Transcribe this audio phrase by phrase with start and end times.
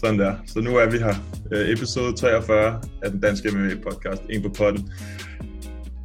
[0.00, 0.34] Sådan der.
[0.46, 1.14] Så nu er vi her.
[1.52, 4.92] Øh, episode 43 af den danske MMA podcast, En på potten.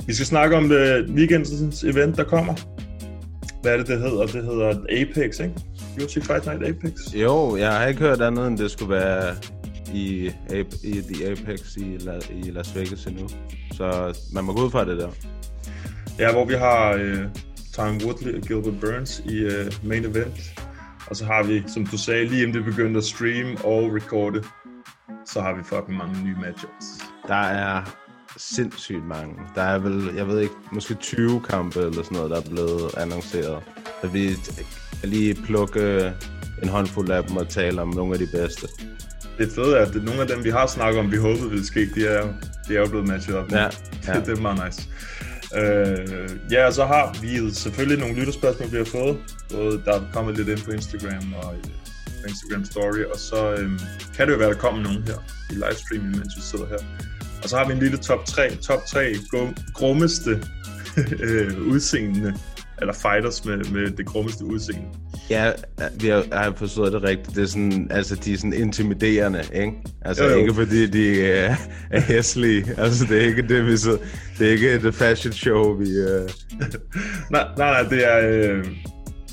[0.08, 2.56] Vi skal snakke om det weekendens event, der kommer.
[3.62, 4.26] Hvad er det, det hedder?
[4.26, 5.54] Det hedder Apex, ikke?
[6.04, 6.92] UFC Fight Night Apex.
[7.14, 9.36] Jo, jeg har ikke hørt andet, end det skulle være
[9.94, 10.32] i,
[10.84, 13.30] i The Apex i, La- i Las Vegas endnu.
[13.74, 15.10] Så man må gå ud fra det der.
[16.20, 17.18] Ja, hvor vi har øh,
[17.76, 20.54] Time Woodley og Gilbert Burns i øh, main event.
[21.14, 24.44] Og så har vi, som du sagde, lige inden det begyndte at streame og recorde,
[25.26, 26.86] så har vi fucking mange nye matchups.
[27.28, 27.96] Der er
[28.38, 29.34] sindssygt mange.
[29.56, 32.98] Der er vel, jeg ved ikke, måske 20 kampe eller sådan noget, der er blevet
[32.98, 33.64] annonceret.
[34.02, 34.36] Så vi
[35.00, 36.14] kan lige plukke
[36.64, 38.68] en håndfuld af dem og tale om nogle af de bedste.
[39.38, 41.90] Det fede er, at nogle af dem, vi har snakket om, vi håbede ville ske,
[41.96, 42.28] de er,
[42.68, 43.52] de er jo blevet matchet op.
[43.52, 43.64] Ja,
[44.08, 44.20] ja.
[44.20, 44.90] det er meget nice.
[45.56, 49.18] Øh, ja, og så har vi selvfølgelig nogle lytterspørgsmål, vi har fået.
[49.52, 51.64] Både der er kommet lidt ind på Instagram og øh,
[52.22, 53.70] på Instagram Story, og så øh,
[54.16, 55.20] kan det jo være, der kommer nogen her
[55.52, 56.78] i livestreamen, mens vi sidder her.
[57.44, 59.16] Og så har vi en lille top 3, top 3
[59.74, 60.32] grummeste
[61.28, 62.34] øh, udseende,
[62.82, 64.86] eller fighters med, med det grummeste udseende.
[65.30, 65.52] Ja,
[66.00, 67.36] vi har, jeg har forstået det rigtigt.
[67.36, 69.74] Det er sådan, altså, de er sådan intimiderende, ikke?
[70.02, 70.36] Altså, Jo, jo.
[70.38, 71.56] ikke fordi de er,
[71.92, 72.66] er hæslige.
[72.78, 73.98] Altså, det er ikke det, vi så...
[74.40, 75.86] Det er ikke et fashion show, vi...
[75.86, 76.30] Uh...
[77.32, 78.20] Nej, nej, nej, det er...
[78.30, 78.66] Øh,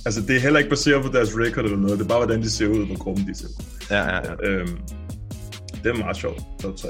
[0.06, 1.98] altså, det er heller ikke baseret på deres record eller noget.
[1.98, 3.64] Det er bare, hvordan de ser ud, hvor grumme de ser ud.
[3.90, 4.48] Ja, ja, ja.
[4.48, 4.78] Øhm,
[5.84, 6.88] det er meget sjovt, top 3.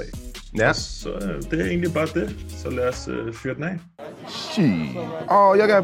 [0.59, 0.73] ja.
[0.73, 2.35] Så øh, det er egentlig bare det.
[2.63, 3.77] Så lad os øh, fyre den af.
[4.29, 4.65] Shit.
[5.29, 5.83] Oh, y'all got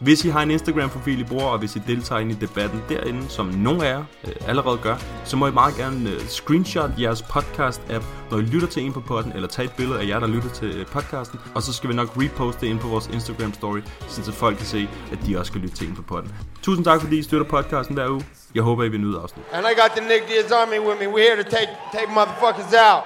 [0.00, 3.28] Hvis I har en Instagram-profil, I bruger, og hvis I deltager ind i debatten derinde,
[3.28, 7.22] som nogle af jer øh, allerede gør, så må I meget gerne øh, screenshot jeres
[7.22, 10.26] podcast-app, når I lytter til en på podden, eller tage et billede af jer, der
[10.26, 13.80] lytter til øh, podcasten, og så skal vi nok reposte det ind på vores Instagram-story,
[14.08, 16.34] så folk kan se, at de også skal lytte til en på podden.
[16.62, 18.24] Tusind tak, fordi I støtter podcasten hver uge.
[18.54, 19.44] Jeg håber, I vil nyde afsnit.
[19.52, 21.06] And I got the Nick Diaz Army with me.
[21.14, 23.04] We're here to take take motherfuckers out.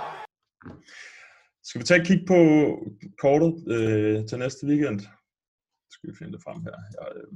[1.64, 2.38] Skal vi tage et kig på
[3.22, 5.00] kortet øh, til næste weekend?
[6.00, 6.70] Skal vi finde det frem her.
[7.00, 7.32] Jeg, øh,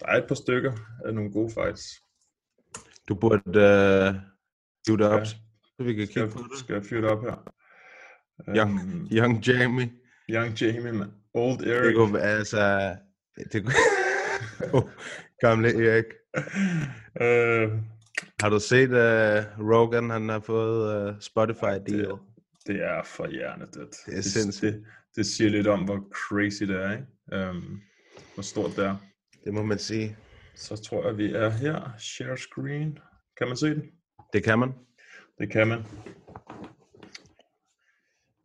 [0.00, 0.72] der er et par stykker
[1.06, 1.82] af nogle gode fights.
[3.08, 4.14] Du burde uh,
[4.86, 5.24] hive det op, Ja.
[5.24, 5.36] så
[5.78, 6.58] vi kan Skal kigge på det.
[6.58, 7.52] skal jeg fyre det op her?
[8.56, 9.92] Young, Øhm, young Jamie.
[10.30, 11.10] Young Jamie, man.
[11.34, 11.94] Old Det Eric.
[11.96, 12.96] kunne, altså...
[13.52, 13.74] Det kunne...
[14.74, 14.82] oh,
[15.40, 16.04] gamle Erik.
[17.20, 17.72] øh,
[18.40, 21.98] Har du set uh, Rogan, han har fået uh, Spotify deal?
[22.10, 22.18] det,
[22.66, 23.96] det er for hjernedødt.
[24.06, 24.72] Det er sindssygt.
[24.74, 24.84] Det,
[25.16, 27.06] det siger lidt om, hvor crazy det er, ikke?
[27.32, 27.82] Um,
[28.34, 28.96] hvor stort det er.
[29.44, 30.16] Det må man sige.
[30.54, 31.90] Så tror jeg, vi er her.
[31.98, 32.98] Share screen.
[33.38, 33.82] Kan man se den?
[34.32, 34.72] Det kan man.
[35.38, 35.78] Det kan man.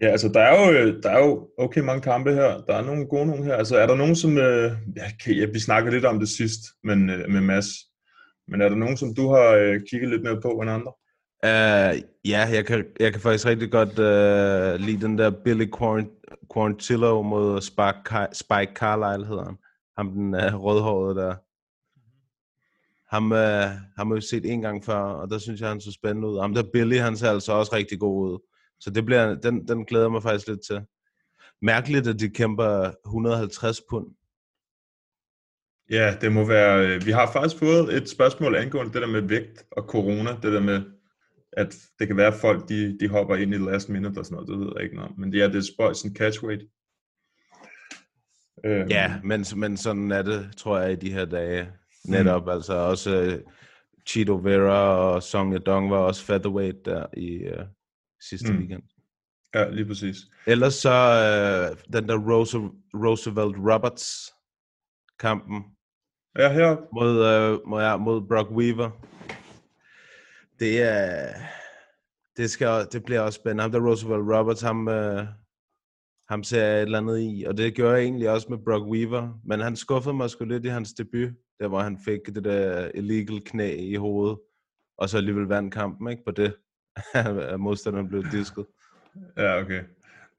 [0.02, 2.62] Ja, altså der er jo, der er jo okay mange kampe her.
[2.62, 3.56] Der er nogle gode nogle her.
[3.56, 4.38] Altså er der nogen, som...
[4.38, 4.72] Øh,
[5.14, 7.68] okay, ja, vi snakker lidt om det sidst men, øh, med Mads.
[8.48, 10.94] Men er der nogen, som du har øh, kigget lidt mere på end andre?
[11.46, 11.94] Uh,
[12.26, 17.22] ja, jeg kan, jeg kan faktisk rigtig godt uh, lide den der Billy Quarant- Quarantillo
[17.22, 19.58] mod Spike, Car- Spike Carlisle, hedder han.
[19.98, 21.36] Ham den uh, rødhårede der.
[23.16, 25.92] Ham, uh, ham har vi set en gang før, og der synes jeg, han så
[25.92, 26.40] spændende ud.
[26.40, 28.40] Ham der Billy, han ser altså også rigtig god ud.
[28.80, 30.82] Så det bliver, den, den glæder jeg mig faktisk lidt til.
[31.62, 34.08] Mærkeligt, at de kæmper 150 pund.
[35.90, 37.04] Ja, det må være...
[37.06, 40.32] Vi har faktisk fået et spørgsmål angående det der med vægt og corona.
[40.44, 40.82] Det der med,
[41.58, 44.36] at det kan være, at folk de, de hopper ind i last minute og sådan
[44.36, 44.50] noget.
[44.50, 45.18] Det ved jeg ikke noget.
[45.18, 46.64] Men det er det boys and catchweight.
[48.66, 51.72] Øhm, Ja, men, men sådan er det, tror jeg, i de her dage.
[52.06, 52.50] Netop, mm.
[52.50, 53.52] altså også uh,
[54.08, 57.66] Chito Vera og Song Yadong var også featherweight der i uh,
[58.30, 58.54] sidste Mm.
[58.54, 58.60] mm.
[58.60, 58.84] weekend.
[59.56, 60.18] Ja, lige præcis.
[60.48, 60.90] Ellers så
[61.72, 62.58] uh, den der Rose,
[62.94, 64.34] Roosevelt Roberts
[65.20, 65.64] kampen
[66.40, 66.78] Ja, her.
[66.94, 68.90] mod, uh, mod, ja, mod Brock Weaver.
[70.62, 71.34] Det er...
[72.38, 73.62] Det, skal, det bliver også spændende.
[73.62, 75.26] Ham der Roosevelt Roberts, ham, øh,
[76.30, 78.86] ham ser jeg et eller andet i, og det gør jeg egentlig også med Brock
[78.86, 81.30] Weaver, men han skuffede mig sgu lidt i hans debut,
[81.60, 84.40] der hvor han fik det der illegal knæ i hovedet,
[84.98, 86.56] og så alligevel vandt kampen, ikke, på det,
[87.14, 88.66] at modstanderen blev disket.
[89.38, 89.84] Ja, okay.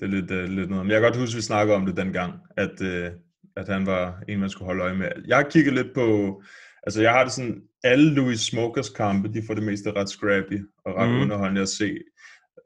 [0.00, 0.86] Det er lidt, uh, lidt noget.
[0.86, 3.18] Men jeg kan godt huske, at vi snakkede om det dengang, at, uh,
[3.56, 5.08] at han var en, man skulle holde øje med.
[5.26, 6.42] Jeg har kigget lidt på,
[6.82, 10.58] altså jeg har det sådan, alle Louis Smokers kampe, de får det meste ret scrappy
[10.84, 11.20] og ret mm.
[11.20, 11.90] underholdende at se.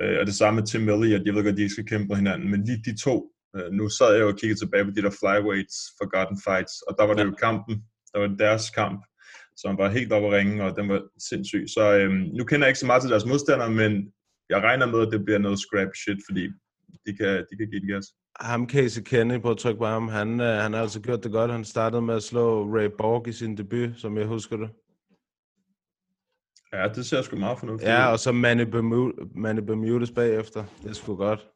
[0.02, 2.14] Uh, og det samme med Tim Elliott, jeg ved godt, de ikke skal kæmpe på
[2.14, 3.16] hinanden, men lige de to,
[3.56, 6.92] uh, nu sad jeg jo og kiggede tilbage på de der flyweights, Forgotten Fights, og
[6.98, 7.26] der var det ja.
[7.26, 7.74] jo kampen,
[8.12, 9.00] der var deres kamp,
[9.56, 11.64] som var helt oppe at ringe, og den var sindssyg.
[11.76, 13.92] Så øhm, nu kender jeg ikke så meget til deres modstandere, men
[14.52, 16.44] jeg regner med, at det bliver noget scrap shit, fordi
[17.06, 18.06] de kan, de kan give det gas.
[18.40, 21.32] Ham Casey Kenny, på at trykke på ham, han, øh, han har altså gjort det
[21.32, 21.50] godt.
[21.50, 24.70] Han startede med at slå Ray Borg i sin debut, som jeg husker det.
[26.72, 30.64] Ja, det ser sgu meget fornuftigt Ja, og så Manny, Bermuda, Manny Bermudes bagefter.
[30.82, 31.46] Det er sgu godt.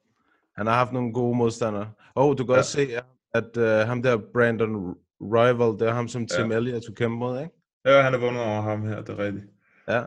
[0.56, 1.90] Han har haft nogle gode modstandere.
[2.14, 2.58] Og oh, du kan ja.
[2.58, 2.88] også se,
[3.34, 6.56] at uh, ham der Brandon Rival, det er ham, som Tim ja.
[6.56, 7.52] Elliott skulle kæmpe mod, ikke?
[7.84, 9.46] Ja, han er vundet over ham her, det er rigtigt.
[9.88, 10.02] Ja.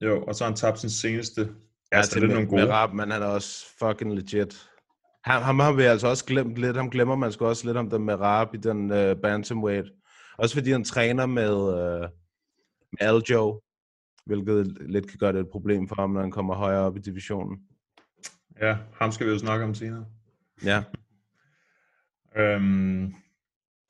[0.00, 1.40] Jo, og så har han tabt sin seneste.
[1.92, 2.72] Ja, altså, det er nogle gode.
[2.72, 4.68] Rap, men han er også fucking legit.
[5.24, 6.76] Ham, ham har vi altså også glemt lidt.
[6.76, 9.90] Ham glemmer man sgu også lidt om den med Rap i den uh, bantamweight.
[10.38, 12.08] Også fordi han træner med, uh,
[12.92, 13.60] med Aljo,
[14.26, 17.00] hvilket lidt kan gøre det et problem for ham, når han kommer højere op i
[17.00, 17.58] divisionen.
[18.60, 20.06] Ja, ham skal vi jo snakke om senere.
[20.64, 20.82] Ja.
[22.36, 23.14] øhm,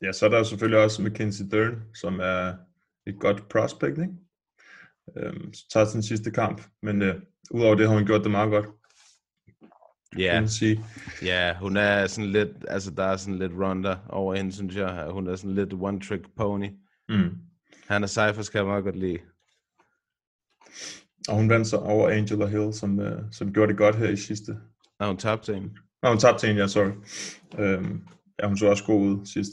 [0.02, 2.54] ja, så er der selvfølgelig også Mackenzie Dern, som er
[3.06, 4.14] et godt prospect, ikke?
[5.16, 7.20] Øhm, så tager sin sidste kamp, men øh,
[7.50, 8.66] udover det har hun gjort det meget godt.
[10.18, 10.48] Ja, yeah.
[10.48, 10.84] sige.
[11.22, 15.06] ja, hun er sådan lidt, altså der er sådan lidt Ronda over hende, synes jeg.
[15.10, 16.68] Hun er sådan lidt one-trick pony.
[17.08, 17.30] Mm.
[17.88, 19.18] Han er Cypher, skal jeg meget godt lide.
[21.28, 24.16] Og hun vandt så over Angela Hill, som, øh, som gjorde det godt her i
[24.16, 24.56] sidste.
[24.98, 25.78] Og hun tabte en.
[26.02, 26.90] Og hun tabte en, ja, sorry.
[27.58, 28.02] Øhm,
[28.42, 29.52] ja, hun så også god ud sidst.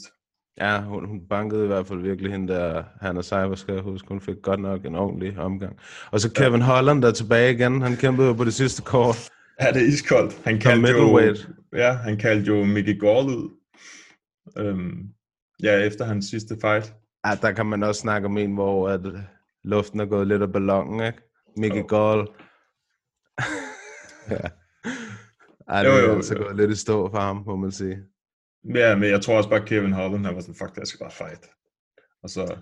[0.60, 3.82] Ja, hun, hun bankede i hvert fald virkelig hende der, han og Cyber, skal jeg
[3.82, 4.08] huske.
[4.08, 5.78] Hun fik godt nok en ordentlig omgang.
[6.10, 6.66] Og så Kevin ja.
[6.66, 7.82] Holland der tilbage igen.
[7.82, 9.30] Han kæmpede jo på det sidste kort.
[9.60, 10.40] Ja, det er iskoldt.
[10.44, 11.34] Han kaldte jo,
[11.72, 13.56] ja, han kaldte jo Mickey Gall ud.
[14.58, 15.08] Øhm,
[15.62, 16.94] ja, efter hans sidste fight.
[17.26, 19.00] Ja, der kan man også snakke om en, hvor at
[19.64, 21.18] luften er gået lidt af ballonen, ikke?
[21.56, 21.86] Mickey oh.
[21.86, 22.28] Gall.
[24.30, 24.48] ja.
[25.68, 26.42] Ej, det jo, jo, er altså jo.
[26.42, 27.98] gået lidt i stå for ham, må man sige.
[28.74, 31.10] Ja, men jeg tror også bare, Kevin Holland, han var sådan, fuck, jeg skal bare
[31.10, 31.46] fight.
[32.22, 32.56] Og så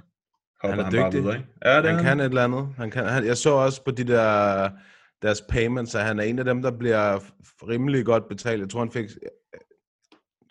[0.61, 1.01] han er han dygtig.
[1.01, 1.49] bare videre, ikke?
[1.65, 2.69] Ja, det han, han kan et eller andet.
[2.77, 4.71] Han kan, han, jeg så også på de der,
[5.23, 7.21] deres payments, at han er en af dem, der bliver
[7.69, 8.61] rimelig godt betalt.
[8.61, 9.09] Jeg tror, han fik,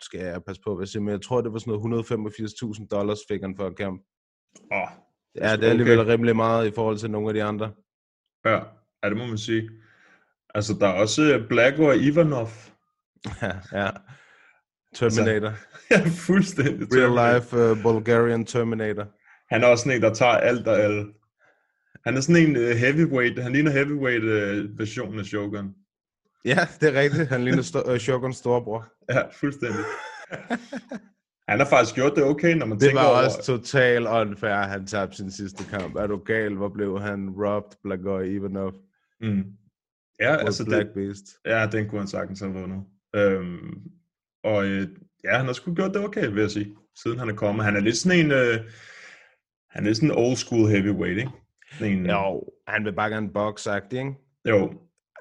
[0.00, 2.86] skal jeg passe på, hvad jeg siger, men jeg tror, det var sådan noget 185.000
[2.90, 4.04] dollars fik han for at kæmpe.
[4.72, 4.88] Åh, oh,
[5.34, 6.12] det ja, det er alligevel okay.
[6.12, 7.72] rimelig meget i forhold til nogle af de andre.
[8.44, 8.60] Ja,
[9.02, 9.70] ja det må man sige.
[10.54, 12.48] Altså, der er også Black og Ivanov.
[13.42, 13.90] ja, ja.
[14.94, 15.48] Terminator.
[15.48, 16.88] Altså, ja, fuldstændig.
[16.92, 19.06] Real life uh, Bulgarian Terminator.
[19.50, 21.06] Han er også sådan en, der tager alt og alle.
[22.04, 25.74] Han er sådan en uh, heavyweight, han ligner heavyweight uh, versionen af Shogun.
[26.44, 27.28] Ja, det er rigtigt.
[27.28, 28.88] Han ligner sto- uh, Shoguns storebror.
[29.14, 29.80] Ja, fuldstændig.
[31.48, 33.08] han har faktisk gjort det okay, når man det tænker over...
[33.16, 35.94] Det var også total unfair, han tabte sin sidste kamp.
[35.96, 36.54] Er du gal?
[36.54, 38.72] Hvor blev han robbed, Blagoy Ivanov?
[39.20, 39.44] Mm.
[40.20, 41.24] Ja, altså Black det, Beast.
[41.46, 42.82] Ja, den kunne han sagtens have vundet.
[43.14, 43.80] Øhm,
[44.44, 44.88] og øh,
[45.24, 47.64] ja, han har sgu gjort det okay, vil jeg sige, siden han er kommet.
[47.64, 48.58] Han er lidt sådan en, øh,
[49.70, 51.30] han er sådan en old school heavyweight, ikke?
[51.82, 54.14] En, jo, han vil bare gerne boxe ikke?
[54.48, 54.72] Jo.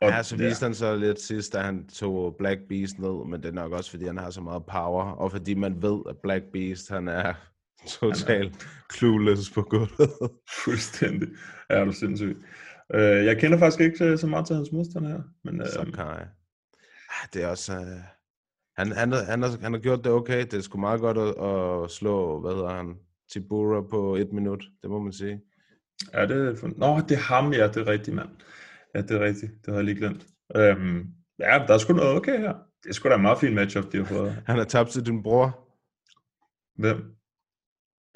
[0.02, 0.68] Og, ja, så viste ja.
[0.68, 3.90] han så lidt sidst, da han tog Black Beast ned, men det er nok også,
[3.92, 7.34] fordi han har så meget power, og fordi man ved, at Black Beast, han er
[8.00, 10.12] totalt clueless på gulvet.
[10.64, 11.30] Fuldstændig.
[11.70, 12.38] Ja, du sindssygt.
[12.94, 15.22] Uh, jeg kender faktisk ikke så meget til hans modstander her.
[15.44, 16.28] Men, uh, så kan jeg.
[17.10, 17.74] Ah, det er også...
[17.74, 17.88] Uh,
[18.78, 20.42] han, han, han, har, han har gjort det okay.
[20.42, 22.96] Det er sgu meget godt at, at slå, hvad hedder han,
[23.32, 24.64] Tibura på et minut.
[24.82, 25.42] Det må man sige.
[26.14, 26.56] Ja, det er...
[26.56, 26.70] For...
[26.78, 27.68] Nå, det er ham, ja.
[27.68, 28.30] Det er rigtigt, mand.
[28.96, 29.52] Ja, det er rigtigt.
[29.66, 30.26] Det har jeg lige glemt.
[30.56, 31.06] Øhm,
[31.40, 32.54] ja, der er sgu noget okay her.
[32.84, 34.42] Det er sgu da en meget fin matchup, de har fået.
[34.48, 35.60] Han har tabt til din bror.
[36.76, 36.98] Hvem?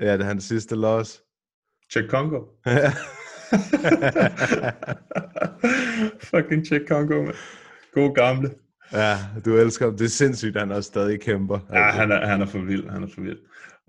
[0.02, 1.24] Ja, det er hans sidste loss.
[1.92, 2.46] Check Congo.
[6.30, 7.34] Fucking Check Congo, man.
[7.94, 8.50] God gamle.
[8.92, 9.98] Ja, du elsker ham.
[9.98, 11.60] Det er sindssygt, at han også stadig kæmper.
[11.74, 12.90] Ja, han er, han er for vild.
[12.90, 13.40] Han er for vild.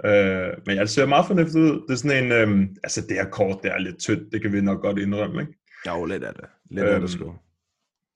[0.04, 1.86] Øh, men jeg ser meget fornuftigt ud.
[1.88, 4.32] Det er sådan en, øh, altså det her kort, det er lidt tyndt.
[4.32, 5.52] Det kan vi nok godt indrømme, ikke?
[5.86, 6.44] Jo, lidt af det.
[6.70, 7.34] Lidt øhm, af det sgu.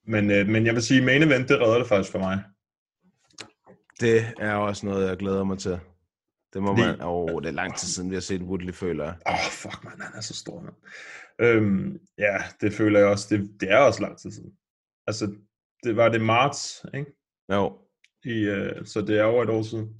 [0.07, 2.43] Men, øh, men jeg vil sige, main event, det redder det faktisk for mig.
[4.00, 5.78] Det er også noget, jeg glæder mig til.
[6.52, 7.00] Det må man...
[7.00, 9.14] Åh, oh, det er lang tid siden, vi har set Woodley, føler jeg.
[9.26, 10.73] Åh, oh, fuck man, han er så stor, man.
[11.38, 13.26] Øhm, ja, det føler jeg også.
[13.31, 14.52] Det, det er også lang tid siden.
[15.07, 15.35] altså,
[15.83, 17.12] det var det marts, ikke?
[17.52, 17.78] Jo.
[18.25, 19.97] I, øh, så det er over et år siden.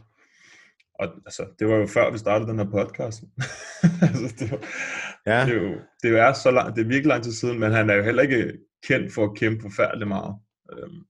[0.99, 3.23] Og altså, det var jo før vi startede den her podcast.
[4.07, 4.59] altså, det, var,
[5.27, 5.45] Ja.
[5.47, 7.91] det, er jo, det er så langt, det er virkelig lang tid siden, men han
[7.91, 8.53] er jo heller ikke
[8.87, 10.35] kendt for at kæmpe forfærdeligt meget.
[10.73, 11.01] Øhm,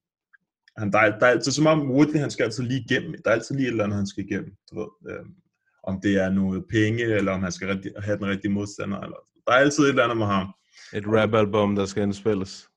[0.78, 3.14] han, der, er, der er altid, som om Woodley, han skal altid lige igennem.
[3.24, 4.52] Der er altid lige et eller andet, han skal igennem.
[4.70, 5.34] Du ved, øhm,
[5.82, 9.00] om det er noget penge, eller om han skal rigtig, have den rigtige modstander.
[9.00, 9.16] Eller,
[9.46, 10.46] der er altid et eller andet med ham.
[10.94, 12.68] Et rap-album, der skal indspilles.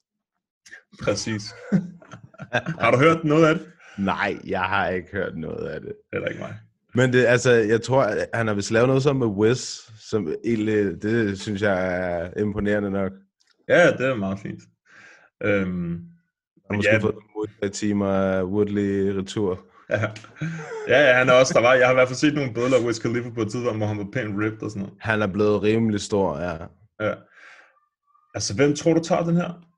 [1.02, 1.44] Præcis.
[2.82, 3.72] har du hørt noget af det?
[3.98, 5.94] Nej, jeg har ikke hørt noget af det.
[6.14, 6.60] Heller ikke mig.
[6.96, 11.02] Men det, altså, jeg tror, han har vist lavet noget sammen med Wiz, som egentlig,
[11.02, 13.12] det synes jeg er imponerende nok.
[13.70, 14.62] Ja, det er meget fint.
[15.44, 16.02] Øhm, Han
[16.70, 17.16] har måske ja, fået
[17.62, 19.66] nogle timer af Woodley retur.
[19.90, 20.02] ja,
[20.88, 22.78] ja, ja, han er også, der var, jeg har i hvert fald set nogle billeder
[22.78, 24.96] af Wiz Khalifa på et tidspunkt, hvor han var pænt ripped og sådan noget.
[25.00, 26.56] Han er blevet rimelig stor, ja.
[27.08, 27.14] Ja.
[28.34, 29.69] Altså, hvem tror du tager den her?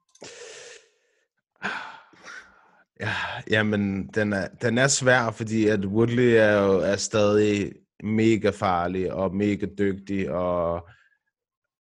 [3.02, 3.14] Ja,
[3.50, 7.72] jamen, den er, den er svær, fordi at Woodley er jo er stadig
[8.04, 10.74] mega farlig og mega dygtig, og,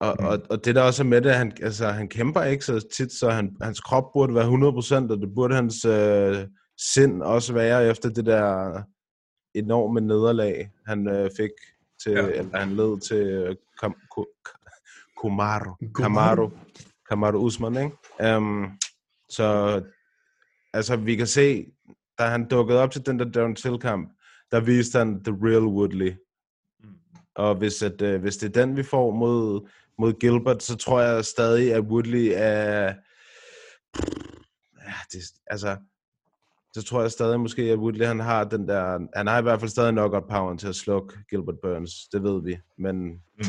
[0.01, 0.25] og, Mm.
[0.27, 3.13] og, og det der også er med det, han, altså, han kæmper ikke så tit,
[3.13, 6.37] så han, hans krop burde være 100%, og det burde hans øh,
[6.95, 8.83] sind også være efter det der
[9.55, 11.51] enorme nederlag, han øh, fik
[12.03, 12.27] til, Ja.
[12.27, 14.27] eller han led til øh, Kam, Ko,
[15.17, 15.71] Kumaro,
[17.39, 18.37] Usman, ikke?
[18.37, 18.79] Um,
[19.29, 19.81] så
[20.75, 21.67] altså, vi kan se,
[22.19, 24.11] da han dukkede op til den der Darren Till-kamp,
[24.51, 26.13] der viste han the real Woodley.
[27.35, 31.01] Og hvis, at, øh, hvis det er den, vi får mod, mod Gilbert, så tror
[31.01, 32.95] jeg stadig, at Woodley er...
[34.87, 35.77] Ja, det, altså,
[36.73, 38.99] så tror jeg stadig måske, at Woodley han har den der...
[39.17, 42.09] Han har i hvert fald stadig knockout power til at slukke Gilbert Burns.
[42.13, 42.59] Det ved vi.
[42.79, 42.97] Men
[43.39, 43.45] Mm.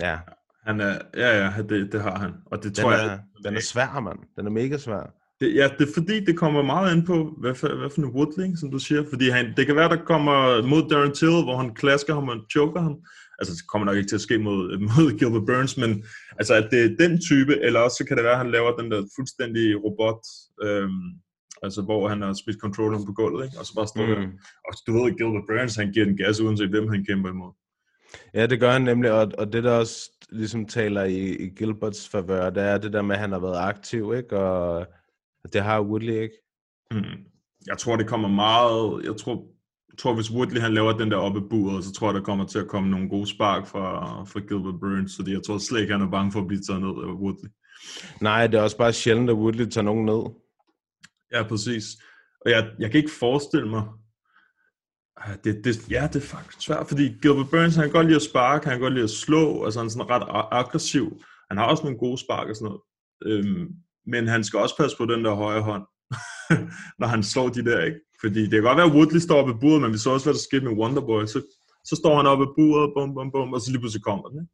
[0.00, 0.18] ja,
[0.66, 2.32] Han er, ja, ja, det, det har han.
[2.46, 4.18] Og det den tror er, jeg, den er svær, mand.
[4.36, 5.14] Den er mega svær.
[5.40, 8.14] Det, ja, det er fordi, det kommer meget ind på, hvad for, hvad for en
[8.16, 9.04] Woodley, som du siger.
[9.12, 12.36] Fordi han, det kan være, der kommer mod Darren Till, hvor han klasker ham og
[12.52, 12.96] choker ham.
[13.38, 16.04] Altså, det kommer nok ikke til at ske mod, mod Gilbert Burns, men
[16.38, 18.76] altså, at det er den type, eller også så kan det være, at han laver
[18.76, 20.22] den der fuldstændig robot,
[20.66, 21.06] øhm,
[21.62, 23.58] altså hvor han har smidt controlleren på gulvet, ikke?
[23.58, 24.14] og så bare står mm.
[24.14, 24.28] der.
[24.68, 27.52] Og du ved, Gilbert Burns, han giver den gas, uanset hvem han kæmper imod.
[28.34, 32.08] Ja, det gør han nemlig, og, og det der også ligesom taler i, i Gilberts
[32.08, 34.38] favør, det er det der med, at han har været aktiv, ikke?
[34.38, 34.86] Og
[35.52, 36.34] det har Woodley ikke.
[36.90, 37.24] Mm.
[37.66, 39.04] Jeg tror, det kommer meget...
[39.04, 39.46] Jeg tror,
[39.90, 42.46] jeg tror, hvis Woodley han laver den der oppe buret, så tror jeg, der kommer
[42.46, 45.92] til at komme nogle gode spark fra, fra Gilbert Burns, fordi jeg tror slet ikke,
[45.92, 47.50] han er bange for at blive taget ned af Woodley.
[48.20, 50.22] Nej, det er også bare sjældent, at Woodley tager nogen ned.
[51.32, 51.84] Ja, præcis.
[52.44, 53.84] Og jeg, jeg kan ikke forestille mig...
[55.44, 58.22] Det, det, ja, det er faktisk svært, fordi Gilbert Burns, han kan godt lide at
[58.22, 61.22] sparke, han kan godt lide at slå, altså han er sådan ret aggressiv.
[61.48, 62.82] Han har også nogle gode spark og sådan noget.
[63.26, 63.68] Øhm,
[64.06, 65.82] men han skal også passe på den der højre hånd,
[67.00, 68.00] når han slår de der, ikke?
[68.20, 70.26] Fordi det kan godt være, at Woodley står oppe i buret, men vi så også,
[70.26, 71.24] hvad der skete med Wonderboy.
[71.24, 71.42] Så,
[71.84, 74.38] så står han oppe i buret, bum, bum, bum, og så lige pludselig kommer den,
[74.40, 74.52] ikke?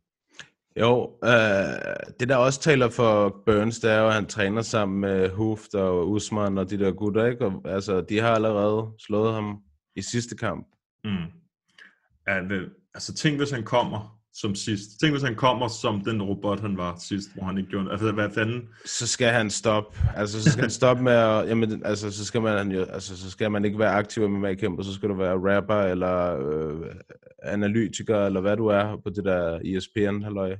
[0.76, 5.00] Jo, øh, det der også taler for Burns, det er jo, at han træner sammen
[5.00, 7.47] med Huft og Usman og de der gutter, ikke?
[7.47, 9.59] Og, altså, de har allerede slået ham
[9.97, 10.66] i sidste kamp.
[11.04, 11.11] Mm.
[12.28, 15.01] Ja, det, altså tænk, hvis han kommer som sidst.
[15.01, 18.13] Tænk, hvis han kommer som den robot, han var sidst, hvor han ikke gjorde Altså,
[18.13, 18.69] hvad fanden?
[18.85, 19.99] Så skal han stoppe.
[20.17, 21.49] Altså, så skal han stoppe med at...
[21.49, 22.83] Jamen, altså, så skal man jo...
[22.83, 26.39] Altså, så skal man ikke være aktiv med kæmper, så skal du være rapper, eller
[26.49, 26.95] øh,
[27.43, 30.57] analytiker, eller hvad du er på det der ESPN, halløj.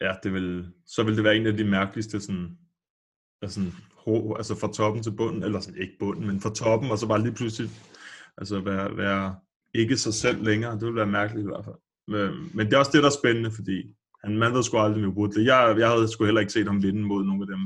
[0.00, 2.48] Ja, det vil, så vil det være en af de mærkeligste sådan,
[3.42, 3.60] altså,
[3.96, 7.06] ho, altså fra toppen til bunden, eller sådan ikke bunden, men fra toppen, og så
[7.06, 7.70] bare lige pludselig
[8.38, 9.36] altså være, være
[9.74, 10.72] ikke sig selv længere.
[10.72, 11.74] Det vil være mærkeligt i hvert fald.
[12.08, 13.94] Men, men det er også det, der er spændende, fordi
[14.24, 15.44] han, man ved sgu aldrig med Woodley.
[15.44, 17.62] Jeg, jeg havde sgu heller ikke set ham vinde mod nogle af dem,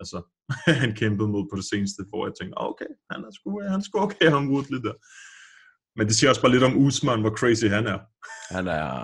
[0.00, 0.22] altså,
[0.82, 3.80] han kæmpede mod på det seneste, hvor jeg tænkte, "Ah, okay, han er sgu, han
[3.80, 4.94] er sgu okay, ham Woodley der.
[5.96, 7.98] Men det siger også bare lidt om Usman, hvor crazy han er.
[8.54, 8.94] Han er...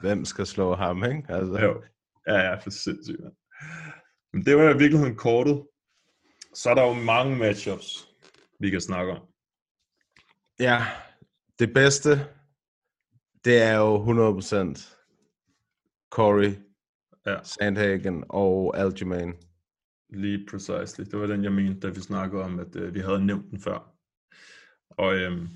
[0.00, 1.24] Hvem skal slå ham, ikke?
[1.28, 1.58] Altså.
[1.58, 1.82] Jo.
[2.28, 3.20] Ja, ja, for sindssygt.
[3.20, 3.34] mand.
[4.32, 5.66] Men det var i virkeligheden kortet.
[6.54, 8.08] Så er der jo mange matchups,
[8.60, 9.22] vi kan snakke om.
[10.60, 10.86] Ja,
[11.58, 12.10] det bedste,
[13.44, 13.96] det er jo
[14.40, 14.98] 100%
[16.10, 16.54] Corey,
[17.26, 17.36] Ja.
[17.42, 19.34] Sandhagen og Aljamain.
[20.10, 21.04] Lige precisely.
[21.04, 23.60] Det var den, jeg mente, da vi snakkede om, at øh, vi havde nævnt den
[23.60, 23.94] før.
[24.90, 25.48] Og øhm,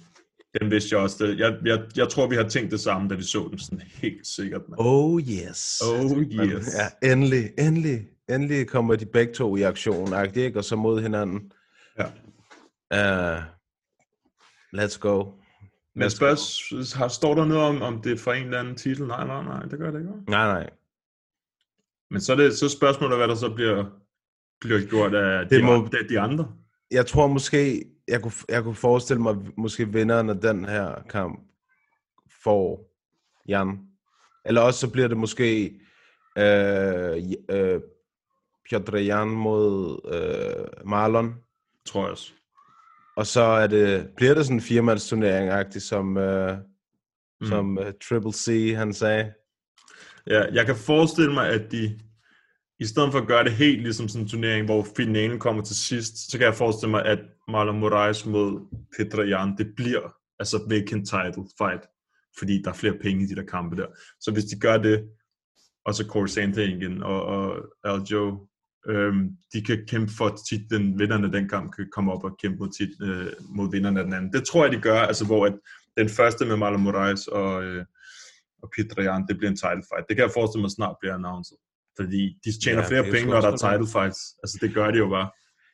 [0.61, 1.27] den vidste jeg også.
[1.27, 1.39] Det.
[1.39, 4.27] Jeg, jeg, jeg tror, vi har tænkt det samme, da vi så den sådan helt
[4.27, 4.69] sikkert.
[4.69, 4.77] Man.
[4.79, 5.81] Oh yes.
[5.81, 6.75] Oh yes.
[7.03, 10.59] Ja, endelig, endelig, endelig kommer de begge to i aktion, ikke?
[10.59, 11.53] Og så mod hinanden.
[11.99, 12.07] Ja.
[13.39, 13.45] Uh,
[14.77, 15.25] let's go.
[15.97, 16.37] Men spørg,
[16.99, 19.07] har, står der noget om, om det er for en eller anden titel?
[19.07, 20.13] Nej, nej, nej, det gør det ikke.
[20.29, 20.71] Nej, nej.
[22.11, 23.85] Men så er det så spørgsmålet, hvad der så bliver
[24.61, 25.89] bliver gjort af Det de, må- må...
[26.09, 26.53] de andre.
[26.91, 31.41] Jeg tror måske, jeg kunne, jeg kunne forestille mig, måske vinderen af den her kamp
[32.45, 32.93] får
[33.49, 33.79] Jan.
[34.45, 35.81] Eller også så bliver det måske
[36.39, 37.81] øh, øh,
[38.69, 41.35] Piotr Jan mod øh, Marlon.
[41.87, 42.33] Tror jeg også.
[43.17, 46.59] Og så er det, bliver det sådan en firemandsturnering-agtigt, som, øh,
[47.41, 47.47] mm.
[47.47, 49.33] som øh, Triple C han sagde.
[50.27, 52.01] Ja, jeg kan forestille mig, at de,
[52.81, 55.77] i stedet for at gøre det helt ligesom sådan en turnering, hvor finalen kommer til
[55.77, 57.19] sidst, så kan jeg forestille mig, at
[57.49, 58.61] Marlon Moraes mod
[58.97, 61.83] Petra Jan, det bliver altså vacant title fight,
[62.39, 63.87] fordi der er flere penge i de der kampe der.
[64.21, 65.09] Så hvis de gør det,
[65.85, 68.49] og så Corey Sandhagen og, og Aljo,
[68.89, 72.59] øhm, de kan kæmpe for titlen, vinderne af den kamp kan komme op og kæmpe
[72.59, 74.33] mod, tit, øh, mod vinderne af den anden.
[74.33, 75.55] Det tror jeg, de gør, altså hvor at
[75.97, 77.85] den første med Marlon Moraes og, øh,
[78.63, 80.09] og Jan, det bliver en title fight.
[80.09, 81.57] Det kan jeg forestille mig snart bliver announced.
[82.01, 84.21] Fordi de tjener Ja, flere er penge, når der er title fights.
[84.43, 85.29] Altså det gør de jo bare.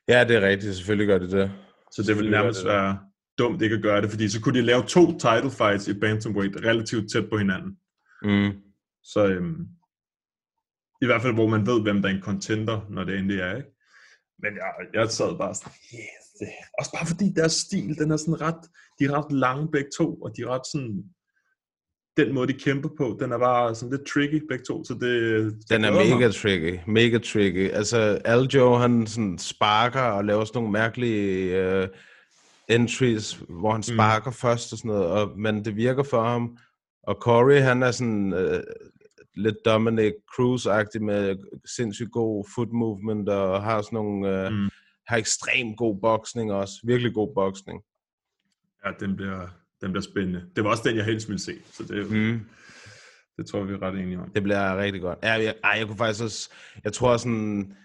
[0.09, 0.77] Ja, det er rigtigt.
[0.77, 1.51] Selvfølgelig gør det det.
[1.93, 2.69] Så det vil nærmest det.
[2.69, 2.99] være
[3.39, 6.57] dumt ikke at gøre det, fordi så kunne de lave to title fights i bantamweight
[6.57, 7.71] relativt tæt på hinanden.
[8.23, 8.53] Mm.
[9.03, 9.57] Så øhm,
[11.03, 13.57] i hvert fald, hvor man ved, hvem der er en contender, når det endelig er,
[13.57, 13.69] ikke?
[14.43, 16.49] Men jeg, jeg sad bare sådan, yes, det.
[16.79, 18.63] også bare fordi deres stil, den er sådan ret,
[18.99, 21.05] de er ret lange begge to, og de er ret sådan,
[22.17, 25.01] den måde de kæmper på, den er bare sådan lidt tricky begge to, så det,
[25.71, 26.17] Den er glæder mig.
[26.17, 26.79] mega tricky.
[26.87, 27.71] Mega tricky.
[27.71, 31.89] Altså, Aljo, han sådan sparker og laver sådan nogle mærkelige uh,
[32.69, 34.35] entries, hvor han sparker mm.
[34.35, 36.57] først og sådan noget, og, men det virker for ham.
[37.03, 38.61] Og Corey, han er sådan uh,
[39.35, 41.37] lidt Dominic Cruz-agtig med
[41.77, 44.69] sindssygt god foot movement, og har sådan nogle, uh, mm.
[45.07, 46.75] har ekstremt god boksning også.
[46.85, 47.83] Virkelig god boksning.
[48.85, 49.49] Ja, den bliver,
[49.81, 50.45] den bliver spændende.
[50.57, 52.41] Det var også den, jeg helst ville se, så det, Mm.
[53.37, 54.31] det tror jeg, vi er ret enige om.
[54.31, 55.19] Det bliver rigtig godt.
[55.23, 56.51] Ja, jeg, ej, jeg kunne faktisk også...
[56.85, 57.77] Jeg tror sådan...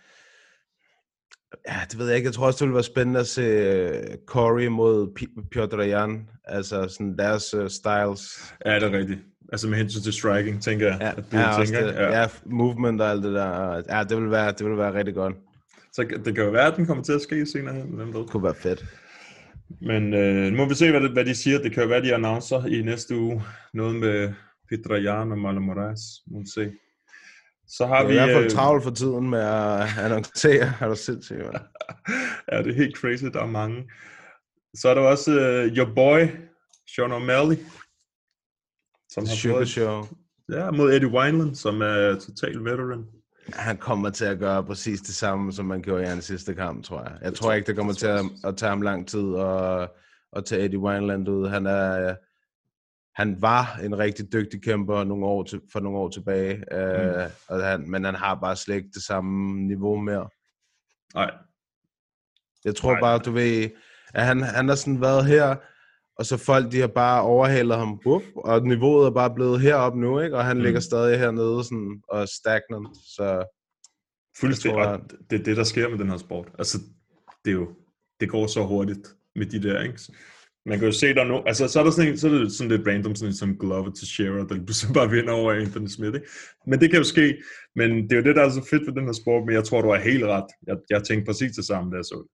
[1.68, 2.28] Ja, det ved jeg ikke.
[2.28, 6.30] Jeg tror også, det ville være spændende at se øh, Corey mod P- Piotr Jan.
[6.46, 8.54] Altså sådan deres uh, styles.
[8.66, 9.20] Ja, det er rigtigt.
[9.52, 11.88] Altså med hensyn til striking, tænker jeg, Ja, at du ja, tænker.
[11.88, 12.20] det, ja.
[12.22, 13.82] ja, movement og alt det der.
[13.90, 15.36] Ja, det vil være, det vil være rigtig godt.
[15.94, 18.22] Så det kan jo være, at den kommer til at ske senere hen, hvem ved.
[18.22, 18.86] Det kunne være fedt.
[19.82, 21.60] Men øh, nu må vi se, hvad, det, hvad de siger.
[21.60, 23.44] Det kan jo være, de annoncer i næste uge.
[23.74, 24.34] Noget med
[24.70, 25.38] Petra Jan og.
[25.56, 25.74] Nu må
[26.40, 26.72] vi se.
[27.68, 28.14] Så har Jeg er vi...
[28.14, 30.74] i hvert fald øh, travlt for tiden med at annoncere.
[30.82, 31.56] Er du sindssygt, mand?
[32.52, 33.92] ja, det er helt crazy, der er mange.
[34.76, 36.20] Så er der også uh, your boy,
[36.96, 37.60] Sean O'Malley.
[39.10, 40.04] Som har Sugar fået, Show.
[40.52, 43.06] ja, mod Eddie Wineland, som er total veteran.
[43.54, 46.84] Han kommer til at gøre præcis det samme, som man gjorde i hans sidste kamp,
[46.84, 47.18] tror jeg.
[47.22, 49.90] Jeg tror ikke, det kommer til at, at tage ham lang tid at,
[50.36, 51.48] at tage Eddie Wineland ud.
[51.48, 52.16] Han er,
[53.18, 56.78] han var en rigtig dygtig kæmper nogle år til, for nogle år tilbage, mm.
[56.78, 60.30] øh, og han, men han har bare slet ikke det samme niveau mere.
[61.14, 61.32] Nej.
[62.66, 63.00] Jeg tror Nej.
[63.00, 63.70] bare, du ved,
[64.14, 65.56] at han, han har sådan været her,
[66.16, 70.00] og så folk, de har bare overhalet ham, bup, og niveauet er bare blevet heroppe
[70.00, 70.38] nu, ikke?
[70.38, 70.64] og han mm.
[70.64, 73.46] ligger stadig hernede sådan, og er stagnant, så
[74.40, 74.84] Fuldstændig.
[74.84, 76.48] Tror, Og det er det, der sker med den her sport.
[76.60, 76.78] Altså,
[77.46, 77.76] det er jo,
[78.20, 80.00] det går så hurtigt med de der, ikke?
[80.68, 82.32] Man kan jo se, der er no, altså, så er der sådan, en, så er
[82.32, 85.88] det sådan lidt random, sådan som Glover til Shearer, der pludselig bare vinder over Anthony
[85.88, 86.28] Smith, ikke?
[86.68, 87.38] Men det kan jo ske,
[87.76, 89.64] men det er jo det, der er så fedt ved den her sport, men jeg
[89.64, 90.50] tror, du har helt ret.
[90.68, 92.32] Jeg, jeg tænkte præcis det samme, da jeg så det.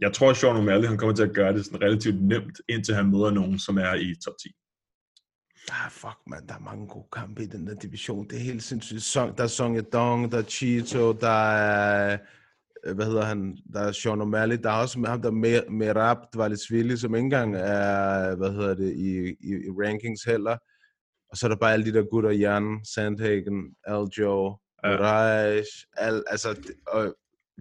[0.00, 2.94] Jeg tror, at Sean O'Malley, han kommer til at gøre det sådan relativt nemt, indtil
[2.94, 4.48] han møder nogen, som er i top 10.
[5.70, 8.28] Ah, fuck, man, der er mange gode kampe i den der division.
[8.28, 9.14] Det er helt sindssygt.
[9.38, 12.18] Der er Song Dong, der er Cheeto, der er,
[12.94, 16.16] hvad hedder han, der er Sean O'Malley, der er også ham, der er Mer- Merab
[16.34, 20.56] Dvalishvili, som ikke engang er, hvad hedder det, i, i, i rankings heller.
[21.30, 24.96] Og så er der bare alle de der gutter, Jan, Sandhagen, Aljo, Ja.
[24.96, 25.66] Moraes,
[25.96, 27.14] al, altså, og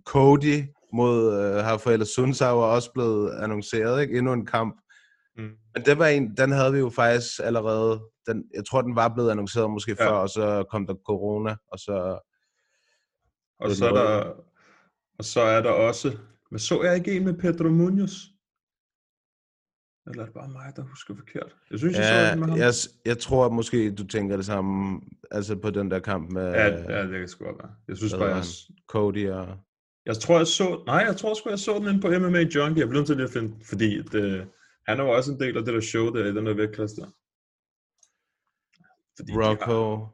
[0.05, 4.17] Cody mod uh, Rafael Sunsau er også blevet annonceret, ikke?
[4.17, 4.81] Endnu en kamp.
[5.37, 5.43] Mm.
[5.73, 9.07] Men det var en, den havde vi jo faktisk allerede, den, jeg tror, den var
[9.13, 10.05] blevet annonceret måske Ja.
[10.05, 12.19] før, og så kom der corona, og så...
[13.59, 14.33] Og så, er der,
[15.19, 16.17] og så er der også,
[16.49, 18.11] hvad så jeg ikke en med Pedro Munoz?
[20.07, 21.55] Eller er det bare mig, der husker forkert?
[21.71, 22.57] Jeg synes, jeg så Ja, den med ham.
[22.57, 22.73] jeg,
[23.05, 25.01] jeg tror at måske, du tænker det samme,
[25.31, 27.71] altså på den der kamp med Ja, ja, det kan sgu godt være.
[27.87, 28.43] Jeg synes bare, jeg, han?
[28.87, 29.57] Cody og...
[30.05, 30.83] jeg tror, jeg så...
[30.85, 32.79] Nej, jeg tror sgu, jeg så den inde på MMA Junkie.
[32.79, 33.65] Jeg blev nødt til lige at finde...
[33.65, 34.47] Fordi det,
[34.87, 36.95] han er jo også en del af det der show, der i den der vægtklasse
[37.01, 37.07] der.
[39.17, 40.07] Fordi Rocco,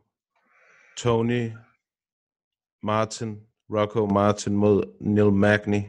[0.97, 1.51] Tony,
[2.83, 5.81] Martin, Rocco Martin mod Neil Magny.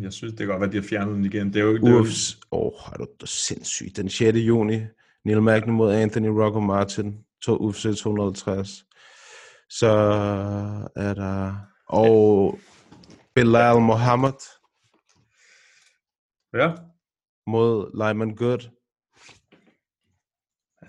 [0.00, 1.46] Jeg synes, det kan godt være, at de har fjernet den igen.
[1.52, 3.96] Det er jo, er jo, Ufs, åh, oh, er du da sindssygt.
[3.96, 4.38] Den 6.
[4.38, 4.80] juni,
[5.24, 8.86] Neil Magny mod Anthony Rocco Martin, to UFC 250.
[9.68, 9.88] Så
[10.96, 11.54] er der...
[11.86, 12.58] Og
[13.34, 14.32] Bilal Mohammed
[16.54, 16.72] Ja.
[17.46, 18.70] mod Lyman Good.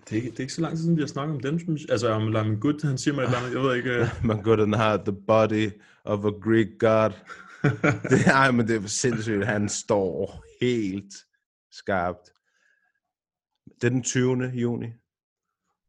[0.10, 1.60] Det er, ikke, det er ikke så lang tid siden, vi har snakket om dem.
[1.60, 1.92] synes jeg.
[1.92, 3.54] Altså om Lyman Good, han siger mig et eller andet.
[3.54, 3.90] Jeg ved ikke...
[3.90, 5.72] øh, Man Good han har the body
[6.04, 7.12] of a Greek god.
[8.10, 9.46] det, ej, men det er sindssygt.
[9.46, 11.14] Han står helt
[11.72, 12.32] skarpt.
[13.82, 14.52] Det er den 20.
[14.54, 14.88] juni.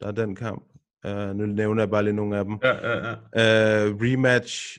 [0.01, 0.65] Der er den kamp.
[1.09, 2.59] Uh, nu nævner jeg bare lige nogle af dem.
[2.63, 3.13] Ja, ja, ja.
[3.13, 4.79] Uh, rematch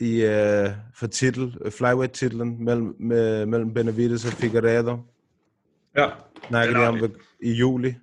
[0.00, 4.98] i, uh, for titel, uh, flyweight-titlen mellem, med, mellem Benavides og Figueredo.
[5.96, 6.10] ja.
[6.48, 7.10] Snakker de om ved,
[7.42, 7.94] i juli.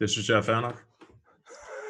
[0.00, 0.82] Det synes jeg er fair nok.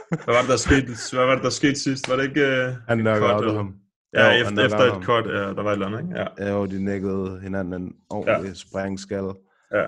[0.08, 2.08] Hvad var det, der skete, hvad var det, der skete sidst?
[2.08, 2.42] Var det ikke...
[2.42, 3.74] Uh, Han knockede ham.
[4.14, 6.18] Ja, Jo, efter, efter et cut, ja, der var et eller andet, ikke?
[6.20, 6.26] Ja.
[6.38, 8.54] Ja, jo, de nækkede hinanden en ordentlig ja.
[8.54, 9.32] sprængskalle.
[9.72, 9.84] Ja.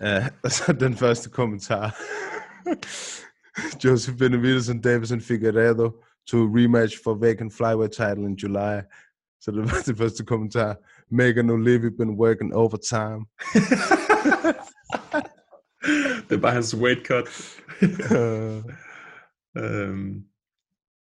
[0.00, 1.96] Uh, og så den første kommentar.
[3.84, 8.80] Joseph Benavides and Davison Figueredo to rematch for vacant flyweight title in July.
[9.40, 10.76] Så det var den første kommentar.
[11.10, 13.26] Megan O'Leary been working overtime.
[16.28, 17.28] det er bare hans weight cut.
[19.58, 20.24] øhm,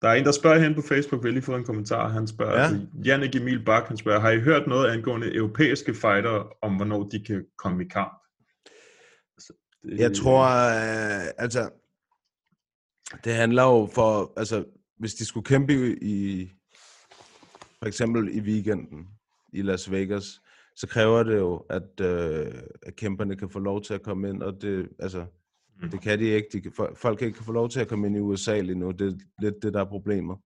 [0.01, 2.07] der er en, der spørger hen på Facebook, vi har lige fået en kommentar.
[2.09, 2.63] Han spørger, Ja.
[2.67, 2.79] ja.
[3.05, 7.23] Jannik Emil Bak, han spørger, har I hørt noget angående europæiske fighter, om hvornår de
[7.25, 8.13] kan komme i kamp?
[9.37, 11.69] Altså, det, Jeg tror, øh, altså,
[13.23, 14.65] det handler jo for, altså,
[14.99, 16.49] hvis de skulle kæmpe i, i
[17.79, 19.07] for eksempel i weekenden
[19.53, 20.41] i Las Vegas,
[20.79, 24.43] så kræver det jo, at, øh, at kæmperne kan få lov til at komme ind,
[24.43, 25.25] og det, altså,
[25.81, 25.89] Mm.
[25.89, 26.47] det kan de ikke.
[26.53, 28.91] De folk kan ikke få lov til at komme ind i USA lige nu.
[28.91, 30.37] Det er lidt det, der er problemet.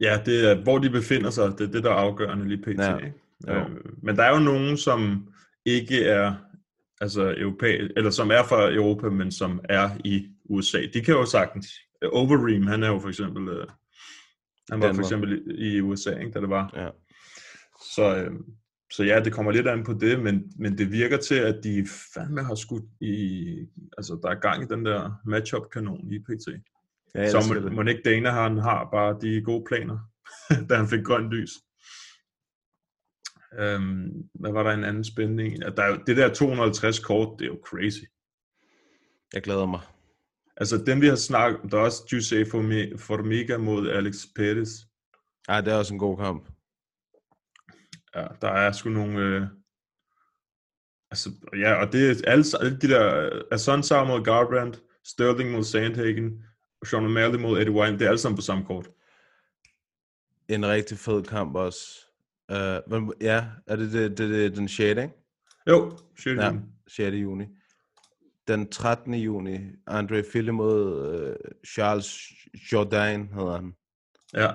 [0.00, 2.78] Ja, det er, hvor de befinder sig, det er det, der er afgørende lige pt.
[2.78, 2.98] Ja.
[3.48, 3.70] Øh,
[4.02, 5.28] men der er jo nogen, som
[5.64, 6.34] ikke er
[7.00, 10.78] altså europæ, eller som er fra Europa, men som er i USA.
[10.94, 11.68] De kan jo sagtens.
[12.12, 13.66] Overeem, han er jo for eksempel, øh,
[14.70, 16.72] han var for eksempel i, i USA, ikke, da det var.
[16.76, 16.88] Ja.
[17.94, 18.32] Så, øh,
[18.92, 21.86] så ja, det kommer lidt an på det, men, men det virker til, at de
[22.14, 23.44] fandme har skudt i,
[23.98, 26.48] altså der er gang i den der matchup-kanon i PT.
[27.14, 29.98] Ja, Så må, må ikke Dana han har bare de gode planer,
[30.68, 31.50] da han fik grønt lys.
[33.58, 35.62] Øhm, hvad var der en anden spændende en?
[35.62, 38.02] At Der er, det der 250 kort, det er jo crazy.
[39.34, 39.80] Jeg glæder mig.
[40.56, 44.68] Altså dem vi har snakket der er også Jose Formi- Formiga mod Alex Perez.
[45.48, 46.48] Ej, det er også en god kamp.
[48.16, 49.18] Ja, der er sgu nogle...
[49.20, 49.42] Øh,
[51.10, 53.30] altså, ja, og det er alle, alle de der...
[53.32, 56.44] øh, Assunção mod Garbrandt, Sterling mod Sandhagen,
[56.86, 58.90] Sean O'Malley mod Eddie Wine, det er alle sammen på samme kort.
[60.48, 61.78] En rigtig fed kamp også.
[62.52, 64.80] Uh, men, ja, er det, det, det, det den 6.
[64.80, 65.10] ikke?
[65.68, 66.36] Jo, shit.
[66.36, 66.52] Ja, Ja.
[66.88, 67.14] 6.
[67.14, 67.44] juni.
[68.48, 69.14] Den 13.
[69.14, 71.34] juni, Andre Fille mod uh,
[71.72, 72.18] Charles
[72.72, 73.74] Jourdain hedder han.
[74.34, 74.50] ja.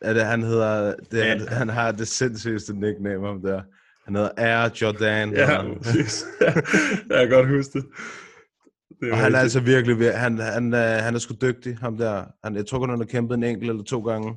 [0.00, 1.38] Er det, han hedder, det, Ja.
[1.38, 3.62] han, han har det sindssygste nickname om der.
[4.04, 5.32] Han hedder Air Jordan.
[5.32, 6.24] Ja, præcis.
[7.10, 7.86] jeg kan godt huske det.
[9.00, 11.96] det Og han er altså virkelig, vir- han, han, øh, han er sgu dygtig, ham
[11.96, 12.26] der.
[12.44, 14.36] Han, jeg tror kun, han har kæmpet en enkelt eller to gange.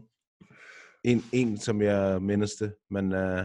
[1.04, 3.39] En, en som jeg mindes det, men uh,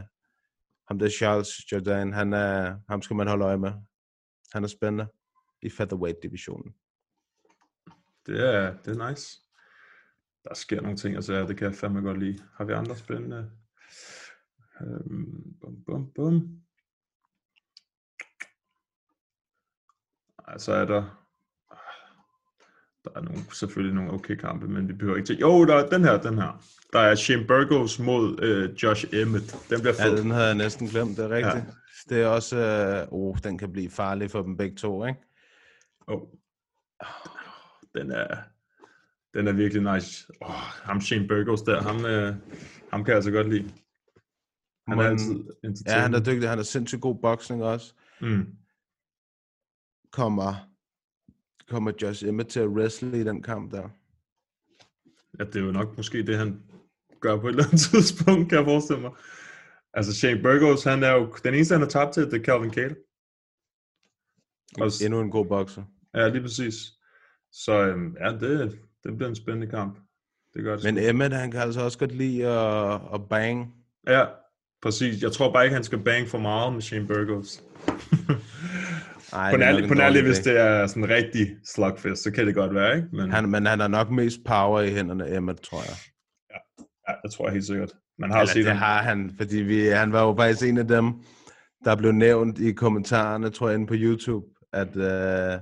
[0.88, 3.72] ham der Charles Jordan, han er, ham skal man holde øje med.
[4.52, 5.06] Han er spændende
[5.62, 6.74] i featherweight-divisionen.
[8.26, 9.40] Det er, det er nice.
[10.48, 12.38] Der sker nogle ting, altså det kan jeg fandme godt lide.
[12.56, 13.50] Har vi andre spændende?
[14.80, 16.60] Øhm, bum, bum, bum.
[20.48, 21.20] Ej, så er der...
[23.04, 25.38] Der er nogle, selvfølgelig nogle okay kampe, men vi behøver ikke til...
[25.38, 26.64] Jo, der er den her, den her.
[26.92, 29.56] Der er Shane Burgos mod øh, Josh Emmett.
[29.70, 30.22] Den bliver Ja, fed.
[30.22, 31.54] den havde jeg næsten glemt, det er rigtigt.
[31.54, 31.58] Ja.
[31.58, 32.14] Ja.
[32.14, 35.20] Det er også, øh, oh, den kan blive farlig for dem begge to, ikke?
[36.06, 36.20] Oh.
[37.94, 38.36] Den er,
[39.34, 40.26] den er virkelig nice.
[40.40, 40.50] Oh,
[40.82, 42.34] ham Shane Burgos der, ham, øh,
[42.90, 43.70] ham kan jeg altså godt lide.
[44.88, 45.44] Han er altid
[45.86, 47.94] Ja, han er dygtig, han er sindssygt god boksning også.
[48.20, 48.46] Mm.
[50.12, 50.54] Kommer,
[51.68, 53.88] kommer Josh Emmett til at wrestle i den kamp der?
[55.38, 56.62] Ja, det er jo nok måske det, han
[57.20, 59.12] gør på et eller andet tidspunkt, kan jeg forestille mig.
[59.94, 62.72] Altså Shane Burgos, han er jo, den eneste, han har tabt til, det er Calvin
[62.72, 62.96] Cale.
[64.80, 65.84] Også, Endnu en god bokser.
[66.14, 66.74] ja, lige præcis.
[67.52, 69.98] Så øhm, ja, det, det bliver en spændende kamp.
[70.54, 70.84] Det gør det.
[70.84, 71.08] Men sgu.
[71.08, 73.74] Emmett, han kan altså også godt lide at, at bang.
[74.08, 74.24] Ja,
[74.82, 75.22] præcis.
[75.22, 77.62] Jeg tror bare ikke, han skal bang for meget med Shane Burgos.
[79.32, 81.08] Ej, på det nok nær, en på nær dårlig lige, hvis det er sådan en
[81.10, 83.08] rigtig slugfest, så kan det godt være, ikke?
[83.12, 85.96] Men Han, men han har nok mest power i hænderne, Emmett, tror jeg.
[87.08, 87.92] ja, det tror jeg helt sikkert.
[88.18, 88.78] Man har Eller set det ham.
[88.78, 91.12] har han, fordi vi, han var jo faktisk en af dem,
[91.84, 95.60] der blev nævnt i kommentarerne, tror jeg, inde på YouTube, at uh,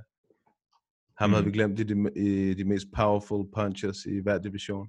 [1.22, 1.34] Ham Mm.
[1.34, 4.88] havde vi glemt i de, i de mest powerful punchers i hver division.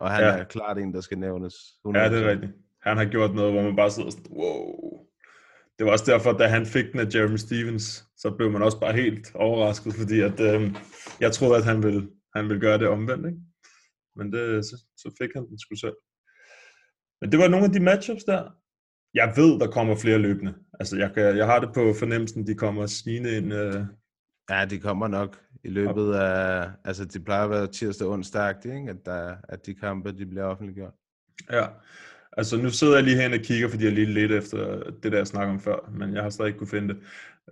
[0.00, 0.30] Og han Ja.
[0.30, 1.54] er klart en, der skal nævnes.
[1.84, 2.30] Ja, det er 100%.
[2.30, 2.52] rigtigt.
[2.82, 5.04] Han har gjort noget, hvor man bare sidder sådan, wow.
[5.78, 8.80] Det var også derfor, da han fik den af Jeremy Stevens, så blev man også
[8.80, 10.74] bare helt overrasket, fordi at, øh,
[11.20, 13.38] jeg troede, at han ville, han ville gøre det omvendt, ikke?
[14.16, 15.96] Men det, så, så fik han den sgu selv.
[17.20, 18.50] Men det var nogle af de matchups der.
[19.14, 20.54] Jeg ved, der kommer flere løbende.
[20.80, 23.52] Altså, jeg, kan, jeg har det på fornemmelsen, de kommer snigende ind.
[23.52, 23.84] Øh,
[24.50, 26.70] Ja, de kommer nok i løbet af...
[26.84, 28.90] Altså, de plejer at være tirsdag og onsdag, ikke?
[28.90, 30.92] At, der, at de kampe, de bliver offentliggjort.
[31.52, 31.66] Ja,
[32.36, 35.18] altså nu sidder jeg lige herinde og kigger, fordi jeg lige lidt efter det der,
[35.18, 37.02] jeg snakkede om før, men jeg har stadig ikke kunne finde det.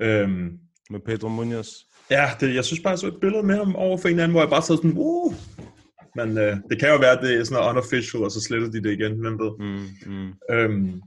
[0.00, 0.58] Øhm,
[0.90, 1.68] Med Pedro Munoz.
[2.10, 4.30] ja, det, jeg synes bare, jeg så et billede med ham over for en anden,
[4.30, 5.34] hvor jeg bare sad sådan, uh!
[6.16, 8.70] Men øh, det kan jo være, at det er sådan noget unofficial, og så sletter
[8.70, 9.52] de det igen, hvem ved.
[9.58, 10.32] Mm, mm.
[10.50, 11.02] Øhm,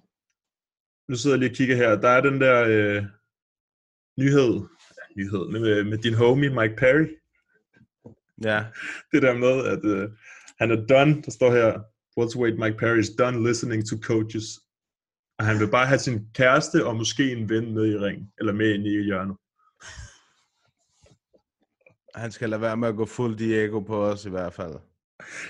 [1.09, 2.01] nu sidder jeg lige og kigger her.
[2.01, 3.03] Der er den der øh,
[4.19, 4.53] nyhed,
[5.19, 7.07] nyhed med, med din homie Mike Perry.
[8.43, 8.65] Ja,
[9.11, 10.09] det der med, at øh,
[10.59, 11.79] han er done, der står her,
[12.17, 14.45] welterweight Mike Perry is done listening to coaches.
[15.37, 18.53] Og han vil bare have sin kæreste og måske en ven med i ring, eller
[18.53, 19.37] med ind i hjørnet.
[22.15, 24.75] han skal lade være med at gå fuld Diego på os i hvert fald.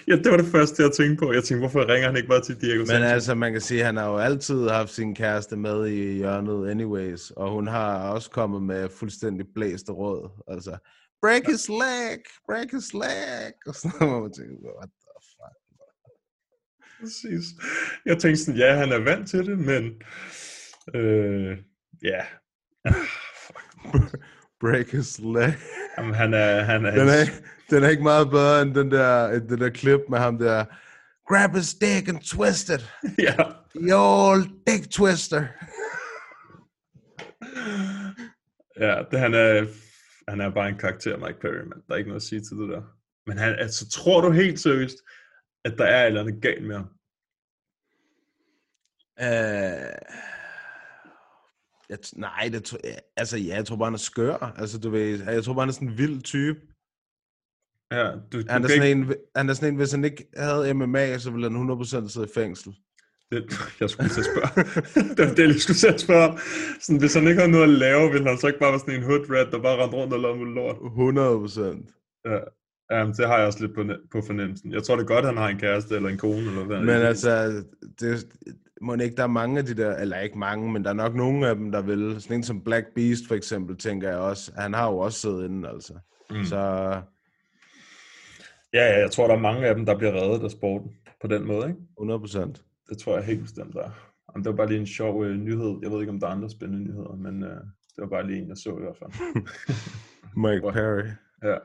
[0.07, 1.33] Ja, det var det første, jeg tænkte på.
[1.33, 3.11] Jeg tænkte, hvorfor ringer han ikke bare til Diego Men Sanchez?
[3.11, 6.69] altså, man kan sige, at han har jo altid haft sin kæreste med i hjørnet
[6.71, 10.43] anyways, og hun har også kommet med fuldstændig blæste råd.
[10.47, 10.77] Altså,
[11.21, 15.57] break his leg, break his leg, og sådan noget, man tænker, what the fuck.
[16.99, 17.45] Præcis.
[18.05, 20.01] Jeg tænkte sådan, ja, han er vant til det, men...
[20.95, 21.57] Øh,
[22.03, 22.21] ja.
[24.59, 25.57] Break his leg.
[25.97, 26.61] Jamen, han er...
[26.61, 27.25] Han er, Den er,
[27.69, 30.65] den er ikke meget bedre end den der, den der klip med ham der,
[31.27, 32.93] grab his dick and twist it.
[33.27, 33.35] ja.
[33.75, 35.47] The old dick twister.
[38.79, 39.67] Ja, det, han, er,
[40.27, 42.57] han er bare en karakter, Mike Perry, men der er ikke noget at sige til
[42.57, 42.81] det der.
[43.27, 44.97] Men han, altså, tror du helt seriøst,
[45.65, 46.89] at der er et eller andet galt med ham?
[49.21, 49.89] Uh,
[51.89, 52.77] jeg, nej, det,
[53.17, 54.53] altså ja, jeg tror bare, han er skør.
[54.57, 56.59] Altså, du ved, jeg tror bare, han er sådan en vild type.
[57.91, 60.27] Ja, du, du Han er, sådan ikke, en, han er sådan en, hvis han ikke
[60.37, 62.75] havde MMA, så ville han 100% sidde i fængsel.
[63.31, 63.43] det,
[63.81, 64.63] jeg skulle til at spørge.
[65.15, 66.39] det var det, jeg skulle til at spørge.
[66.81, 68.95] Sådan, hvis han ikke havde noget at lave, ville han så ikke bare være sådan
[68.95, 70.75] en hood rat, der bare rendte rundt og lavede lort?
[70.75, 72.29] 100%.
[72.29, 72.39] Ja.
[72.91, 74.71] Jamen, det har jeg også lidt på, på fornemmelsen.
[74.71, 76.79] Jeg tror det er godt, han har en kæreste eller en kone, eller hvad.
[76.79, 77.63] Men altså,
[77.99, 78.27] det,
[78.81, 81.15] må ikke, der er mange af de der, eller ikke mange, men der er nok
[81.15, 82.21] nogle af dem, der vil.
[82.21, 84.51] Sådan en som Black Beast for eksempel, tænker jeg også.
[84.57, 85.93] Han har jo også siddet inde, altså.
[86.29, 86.43] Mm.
[86.43, 86.57] Så
[88.73, 91.27] Ja, ja, jeg tror, der er mange af dem, der bliver reddet af sporten på
[91.27, 91.79] den måde, ikke?
[91.99, 92.85] 100%.
[92.89, 93.91] Det tror jeg helt bestemt, der er.
[94.29, 95.79] Jamen, det var bare lige en sjov øh, nyhed.
[95.81, 97.61] Jeg ved ikke, om der er andre spændende nyheder, men øh,
[97.95, 99.11] det var bare lige en, jeg så i hvert fald.
[100.43, 101.07] Mike Perry.
[101.43, 101.57] Ja.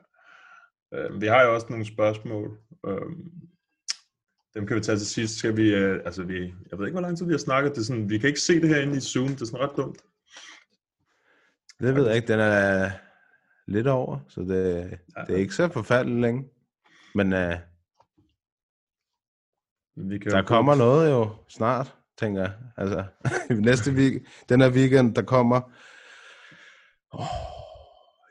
[0.94, 2.58] Øh, vi har jo også nogle spørgsmål.
[2.86, 3.10] Øh,
[4.54, 5.38] dem kan vi tage til sidst.
[5.38, 7.72] Skal vi, øh, altså vi, jeg ved ikke, hvor lang tid vi har snakket.
[7.72, 9.28] Det er sådan, vi kan ikke se det herinde i Zoom.
[9.28, 10.02] Det er sådan ret dumt.
[11.80, 12.90] Det ved jeg ikke, den er
[13.66, 16.48] lidt over, så det, det er ikke så forfærdeligt længe.
[17.14, 17.54] Men uh,
[20.10, 22.52] Vi kan der kommer noget jo snart, tænker jeg.
[22.76, 23.04] Altså,
[23.70, 25.60] næste week, den her weekend, der kommer...
[27.10, 27.26] Oh,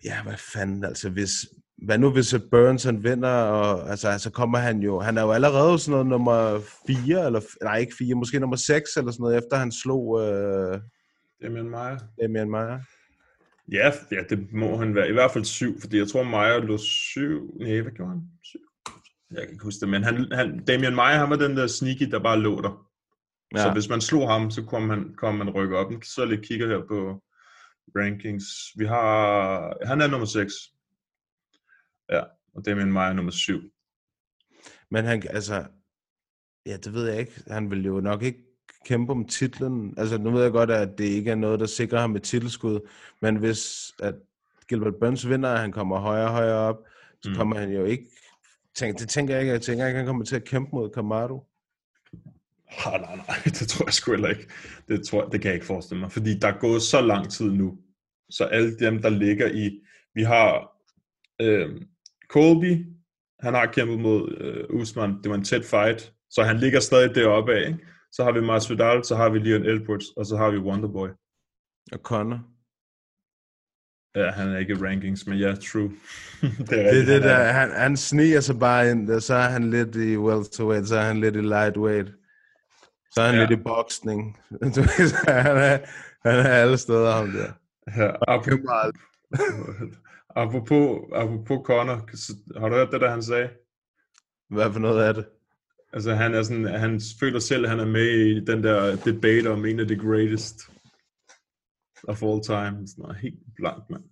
[0.05, 1.31] ja, hvad fanden, altså hvis...
[1.77, 4.99] Hvad nu hvis Burns han vinder, og altså, så kommer han jo...
[4.99, 7.41] Han er jo allerede sådan noget nummer 4, eller...
[7.63, 10.79] Nej, ikke 4, måske nummer 6, eller sådan noget, efter han slog øh,
[11.41, 11.97] Damian Maia.
[12.21, 12.79] Damian Maia.
[13.71, 15.09] Ja, ja, det må han være.
[15.09, 17.57] I hvert fald syv, fordi jeg tror, Maja lå syv.
[17.59, 18.21] Nej, hvad gjorde han?
[18.43, 18.59] Syv.
[19.31, 22.12] Jeg kan ikke huske det, men han, han, Damian Maia, han var den der sneaky,
[22.12, 22.88] der bare lå der.
[23.55, 23.63] Ja.
[23.63, 25.91] Så hvis man slog ham, så kom man, kom man rykke op.
[26.03, 27.23] Så lidt kigger her på
[27.99, 28.45] rankings.
[28.77, 30.53] Vi har, han er nummer 6.
[32.09, 32.23] Ja,
[32.55, 33.61] og Damian Maia er nummer 7.
[34.91, 35.65] Men han, altså,
[36.65, 37.31] ja, det ved jeg ikke.
[37.47, 38.39] Han vil jo nok ikke
[38.85, 39.93] kæmpe om titlen.
[39.97, 42.79] Altså, nu ved jeg godt, at det ikke er noget, der sikrer ham et titelskud,
[43.21, 44.15] men hvis at
[44.69, 46.77] Gilbert Burns vinder, og han kommer højere og højere op,
[47.21, 47.33] så Mm.
[47.33, 47.37] mm.
[47.37, 48.09] kommer han jo ikke...
[48.75, 49.51] Tænk, det tænker jeg ikke.
[49.53, 51.41] Jeg tænker ikke, han kommer til at kæmpe mod Kamaru.
[52.85, 54.49] Ah, nej, nej, det tror jeg sgu heller ikke.
[54.87, 57.31] Det, tror, jeg- det kan jeg ikke forestille mig, fordi der er gået så lang
[57.31, 57.77] tid nu.
[58.29, 59.81] Så alle dem, der ligger i...
[60.13, 60.77] Vi har
[61.41, 61.81] øh,
[62.33, 62.85] Colby,
[63.39, 65.21] han har kæmpet mod øh, Usman.
[65.23, 67.67] Det var en tæt fight, så han ligger stadig deroppe af.
[67.67, 67.79] Ikke?
[68.11, 71.09] Så har vi Masvidal, så har vi Leon Edwards, og så har vi Wonderboy.
[71.91, 72.39] Og Conor.
[74.15, 75.91] Ja, han er ikke i rankings, men ja, true.
[76.41, 79.35] det Det er det han der, er- han, han sniger sig bare ind, og så
[79.35, 82.13] er han lidt i welterweight, så er han lidt i lightweight,
[83.11, 83.41] så er han Ja.
[83.45, 84.37] lidt i boksning.
[85.27, 85.77] Han, er,
[86.29, 87.51] han er alle steder, ham der.
[87.97, 88.45] Ja, Og.
[90.35, 93.49] Apropos, apropos Conor, så- har du hørt det, der han sagde?
[94.49, 95.25] Hvad for noget af det?
[95.93, 99.51] Altså, han, er sådan, han føler selv, at han er med i den der debate
[99.51, 100.59] om en af the greatest
[102.07, 102.87] of all time.
[102.87, 104.03] Sådan noget helt blankt, mand.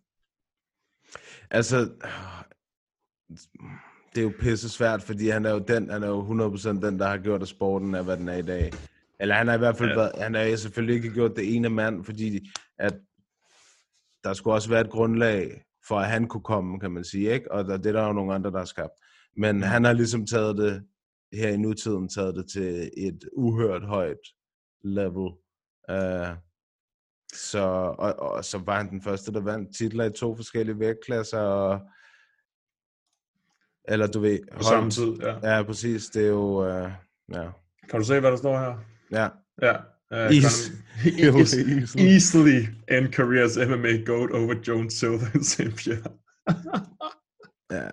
[1.49, 1.77] Altså,
[4.15, 6.99] det er jo pisse svært, fordi han er jo den, han er jo 100% den,
[6.99, 8.71] der har gjort, at sporten er, hvad den er i dag.
[9.19, 9.95] Eller han har i hvert fald ja.
[9.95, 12.93] været, han har selvfølgelig ikke gjort det ene mand, fordi at
[14.23, 17.51] der skulle også være et grundlag for, at han kunne komme, kan man sige, ikke?
[17.51, 18.93] Og der, det er der jo nogle andre, der har skabt.
[19.37, 19.61] Men Mm.
[19.61, 20.83] han har ligesom taget det,
[21.33, 24.23] her i nutiden, taget det til et uhørt højt
[24.83, 25.31] level.
[25.91, 26.35] Uh,
[27.33, 27.59] så,
[27.97, 31.79] og, og så var han den første, der vandt titler i to forskellige vægtklasser, og
[33.85, 34.39] eller du ved...
[34.57, 35.55] På samme tid, ja.
[35.55, 36.05] Ja, præcis.
[36.05, 36.83] Det er jo...
[36.83, 36.91] Uh,
[37.33, 37.49] ja.
[37.89, 38.77] Kan du se, hvad der står her?
[39.11, 39.29] Ja.
[39.61, 39.75] Ja.
[40.11, 40.71] Uh, Eas-
[41.01, 45.73] Conor- easily end careers MMA GOAT over Jones Silva and.
[45.77, 46.11] Pierre.
[47.71, 47.89] ja.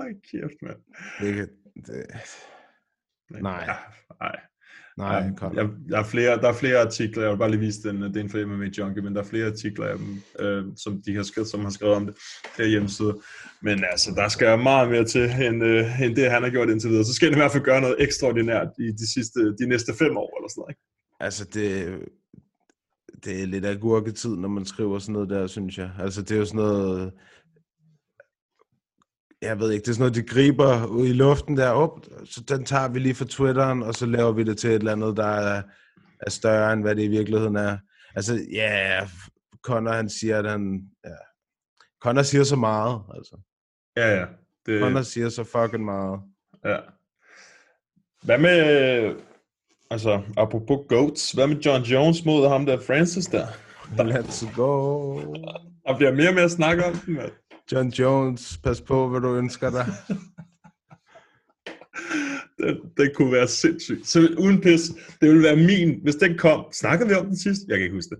[0.00, 0.76] Ej, kæft, mand.
[1.20, 1.48] Det,
[1.86, 2.06] det,
[3.42, 3.64] nej.
[3.68, 3.74] Ja,
[4.20, 4.36] nej.
[4.98, 7.82] Nej, Um, jeg, der, er flere, der er flere artikler, jeg vil bare lige vise
[7.88, 10.64] den, det er en for MMA Junkie, men der er flere artikler af dem, øh,
[10.76, 12.14] som de har skrevet, som har skrevet om det
[12.58, 13.20] her hjemmeside.
[13.62, 16.90] Men altså, der skal meget mere til, end, øh, end det, han har gjort indtil
[16.90, 17.04] videre.
[17.04, 20.16] Så skal han i hvert fald gøre noget ekstraordinært i de, sidste, de næste fem
[20.16, 20.95] år, eller sådan noget, ikke?
[21.20, 21.98] Altså, det,
[23.24, 25.90] det er lidt agurketid, når man skriver sådan noget der, synes jeg.
[25.98, 27.12] Altså, det er jo sådan noget...
[29.42, 32.44] Jeg ved ikke, det er sådan noget, de griber ud i luften der op, så
[32.48, 35.16] den tager vi lige fra Twitteren, og så laver vi det til et eller andet,
[35.16, 35.62] der er,
[36.20, 37.78] er større, end hvad det i virkeligheden er.
[38.14, 39.08] Altså, ja,
[39.62, 40.90] Connor, han siger, at han...
[41.04, 41.10] Ja.
[42.02, 43.40] Connor siger så meget, altså.
[43.96, 44.26] Ja, ja.
[44.66, 46.20] Det, Connor siger så fucking meget.
[46.64, 46.78] Ja.
[48.22, 49.16] Hvad med,
[49.90, 53.46] altså, apropos GOATs, hvad med John Jones mod ham der Francis der?
[53.98, 55.20] Let's go.
[55.86, 57.32] Der bliver mere og mere at snakke om den, mand.
[57.72, 59.86] John Jones, pas på, hvad du ønsker dig.
[62.58, 64.06] Det, det kunne være sindssygt.
[64.06, 64.80] Så uden pis,
[65.20, 66.64] det ville være min, hvis den kom.
[66.72, 67.62] Snakkede vi om den sidst?
[67.68, 68.18] Jeg kan ikke huske det.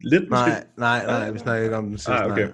[0.00, 0.50] Lidt måske.
[0.50, 2.12] Nej, nej, nej, vi snakker ikke om den sidste.
[2.12, 2.42] Ah, okay.
[2.42, 2.52] nej.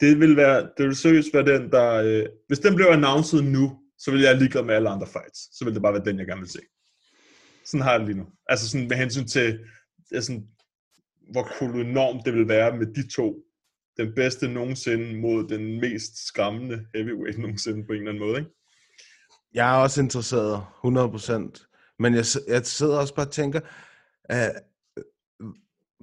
[0.00, 1.94] Det vil være, det vil seriøst være den, der...
[1.94, 5.58] Øh, hvis den blev announced nu, så vil jeg ligeglad med alle andre fights.
[5.58, 6.60] Så vil det bare være den, jeg gerne vil se.
[7.68, 8.26] Sådan har jeg det lige nu.
[8.46, 9.58] Altså sådan med hensyn til,
[10.12, 10.48] sådan,
[11.32, 13.44] hvor enormt det vil være med de to.
[13.96, 18.50] Den bedste nogensinde mod den mest skræmmende heavyweight nogensinde på en eller anden måde, ikke?
[19.54, 21.94] Jeg er også interesseret, 100%.
[21.98, 23.60] Men jeg, jeg sidder også bare og tænker,
[24.32, 24.62] uh,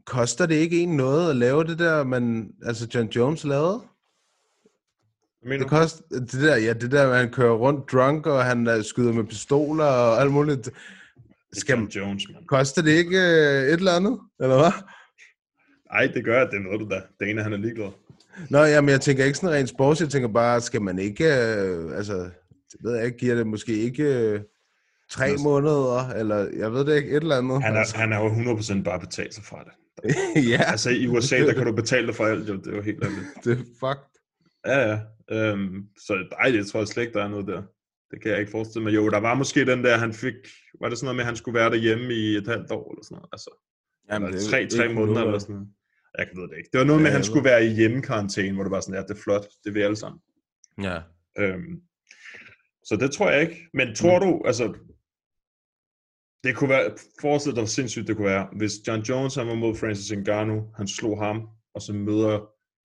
[0.05, 3.81] koster det ikke en noget at lave det der, man, altså John Jones lavede?
[5.43, 8.83] Mener Det koster, det der, ja, det der, han kører rundt drunk, og han uh,
[8.83, 10.69] skyder med pistoler og alt muligt.
[11.55, 12.43] Det er Skal, John Jones, man.
[12.47, 13.23] koster det ikke uh,
[13.73, 14.71] et eller andet, eller hvad?
[15.91, 17.01] Ej, det gør jeg, det ved du da.
[17.25, 17.89] Dana, han er ligeglad.
[18.49, 21.97] Nå, jamen, jeg tænker ikke sådan rent sports, jeg tænker bare, skal man ikke, øh,
[21.97, 22.13] altså,
[22.71, 24.39] det ved jeg ikke, giver det måske ikke øh,
[25.11, 27.63] tre Altså- måneder, eller jeg ved det ikke, et eller andet.
[27.63, 27.97] Han er, altså.
[27.97, 29.71] han er jo 100% bare betalt sig fra det.
[30.51, 32.55] ja, Altså i USA, der kan du betale dig for alt, jo.
[32.55, 33.25] Det er jo helt ærligt.
[33.43, 34.19] det er fucked.
[34.65, 34.99] Ja, ja.
[35.31, 37.61] Øhm, så ej, det tror jeg slet ikke, der er noget der.
[38.15, 38.95] Det kan jeg ikke forestille mig.
[38.95, 40.33] Jo, der var måske den der, han fik...
[40.81, 43.03] Var det sådan noget med, at han skulle være derhjemme i et halvt år, eller
[43.03, 43.29] sådan noget?
[43.31, 43.49] Altså,
[44.11, 45.69] Jamen, eller det er tre, tre kun måneder, eller sådan noget.
[46.17, 46.69] Jeg ved det ikke.
[46.73, 49.01] Det var noget med, at han skulle være i hjemmekarantæne, hvor det var sådan, ja,
[49.01, 49.45] det er flot.
[49.63, 50.19] Det vil alle sammen.
[50.81, 50.97] Ja.
[51.37, 51.81] Øhm,
[52.83, 53.69] så det tror jeg ikke.
[53.73, 54.65] Men tror du, altså...
[56.43, 56.91] Det kunne være...
[57.21, 60.71] Forestil dig, hvor sindssygt det kunne være, hvis John Jones han var mod Francis Ngannou,
[60.77, 62.35] han slog ham, og så møder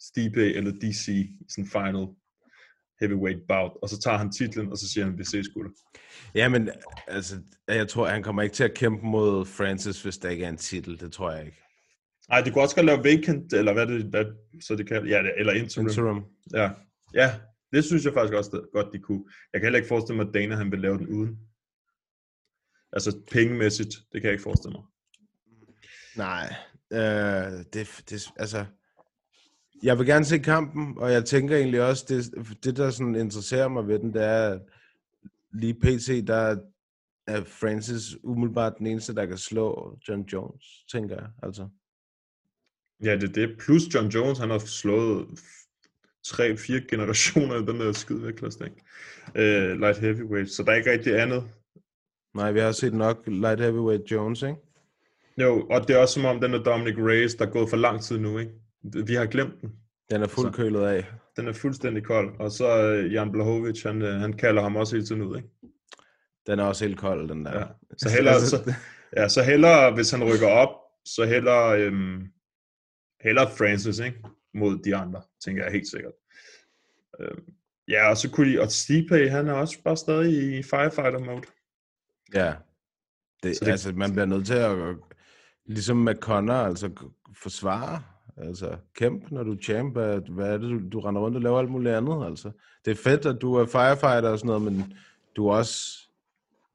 [0.00, 2.06] Stipe eller DC i sådan final
[3.00, 5.70] heavyweight bout, og så tager han titlen, og så siger han, vi ses gutter.
[6.34, 6.70] ja, men
[7.06, 7.36] altså,
[7.68, 10.56] jeg tror, han kommer ikke til at kæmpe mod Francis, hvis der ikke er en
[10.56, 11.00] titel.
[11.00, 11.62] Det tror jeg ikke.
[12.30, 14.24] Ej, det kunne også godt lave vacant, eller hvad det, hvad,
[14.62, 15.86] så det kan, ja, eller interim.
[15.86, 16.22] Interim.
[16.54, 16.70] Ja.
[17.14, 17.34] ja,
[17.72, 19.24] det synes jeg faktisk også godt, de kunne.
[19.52, 21.38] Jeg kan heller ikke forestille mig, at Dana han vil lave den uden.
[22.92, 24.84] Altså pengemæssigt, det kan jeg ikke forestille mig.
[26.16, 26.54] Nej,
[26.92, 28.66] øh, det, det, altså,
[29.82, 33.68] jeg vil gerne se kampen, og jeg tænker egentlig også, det, det der sådan interesserer
[33.68, 34.58] mig ved den, det er,
[35.52, 36.56] lige pt, der
[37.26, 41.68] er Francis umiddelbart den eneste, der kan slå John Jones, tænker jeg, altså.
[43.04, 43.58] Ja, det er det.
[43.58, 45.26] Plus John Jones, han har slået
[46.24, 48.82] tre, fire generationer i den der skide vægtklasse, ikke?
[49.28, 51.44] Uh, light heavyweight, så der er ikke rigtig andet.
[52.34, 54.56] Nej, vi har set nok light heavyweight Jones, ikke?
[55.38, 57.76] Jo, og det er også som om, den er Dominic Reyes, der er gået for
[57.76, 58.52] lang tid nu, ikke?
[58.82, 59.72] Vi har glemt den.
[60.10, 61.06] Den er fuldt Så- kølet af.
[61.36, 62.40] Den er fuldstændig kold.
[62.40, 65.48] Og så uh, Jan Blahovic, han, uh, han kalder ham også hele tiden ud, ikke?
[66.46, 67.58] Den er også helt kold, den der.
[67.58, 67.64] Ja.
[67.96, 68.74] Så hellere, så,
[69.16, 70.68] ja, så hellere, hvis han rykker op,
[71.04, 72.26] så hellere, øhm,
[73.20, 74.22] hellere Francis, ikke?
[74.54, 76.12] mod de andre, tænker jeg helt sikkert.
[77.20, 77.38] Øh,
[77.88, 81.42] ja, og så kunne de, og Stipe, han er også bare stadig i firefighter mode.
[82.34, 82.54] Ja.
[83.42, 84.96] Det, Så det, det- altså, man bliver nødt til at,
[85.66, 86.90] ligesom med Connor, altså
[87.42, 88.02] forsvare,
[88.42, 89.92] altså kæmpe, når du er champ.
[89.92, 92.50] Hvad, hvad er det, du, du render rundt og laver alt muligt andet, altså.
[92.84, 94.92] Det er fedt, at du er firefighter og sådan noget, men
[95.36, 95.98] du er også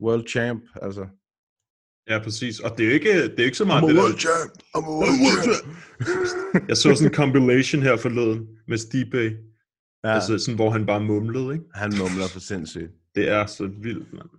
[0.02, 1.06] world champ, altså.
[2.10, 2.60] Ja, præcis.
[2.60, 4.20] Og det er jo ikke, det er ikke så meget I'm a det world der...
[4.20, 4.52] champ.
[4.78, 6.68] I'm a world champ.
[6.70, 9.18] Jeg så sådan en compilation her forleden med Stipe,
[10.04, 10.14] ja.
[10.14, 11.66] Altså sådan, hvor han bare mumlede, ikke?
[11.74, 12.92] han mumler for sindssygt.
[13.16, 14.30] Det er så vildt, mand.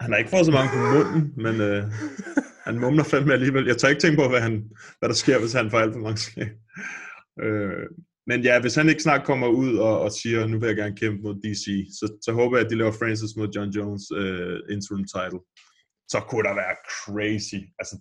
[0.00, 1.84] Han har ikke fået så mange på munden, men øh,
[2.66, 3.66] han mumler fandme alligevel.
[3.66, 4.54] Jeg tør ikke tænke på, hvad, han,
[4.98, 6.50] hvad der sker, hvis han får alt for mange slag.
[7.44, 7.86] Øh,
[8.26, 10.96] men ja, hvis han ikke snart kommer ud og, og siger, nu vil jeg gerne
[10.96, 11.64] kæmpe mod DC,
[11.98, 15.40] så, så håber jeg, at de laver Francis mod John Jones øh, interim title.
[16.12, 17.60] Så kunne der være crazy.
[17.80, 17.96] Altså,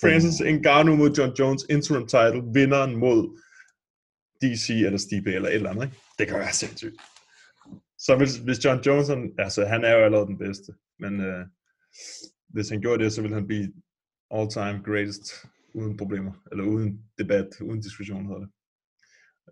[0.00, 3.20] Francis Ngannou mod John Jones interim title, vinderen mod
[4.42, 5.84] DC eller Stipe eller et eller andet.
[5.84, 5.96] Ikke?
[6.18, 6.96] Det kan være sindssygt.
[7.98, 11.46] Så hvis, hvis John Jones, han, altså han er jo allerede den bedste, men øh,
[12.48, 13.72] hvis han gjorde det, så ville han blive
[14.30, 18.50] all-time greatest uden problemer, eller uden debat, uden diskussion hedder det.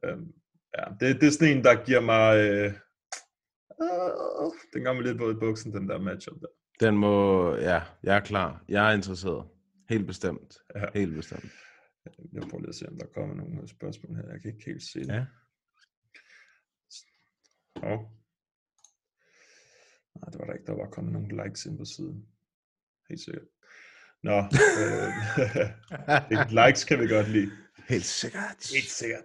[0.04, 0.32] Øhm,
[0.78, 2.72] ja, det, det er sådan en, der giver mig, øh,
[3.82, 6.46] øh, den gør mig lidt både i buksen, den der matchup der.
[6.80, 7.14] Den må,
[7.54, 8.64] ja, jeg er klar.
[8.68, 9.48] Jeg er interesseret.
[9.88, 10.58] Helt bestemt.
[10.74, 10.86] Ja.
[10.94, 11.52] Helt bestemt.
[12.32, 14.30] Jeg prøver lige at se, om der kommer nogle spørgsmål her.
[14.32, 15.08] Jeg kan ikke helt se det.
[15.08, 15.26] Ja.
[17.76, 18.00] Oh.
[20.14, 20.66] Nej, det var der ikke.
[20.66, 22.28] Der var kommet nogle likes ind på siden.
[23.08, 23.48] Helt sikkert.
[24.26, 27.50] Nå, øh, likes kan vi godt lide.
[27.88, 28.70] Helt sikkert.
[28.74, 29.24] Helt sikkert.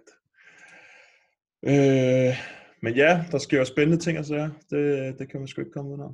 [1.66, 2.34] Øh,
[2.82, 4.50] men ja, der sker jo spændende ting og sager.
[4.70, 6.08] Det, det kan man sgu ikke komme ud af.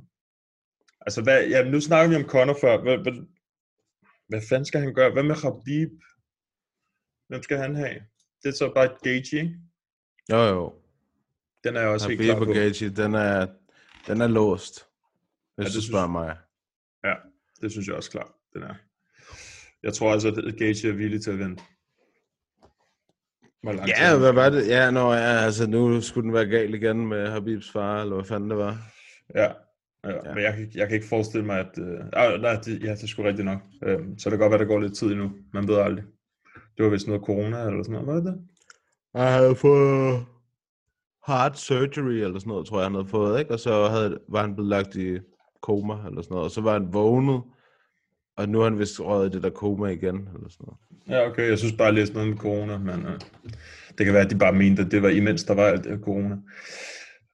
[1.01, 2.81] Altså, hvad, ja, nu snakker vi om Conor før.
[2.81, 3.13] Hvad, hvad,
[4.27, 5.11] hvad fanden skal han gøre?
[5.13, 5.89] Hvad med Khabib?
[7.27, 7.95] Hvem skal han have?
[8.43, 9.55] Det er så bare Gage, ikke?
[10.31, 10.73] Jo, jo.
[11.63, 12.49] Den er jeg også helt Habib klar på.
[12.51, 13.47] og Gaethje, den er,
[14.07, 14.85] den er låst.
[15.55, 16.37] Hvis det du synes- spørger mig.
[17.03, 17.13] Ja,
[17.61, 18.73] det synes jeg også klart, den er.
[19.83, 21.37] Jeg tror altså, at Gage er villig til at.
[23.63, 24.67] Hvor tid Ja, hvad var det?
[24.67, 28.25] Ja, nå, ja, altså nu skulle den være gal igen med Habibs far, eller hvad
[28.25, 28.77] fanden det var.
[29.35, 29.43] Ja,
[30.03, 30.33] ja, ja.
[30.33, 31.77] men jeg, kan- jeg kan ikke forestille mig, at...
[31.79, 33.59] Øh, ah, nej, det, ja, det er sgu rigtigt nok.
[33.83, 35.31] Øhm, så det kan godt være, der går lidt tid endnu.
[35.53, 36.03] Man ved aldrig.
[36.77, 38.47] Det var vist noget corona eller sådan noget, var det det?
[39.13, 40.25] Jeg havde fået
[41.27, 43.51] heart surgery, eller sådan noget, tror jeg, han havde fået, ikke?
[43.51, 45.19] Og så havde, var han blevet lagt i
[45.61, 46.45] koma, eller sådan noget.
[46.45, 47.41] Og så var han vågnet,
[48.39, 50.79] og nu er han vist røget i det der koma igen, eller sådan noget.
[51.09, 51.49] Ja, okay.
[51.49, 53.19] Jeg synes bare, jeg læste noget med corona, men øh,
[53.97, 55.91] det kan være, at de bare mente, at det var imens, der var alt det
[55.91, 56.37] her corona.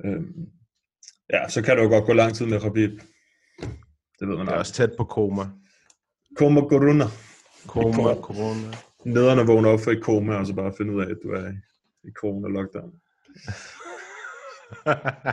[0.05, 0.33] Øhm,
[1.33, 2.91] ja, så kan det jo godt gå lang tid med Khabib.
[4.19, 5.43] Det ved man Det er også tæt på koma.
[6.35, 7.05] Koma corona.
[7.67, 8.71] Koma, corona.
[9.05, 11.29] Nederne at vågne op for et koma, og så bare finde ud af, at du
[11.29, 11.55] er i,
[12.07, 12.91] i corona-lockdown.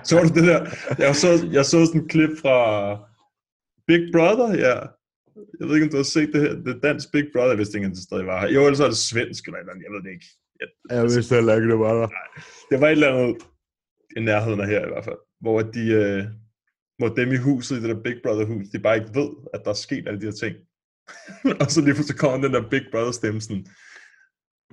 [0.06, 0.66] så du det der?
[0.98, 2.56] Jeg så, jeg så sådan et klip fra
[3.86, 4.78] Big Brother, ja.
[5.61, 6.55] Jeg ved ikke, om du har set det her.
[6.55, 8.49] Det er dansk Big Brother, hvis det ikke stadig var her.
[8.55, 9.85] Jo, ellers er det svensk eller et eller andet.
[9.87, 10.26] Jeg ved det ikke.
[10.61, 12.09] Jeg, Jeg vidste heller ikke, det var der.
[12.70, 13.37] det var et eller andet
[14.16, 15.20] i nærheden af her i hvert fald.
[15.41, 16.24] Hvor de, øh,
[16.99, 19.61] hvor dem i huset, i det der Big Brother hus, de bare ikke ved, at
[19.64, 20.55] der er sket alle de her ting.
[21.61, 23.66] og så lige pludselig kommer den der Big Brother stemme sådan,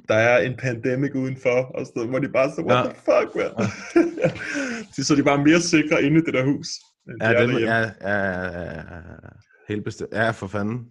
[0.09, 2.83] der er en pandemic udenfor, og så, hvor de bare så, what Ja.
[2.89, 3.51] the fuck, man?
[4.95, 6.67] de, så de bare mere sikre inde i det der hus.
[7.07, 7.79] end de Ja, er det, ja,
[8.09, 8.81] ja, ja, ja.
[9.69, 10.13] Helt bestemt.
[10.13, 10.85] Ja, for fanden.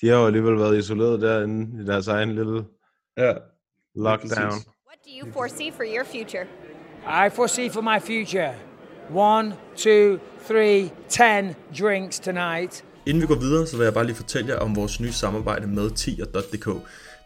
[0.00, 2.64] De har jo alligevel været isoleret derinde i deres egen lille
[3.16, 3.32] ja.
[3.94, 4.52] lockdown.
[4.88, 6.46] What do you foresee for your future?
[7.26, 8.54] I foresee for my future
[9.14, 12.84] one, two, three, ten drinks tonight.
[13.06, 15.66] Inden vi går videre, så vil jeg bare lige fortælle jer om vores nye samarbejde
[15.66, 16.68] med tier.dk.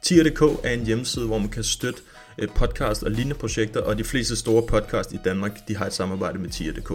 [0.02, 2.02] Tier.dk er en hjemmeside, hvor man kan støtte
[2.38, 5.92] øh, podcast og lignende projekter, og de fleste store podcast i Danmark, de har et
[5.92, 6.92] samarbejde med tier.dk.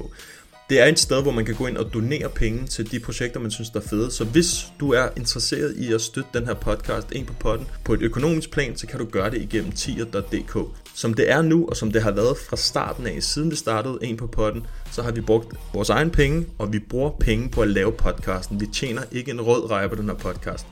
[0.70, 3.40] Det er et sted, hvor man kan gå ind og donere penge til de projekter,
[3.40, 4.12] man synes der er fede.
[4.12, 7.94] Så hvis du er interesseret i at støtte den her podcast, ind på potten, på
[7.94, 10.58] et økonomisk plan, så kan du gøre det igennem tier.dk.
[10.96, 13.98] Som det er nu, og som det har været fra starten af, siden vi startede
[14.02, 17.62] en på potten, så har vi brugt vores egen penge, og vi bruger penge på
[17.62, 18.62] at lave podcasten.
[18.62, 20.66] Vi tjener ikke en rød reje på den her podcast.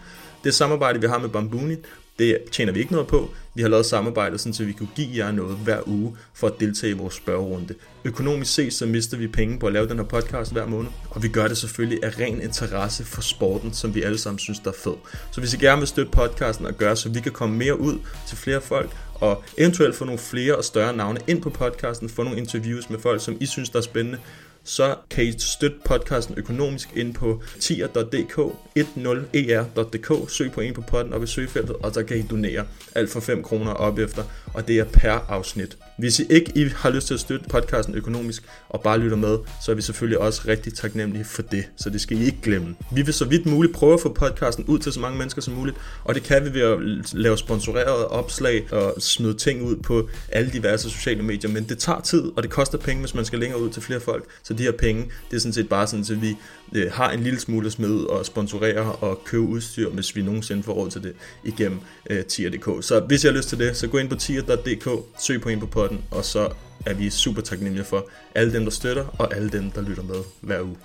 [0.44, 1.76] Det samarbejde, vi har med Bambuni,
[2.20, 3.30] det tjener vi ikke noget på.
[3.56, 6.54] Vi har lavet samarbejdet, sådan, så vi kunne give jer noget hver uge for at
[6.60, 7.74] deltage i vores spørgerunde.
[8.06, 10.90] Økonomisk set, så mister vi penge på at lave den her podcast hver måned.
[11.10, 14.60] Og vi gør det selvfølgelig af ren interesse for sporten, som vi alle sammen synes,
[14.60, 14.94] der er fed.
[15.32, 18.00] Så hvis I gerne vil støtte podcasten og gøre, så vi kan komme mere ud
[18.28, 22.24] til flere folk, og eventuelt få nogle flere og større navne ind på podcasten, få
[22.24, 24.20] nogle interviews med folk, som I synes, der er spændende,
[24.68, 28.40] så kan I støtte podcasten økonomisk ind på tier.dk,
[28.80, 32.66] 10er.dk, søg på en på podden op i søgefeltet, og så kan I donere
[32.96, 35.78] alt for 5 kroner op efter, og det er per afsnit.
[35.98, 39.38] Hvis I ikke I har lyst til at støtte podcasten økonomisk og bare lytter med,
[39.66, 42.76] så er vi selvfølgelig også rigtig taknemmelige for det, så det skal I ikke glemme.
[42.92, 45.54] Vi vil så vidt muligt prøve at få podcasten ud til så mange mennesker som
[45.54, 46.80] muligt, og det kan vi ved at
[47.14, 52.02] lave sponsorerede opslag og smide ting ud på alle diverse sociale medier, men det tager
[52.02, 54.64] tid, og det koster penge, hvis man skal længere ud til flere folk, så de
[54.64, 56.38] her penge, det er sådan set bare sådan, at vi
[56.76, 60.64] øh, har en lille smule at smide og sponsorere og købe udstyr, hvis vi nogensinde
[60.64, 61.80] får råd til det igennem
[62.10, 62.84] øh, tier.dk.
[62.84, 64.90] Så hvis I har lyst til det, så gå ind på tier.dk,
[65.20, 66.54] søg på en på potten, og så
[66.86, 70.22] er vi super taknemmelige for alle dem, der støtter, og alle dem, der lytter med
[70.42, 70.78] hver uge.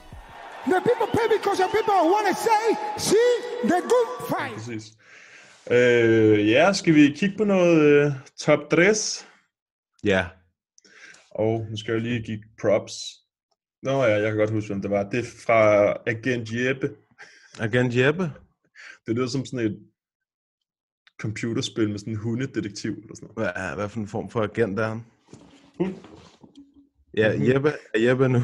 [0.67, 2.65] The people pay because the people want to say,
[3.11, 3.31] see
[3.65, 4.55] the good fight.
[4.55, 4.85] Præcis.
[5.71, 8.93] Øh, ja, skal vi kigge på noget øh, top 3?
[10.05, 10.27] Ja.
[11.31, 12.95] Og nu skal jeg lige give props.
[13.83, 15.03] Nå ja, jeg kan godt huske, hvem det var.
[15.03, 16.91] Det er fra Agent Jeppe.
[17.61, 18.31] Agent Jeppe?
[19.07, 19.79] Det lyder som sådan et
[21.23, 23.53] computerspil med sådan en hundedetektiv eller sådan noget.
[23.55, 25.05] Hvad, hvad for en form for agent er han?
[25.79, 25.95] Hund.
[27.17, 28.41] Ja, Jeppe er Jeppe nu.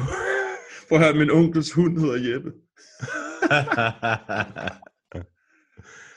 [0.89, 2.51] Prøv at høre, min onkels hund hedder Jeppe.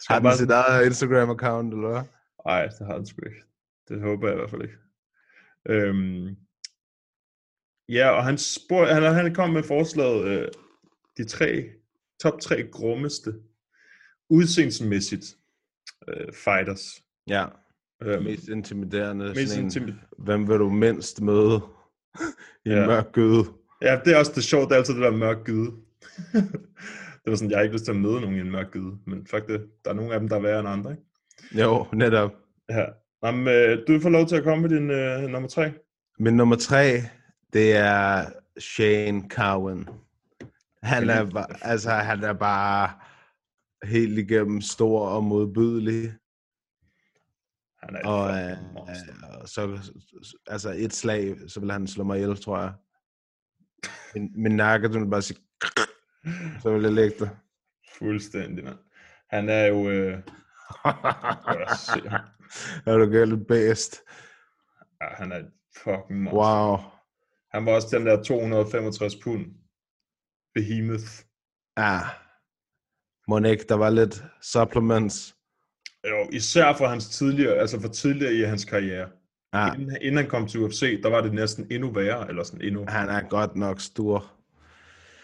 [0.09, 2.03] har den sit eget Instagram-account, eller hvad?
[2.47, 3.43] Nej, det har den sgu ikke.
[3.89, 4.79] Det håber jeg i hvert fald ikke.
[5.69, 6.37] Øhm,
[7.89, 10.49] ja, og han, spurg, han, han kom med forslaget, øh,
[11.17, 11.65] de tre,
[12.23, 13.35] top tre grummeste,
[14.31, 15.37] udseendsmæssigt,
[16.09, 17.03] øh, fighters.
[17.29, 17.45] Ja,
[18.05, 19.25] Øhm, mest intimiderende.
[19.25, 21.61] mest Mest en, intimi- Hvem vil du mindst møde
[22.67, 22.87] i Ja.
[22.87, 23.45] mørk gøde?
[23.83, 25.71] Ja, det er også det sjovt, det er altid det der mørk gyde.
[27.25, 28.99] det var sådan, jeg har ikke lyst til at møde nogen i en mørk gyde,
[29.07, 31.63] men fuck det, der er nogle af dem, der er værre end andre, ikke?
[31.63, 32.33] Jo, netop.
[32.71, 32.85] Ja.
[33.25, 35.73] Jamen, øh, du får lov til at komme med din øh, nummer tre.
[36.19, 36.93] Min nummer tre,
[37.53, 38.25] det er
[38.59, 39.89] Shane Cowan.
[40.83, 42.91] Han er, bare, altså, han er bare
[43.85, 46.15] helt igennem stor og modbydelig.
[47.83, 49.93] Han er Og øh, øh, så,
[50.47, 52.73] altså et slag, så vil han slå mig ihjel, tror jeg.
[54.15, 55.39] Min, min nakke, den vil bare sige,
[56.63, 57.31] så vil jeg lægge det.
[57.99, 58.79] Fuldstændig, mand.
[59.31, 59.91] Han er jo...
[59.91, 60.13] Øh,
[62.87, 64.03] er du galt bedst?
[65.03, 65.43] ja, han er
[65.77, 66.39] fucking monster.
[66.39, 66.79] Wow.
[67.55, 69.47] Han var også den der 265 pund.
[70.55, 71.13] Behemoth.
[71.79, 71.99] Ja.
[73.29, 75.35] Monik, der var lidt supplements.
[76.09, 79.09] Jo, især for hans tidligere, altså for tidligere i hans karriere.
[79.55, 82.63] Ja, Inden, inden han kom til UFC, der var det næsten endnu værre, eller sådan
[82.63, 82.85] endnu.
[82.89, 84.33] han er godt nok stor.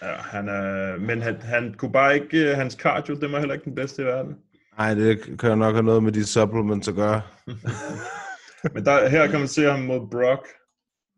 [0.02, 3.54] Ja, han er, men han, han kunne bare ikke, øh, hans cardio, det var heller
[3.54, 4.36] ikke den bedste i verden.
[4.78, 7.22] Nej, det kan jo nok have noget med de supplements at gøre.
[8.74, 10.46] Men der, her kan man se ham mod Brock.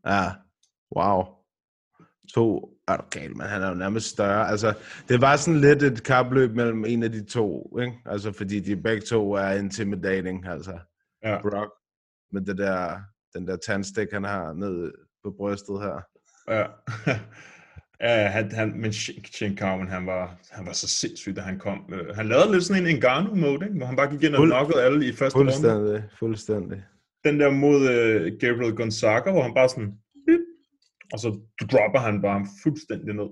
[0.07, 0.25] Ja,
[0.97, 1.25] wow.
[2.35, 4.49] To, er du galt, men han er jo nærmest større.
[4.49, 4.75] Altså,
[5.09, 7.93] det var sådan lidt et kapløb mellem en af de to, ikke?
[8.07, 10.79] Altså, fordi de begge to er intimidating, altså.
[11.25, 11.41] Ja.
[11.43, 11.71] Brock,
[12.33, 12.97] med det der,
[13.35, 14.93] den der tandstik, han har ned
[15.25, 16.01] på brystet her.
[16.49, 16.65] Ja.
[18.09, 21.93] ja, han, han, men Shane Carmen, han var, han var så sindssyg, da han kom.
[21.93, 23.77] Øh, Han lavede lidt sådan en Ngannou-mode, ikke?
[23.77, 25.53] hvor han bare gik ind og Fuld- knockede alle i første runde.
[25.53, 26.83] Fuldstændig, fuldstændig.
[27.25, 29.95] Den der mod uh, Gabriel Gonzaga, hvor han bare sådan,
[31.13, 33.31] og så dropper han bare ham fuldstændig ned.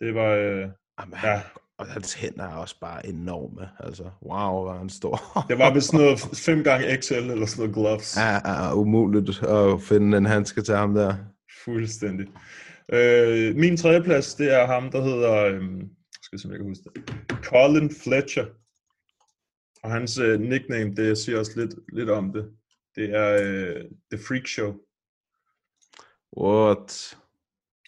[0.00, 0.68] Det var, øh,
[1.00, 1.42] Jamen, han, ja,
[1.78, 3.68] Og hans hænder er også bare enorme.
[3.80, 5.20] Altså, wow, hvor er han stor.
[5.48, 8.16] det var vist sådan noget 5 gange XL eller sådan noget gloves.
[8.16, 11.14] Ja, er umuligt at finde en handske til ham der.
[11.64, 12.26] Fuldstændig.
[12.92, 15.80] Øh, min tredje plads, det er ham, der hedder, øhm,
[16.22, 18.46] skal jeg se, jeg kan huske det, Colin Fletcher.
[19.82, 22.44] Og hans øh, nickname, det siger også lidt, lidt om det.
[22.96, 24.72] Det er øh, The Freak Show.
[26.40, 27.16] What?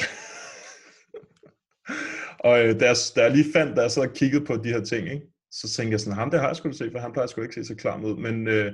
[2.47, 4.69] Og øh, da, jeg, da jeg lige fandt, da jeg så og kiggede på de
[4.69, 7.13] her ting, ikke, så tænkte jeg sådan, ham der har jeg da se, for han
[7.13, 8.17] plejer sgu ikke se så klam ud.
[8.17, 8.73] Men øh,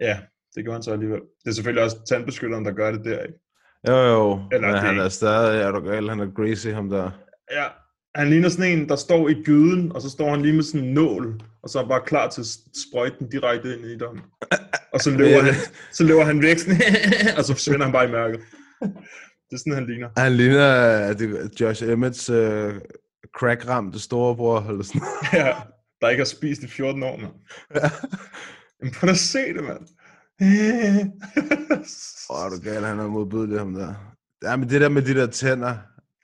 [0.00, 0.18] ja,
[0.54, 1.20] det gjorde han så alligevel.
[1.44, 3.38] Det er selvfølgelig også tandbeskytteren, der gør det der, ikke?
[3.88, 4.40] Jo, jo.
[4.52, 7.10] Eller men det han er er stadig, er du gal, han er greasy, ham der.
[7.50, 7.66] Ja,
[8.14, 10.86] han ligner sådan en, der står i gyden, og så står han lige med sådan
[10.86, 12.46] en nål, og så er han bare klar til at
[12.88, 14.20] sprøjte den direkte ind i dem.
[14.92, 15.54] Og så løber, han,
[15.92, 16.80] så løber han væk, sådan,
[17.38, 18.40] og så forsvinder han bare i mørket.
[18.80, 20.10] Det er sådan, han ligner.
[20.16, 22.74] Han ligner er det Josh Emmets uh,
[23.38, 25.02] crack-ramte storebror, eller sådan
[25.32, 25.54] Ja,
[26.00, 27.32] der ikke har spist i 14 år, mand.
[28.82, 29.88] Men prøv at se det, mand.
[32.30, 33.94] Åh, er du gal, han er modbydelig, ham der.
[34.42, 35.76] Ja, men det der med de der tænder.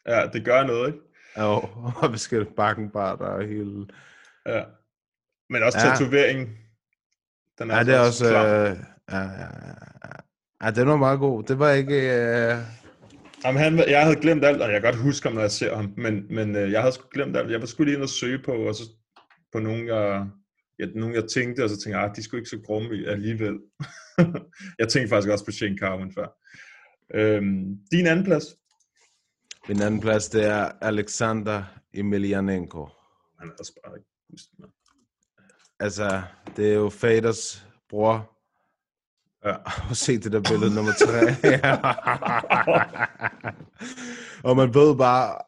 [0.09, 0.98] Ja, det gør noget, ikke?
[1.38, 1.52] Jo,
[2.02, 3.86] og vi skal bakken bare, der er hele...
[4.46, 4.64] Ja.
[5.50, 5.84] Men også Ja.
[5.84, 6.48] tatoveringen.
[7.59, 8.26] Den Ja, det er også...
[8.26, 8.76] Øh,
[9.11, 10.11] ja, ja, ja,
[10.62, 10.70] ja.
[10.70, 11.42] den var meget god.
[11.42, 11.94] Det var ikke...
[11.94, 12.59] Øh,
[13.44, 15.76] Jamen, han, jeg havde glemt alt, og jeg kan godt huske ham, når jeg ser
[15.76, 17.50] ham, men, men øh, jeg havde sgu glemt alt.
[17.50, 18.82] Jeg var skulle lige ind og søge på, og så
[19.52, 20.26] på nogen, jeg,
[20.78, 23.59] ja, nogen, jeg tænkte, og så tænkte jeg, ah, de skulle ikke så grumme alligevel.
[24.78, 26.26] jeg tænkte faktisk også på Shane Carwin før.
[27.14, 28.44] Øhm, din anden plads?
[29.68, 32.88] Min anden plads, det er Alexander Emelianenko.
[33.38, 34.09] Han er også bare ikke.
[35.80, 36.22] Altså,
[36.57, 38.34] det er jo Faders bror.
[39.45, 39.55] Ja.
[39.90, 41.20] Og se det der billede nummer tre.
[44.49, 45.38] og man ved bare,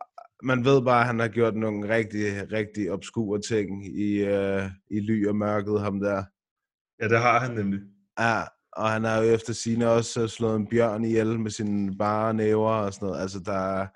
[0.42, 5.00] man ved bare, at han har gjort nogle rigtig, rigtig obskure ting i, uh, i
[5.00, 6.24] ly og mørket, ham der.
[7.02, 7.80] Ja, det har han nemlig.
[8.20, 8.40] Ja,
[8.72, 12.70] og han har jo efter sine også slået en bjørn ihjel med sine bare næver
[12.70, 13.22] og sådan noget.
[13.22, 13.86] Altså, der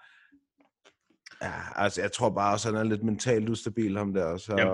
[1.42, 4.36] Ja, altså, jeg tror bare også, at han er lidt mentalt ustabil, ham der.
[4.36, 4.54] Så...
[4.58, 4.66] Ja,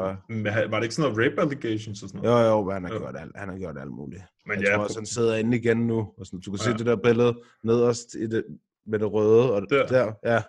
[0.69, 2.45] var det ikke sådan noget rape allegations og sådan noget?
[2.45, 2.99] Jo, jo, han har, jo.
[2.99, 4.23] gjort, alt, han har gjort alt muligt.
[4.47, 5.99] Men jeg ja, tror han sidder inde igen nu.
[6.19, 6.65] Og sådan, du kan ja.
[6.65, 8.45] se det der billede nederst i det,
[8.87, 9.53] med det røde.
[9.53, 9.87] Og der.
[9.87, 10.43] der ja.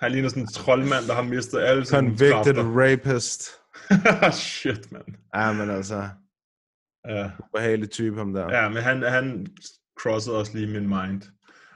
[0.00, 2.62] Han ligner sådan en troldmand, der har mistet alle sine Convicted kræfter.
[2.64, 3.42] rapist.
[4.46, 5.04] Shit, mand.
[5.34, 6.08] Ja, men altså...
[7.08, 7.30] Ja.
[7.38, 8.56] Ubehagelig type, ham der.
[8.62, 9.46] Ja, men han, han
[10.00, 11.22] crossede også lige min mind.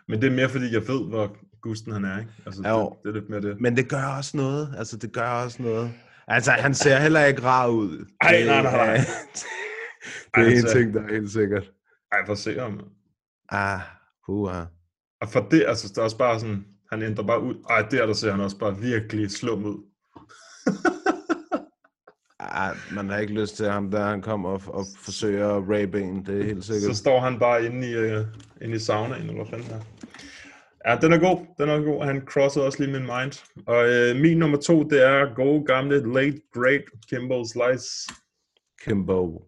[0.08, 2.30] Men det er mere, fordi jeg ved, hvor Gusten han er, ikke?
[2.46, 2.88] Altså, Jo.
[2.88, 3.60] det, det, er lidt mere det.
[3.60, 4.74] Men det gør også noget.
[4.78, 5.92] Altså, det gør også noget.
[6.28, 8.06] Altså, han ser heller ikke rar ud.
[8.20, 8.96] Ej, nej, nej, nej.
[10.04, 11.72] det Ej, er en altså- ting, der er helt sikkert.
[12.12, 12.80] Ej, for at se ham.
[13.48, 13.80] Ah,
[14.26, 14.64] puha.
[15.20, 17.54] Og for det, altså, der er også bare sådan, han ændrer bare ud.
[17.70, 19.84] Ej, der, der ser han også bare virkelig slum ud.
[22.38, 26.00] Ah, man har ikke lyst til ham, der han kommer og, og forsøger at rape
[26.00, 26.26] en.
[26.26, 26.94] Det er helt sikkert.
[26.96, 28.26] Så står han bare inde i, uh,
[28.62, 29.82] inde i saunaen, eller hvad fanden.
[30.86, 31.46] Ja, den er god.
[31.58, 32.04] Den er god.
[32.04, 33.32] Han crossede også lige min mind.
[33.66, 37.88] Og øh, min nummer to, det er gode gamle late great Kimbo Slice.
[38.84, 39.42] Kimbo.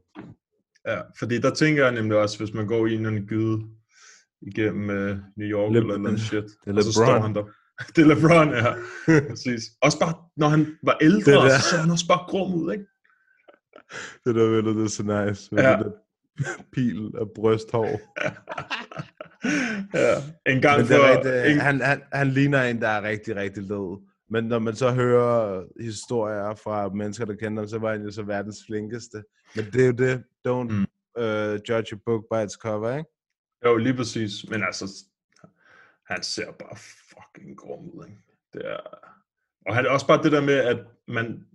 [0.87, 3.59] Ja, fordi der tænker jeg nemlig også, hvis man går i en gyde
[4.43, 7.07] igennem øh, New York Le- eller et eller andet shit, det er og så LeBron.
[7.07, 7.45] står han der.
[7.97, 8.73] det er LeBron, ja.
[9.31, 9.63] Præcis.
[9.83, 11.59] Også bare, når han var ældre, Det der.
[11.59, 12.85] så så han også bare grum ud, ikke?
[14.25, 15.49] Det der billede, det er så nice.
[15.55, 15.71] Med Ja.
[15.77, 15.91] det der
[16.73, 17.87] pil af brysthår.
[19.95, 20.15] ja.
[20.53, 21.17] En gang Men det er for...
[21.17, 23.99] rigtig, en, han, han, han ligner en, der er rigtig, rigtig led.
[24.31, 28.11] Men når man så hører historier fra mennesker, der kender ham, så var han jo
[28.11, 29.25] så verdens flinkeste.
[29.57, 30.25] Men det er jo det.
[30.49, 30.87] Don't Mm.
[31.19, 33.11] uh, judge a book by its cover, ikke?
[33.65, 34.33] Jo, lige præcis.
[34.51, 35.05] Men altså,
[36.07, 36.77] han ser bare
[37.11, 38.21] fucking grum ud, ikke?
[38.53, 38.81] Det er...
[39.67, 41.47] Og han, også bare det der med, at man,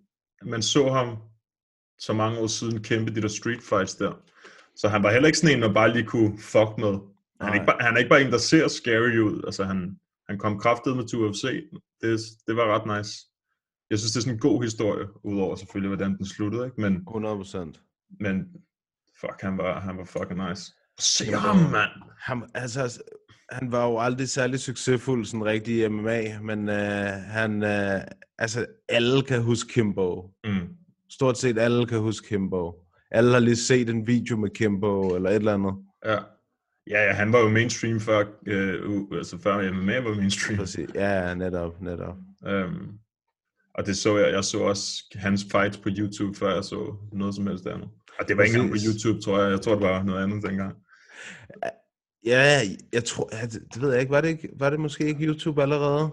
[0.42, 1.18] man så ham
[2.00, 4.22] så mange år siden kæmpe de der street fights der.
[4.76, 7.00] Så han var heller ikke sådan en, man bare lige kunne fuck med.
[7.42, 9.44] Han er, ikke bare, han er ikke bare en, der ser scary ud.
[9.46, 10.00] Altså, han,
[10.32, 11.44] han kom kraftet med til UFC.
[12.02, 13.12] Det, det var ret nice.
[13.90, 16.82] Jeg synes, det er sådan en god historie, udover selvfølgelig, hvordan den sluttede, ikke?
[16.82, 17.82] Men, 100 procent.
[18.20, 18.36] men
[19.22, 20.74] fuck, han var, han var fucking nice.
[21.00, 21.90] Se ham, mand!
[22.20, 23.02] Han, altså,
[23.50, 26.76] han var jo aldrig særlig succesfuld, sådan rigtig i MMA, men uh,
[27.38, 28.02] han, uh,
[28.38, 30.30] altså, alle kan huske Kimbo.
[30.44, 30.68] Mm.
[31.10, 32.74] Stort set alle kan huske Kimbo.
[33.12, 35.74] Alle har lige set en video med Kimbo, eller et eller andet.
[36.06, 36.18] Ja.
[36.90, 40.58] Ja, ja, han var jo mainstream før, øh, u- altså før MMA var mainstream.
[40.60, 40.90] Præcis.
[40.96, 42.16] Ja, netop, netop.
[42.48, 42.98] Um,
[43.74, 47.36] og det så jeg, jeg så også hans fights på YouTube, før jeg så noget
[47.36, 47.90] som helst andet.
[48.20, 48.78] Og det var ikke engang på.
[48.88, 49.52] YouTube, tror jeg.
[49.52, 50.76] Jeg tror, det var noget andet dengang.
[52.26, 52.60] Ja,
[52.94, 54.12] jeg tror, ja, det, det ved jeg ikke.
[54.12, 56.10] Var det, ikke, var det måske ikke YouTube allerede?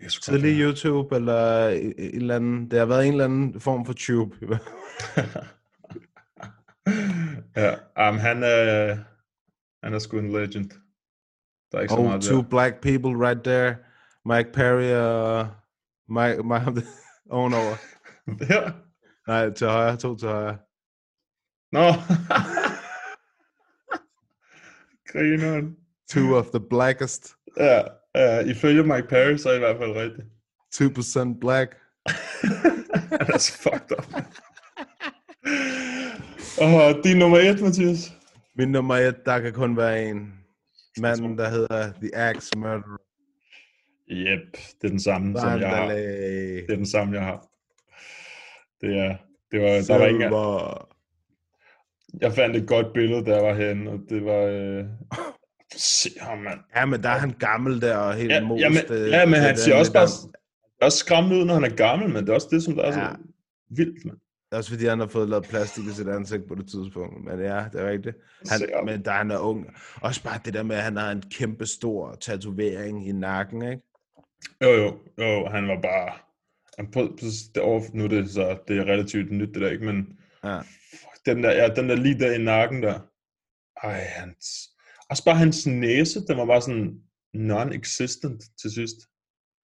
[0.00, 0.66] Er Tidlig være.
[0.68, 4.36] YouTube, eller en, en eller anden, det har været en eller anden form for tube.
[7.56, 8.98] ja, um, han er,
[9.82, 10.70] han er sgu en legend.
[11.72, 13.76] Der ikke så oh, two black people right there.
[14.24, 15.46] Mike Perry uh,
[16.08, 16.86] Mike, Mike
[17.30, 17.76] ovenover.
[18.50, 18.72] Ja.
[19.26, 20.58] Nej, til højre, to til højre.
[21.72, 21.86] Nå.
[25.12, 25.76] Grineren.
[26.10, 27.34] Two of the blackest.
[27.56, 27.82] Ja,
[28.14, 30.26] ja, ifølge Mike Perry, så er i hvert fald rigtigt.
[30.74, 31.76] 2% black.
[33.28, 34.04] That's fucked up.
[36.60, 38.12] Og din nummer et, Mathias.
[38.56, 40.34] Min nummer et, der kan kun være en.
[41.00, 42.98] Manden, der hedder The Axe Murderer.
[44.10, 45.88] Yep, det er den samme, som jeg har.
[45.88, 47.46] Det er den samme, jeg har.
[48.80, 49.16] Det er,
[49.52, 50.88] det var, der var Silver.
[52.20, 54.84] jeg fandt et godt billede, der var henne, og det var, øh,
[55.76, 56.60] se ham, mand.
[56.76, 58.60] Ja, men der er han gammel der og helt Ja, most.
[58.62, 60.08] ja, men, øh, ja, men det han ser også bare
[60.82, 62.98] også skræmmende ud, når han er gammel, men det er også det, som der er
[62.98, 63.10] Ja.
[63.10, 63.16] så
[63.68, 64.18] vildt, mand.
[64.52, 67.24] Det er også fordi, han har fået lavet plastik i sit ansigt på det tidspunkt.
[67.24, 68.16] Men ja, det er rigtigt.
[68.50, 69.66] Han, men da han er ung.
[70.00, 73.82] Også bare det der med, at han har en kæmpe stor tatovering i nakken, ikke?
[74.62, 76.12] Jo, jo, jo, han var bare,
[76.78, 79.70] han på, på, det over, nu er det så, det er relativt nyt det der,
[79.70, 80.60] ikke, men Ja.
[81.26, 83.00] den der, ja, den der lige der i nakken der,
[83.86, 84.46] ej, hans,
[85.10, 87.00] også bare hans næse, den var bare sådan,
[87.36, 88.96] non-existent til sidst.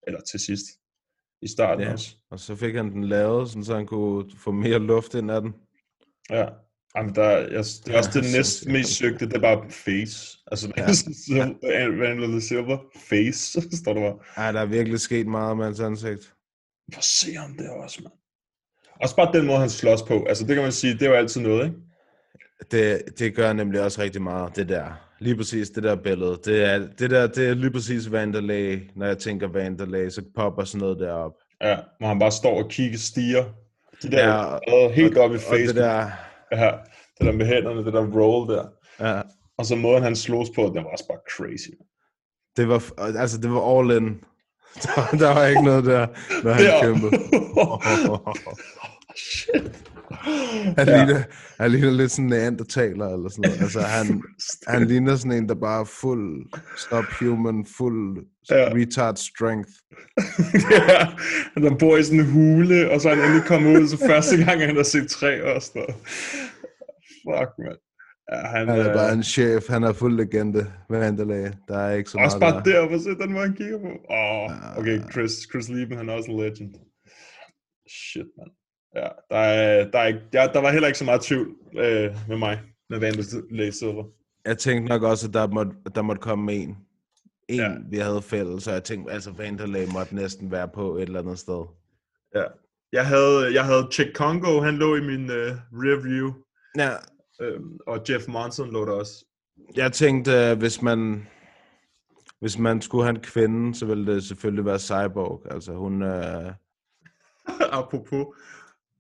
[0.07, 0.67] Eller til sidst.
[1.45, 2.17] I starten Ja, også.
[2.31, 5.41] og så fik han den lavet, sådan, så han kunne få mere luft ind af
[5.41, 5.55] den.
[6.31, 6.45] Ja.
[6.97, 8.73] Jamen, der, jeg, det er også Ja, det næst sindssygt.
[8.73, 10.39] mest søgte, det er bare face.
[10.47, 11.47] Altså, Ja.
[11.69, 11.89] ja.
[11.89, 12.79] Vandel Silver,
[13.09, 14.19] face, står der bare.
[14.37, 16.35] Ej, der er virkelig sket meget med hans ansigt.
[16.97, 18.13] At se ham der også, mand.
[19.03, 20.25] Også bare den måde, han slås på.
[20.29, 21.77] Altså, det kan man sige, det jo altid noget, ikke?
[22.71, 24.85] Det, det gør nemlig også rigtig meget, det der.
[25.19, 26.39] Lige præcis det der billede.
[26.45, 28.81] Det er, det der, det er lige præcis Vanderlei.
[28.97, 31.33] Når jeg tænker Vanderlei, så popper sådan noget derop.
[31.63, 33.45] Ja, hvor han bare står og kigger stiger.
[34.03, 35.67] De der, Ja, ja, og- helt op i face.
[35.67, 36.11] det der-
[36.53, 36.71] Ja,
[37.19, 38.65] det der med hænderne, det der roll der.
[39.01, 39.21] Ja.
[39.59, 41.69] Og så måden, han slås på, det var også bare crazy.
[42.57, 44.21] Det var, altså, det var all in.
[44.83, 46.07] Der, der var ikke noget der,
[46.45, 47.23] når han kæmpede.
[49.17, 49.91] Shit.
[50.11, 51.05] Han, Ja.
[51.05, 51.23] ligner,
[51.61, 53.63] han ligner lidt sådan en neandertaler eller sådan noget.
[53.63, 54.23] Altså, han,
[54.73, 56.47] han ligner sådan en, der bare er fuld
[56.77, 58.69] subhuman, fuld Ja.
[58.75, 59.71] retard strength.
[60.71, 61.07] ja,
[61.69, 64.37] han bor i sådan en hule, og så er han endelig kommet ud, så første
[64.45, 65.97] gang, han har set træ og sådan noget.
[67.25, 67.79] Fuck, mand.
[68.33, 71.51] Ja, han, Han er øh, bare en chef, han er fuld legende Vanderlei.
[71.69, 72.89] Der er ikke så Også meget bare der.
[72.89, 73.87] hvor se den, hvor han kigger på.
[74.11, 76.75] Åh, oh, okay, Chris, Chris Lieben, han er også en legend.
[77.91, 78.51] Shit, mand.
[78.97, 82.17] Ja, der, er, der, er ikke, ja, der var heller ikke så meget tvivl øh,
[82.29, 84.05] med mig, med Vandel Silver.
[84.45, 86.77] Jeg tænkte nok også, at der måtte, der måtte komme en.
[87.49, 87.71] En, ja.
[87.91, 91.39] vi havde fælles, så jeg tænkte, altså Vanderlei måtte næsten være på et eller andet
[91.39, 91.65] sted.
[92.35, 92.45] Ja.
[92.93, 96.33] Jeg havde, jeg havde Chick Congo, han lå i min øh, review.
[96.79, 96.91] Ja.
[97.41, 99.25] Øhm, og Jeff Monson lå der også.
[99.77, 101.27] Jeg tænkte, øh, hvis man,
[102.41, 105.43] hvis man skulle have en kvinde, så ville det selvfølgelig være Cyborg.
[105.51, 106.53] Altså hun, øh,
[107.81, 108.27] Apropos,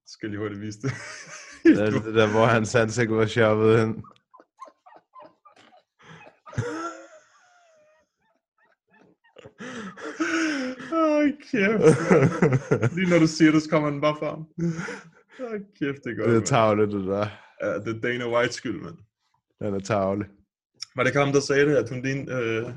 [0.07, 0.93] skal lige hurtigt vise det.
[1.65, 4.05] det, er det der, hvor hans ansigt var shoppet hen.
[10.93, 12.95] Ej, kæft.
[12.97, 14.41] Lige når du siger det, så kommer den bare frem.
[15.39, 16.29] Ej, kæft, det er godt.
[16.29, 17.27] Det er tavle, det der.
[17.63, 18.97] Ja, det er Dana White skyld, mand.
[19.61, 20.27] Den er tavle.
[20.97, 22.77] Var det ikke ham, der sagde det, at hun lignede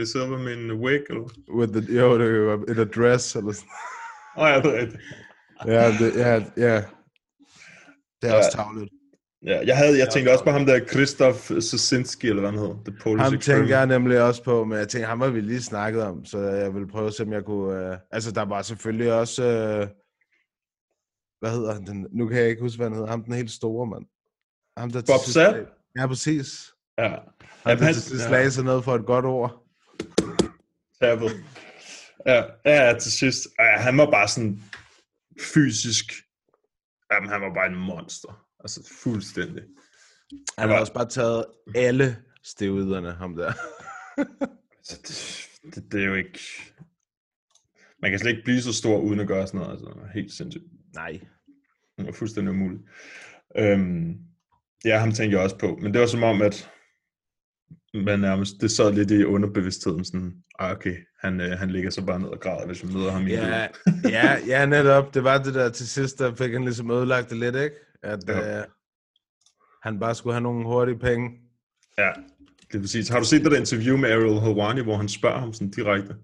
[0.00, 1.28] øh, Silver med en wig, eller?
[1.54, 3.68] With the, jo, det var et adress, eller sådan.
[4.36, 5.02] Åh oh, ja, det er rigtigt.
[5.66, 6.76] Ja, det, ja, ja.
[8.22, 8.34] Det er Ja.
[8.38, 8.88] også tavlet.
[9.46, 12.74] Ja, jeg, havde, jeg tænkte også på ham der, Christoph Sosinski, eller hvad han hedder.
[12.74, 13.42] The Polish Ham Experiment.
[13.44, 16.38] tænker jeg nemlig også på, men jeg tænker, ham har vi lige snakket om, så
[16.38, 17.90] jeg vil prøve at se, om jeg kunne...
[17.92, 17.98] Øh...
[18.10, 19.42] Altså, der var selvfølgelig også...
[19.44, 19.88] Øh...
[21.40, 21.86] Hvad hedder han?
[21.86, 22.06] Den...
[22.12, 23.08] Nu kan jeg ikke huske, hvad han hedder.
[23.10, 24.04] Ham den helt store, mand.
[24.78, 25.56] Ham, der Bob Sapp?
[25.98, 26.72] Ja, præcis.
[26.98, 27.08] Ja.
[27.08, 27.18] Ham,
[27.66, 28.48] Jamen, der han- til sidst ja.
[28.48, 29.64] sig ned for et godt ord.
[31.02, 31.16] Ja,
[32.26, 32.44] ja,
[32.86, 33.40] ja, til sidst.
[33.58, 34.62] Ja, han var bare sådan
[35.40, 36.12] fysisk.
[37.12, 38.46] Jamen, han var bare en monster.
[38.60, 39.62] Altså, fuldstændig.
[40.58, 43.52] Han har også bare taget alle steroiderne, ham der.
[44.82, 46.38] Så det, det, det, er jo ikke...
[48.02, 49.72] Man kan slet ikke blive så stor, uden at gøre sådan noget.
[49.72, 50.64] Altså, helt sindssygt.
[50.94, 51.20] Nej.
[51.98, 52.82] Det var fuldstændig umuligt.
[53.58, 54.18] Øhm,
[54.84, 55.78] ja, ham tænkte jeg også på.
[55.82, 56.70] Men det var som om, at
[57.94, 62.04] man nærmest, det sad lidt i underbevidstheden, sådan, ah, okay, han, øh, han ligger så
[62.04, 65.14] bare ned og græder, hvis vi møder ham i Ja, bil." ja, ja, netop.
[65.14, 67.76] Det var det der til sidst, der fik han ligesom ødelagt det lidt, ikke?
[68.02, 68.58] At Ja.
[68.58, 68.64] øh,
[69.82, 71.30] han bare skulle have nogle hurtige penge.
[71.98, 72.10] Ja,
[72.72, 73.08] det er præcis.
[73.08, 76.14] Har du set det der interview med Ariel Helwani, hvor han spørger ham sådan direkte,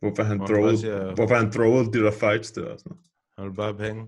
[0.00, 2.96] hvorfor han throwede, siger- hvorfor han throwede de der fights der og sådan.
[3.38, 4.06] Han vil bare have penge.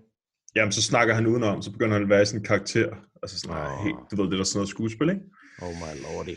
[0.57, 2.89] Jamen, så snakker han udenom, så begynder han at være sådan en karakter.
[3.23, 3.85] Altså sådan, oh.
[3.85, 5.23] helt, du ved, det er der sådan noget skuespil, ikke?
[5.63, 6.37] Oh my lordy.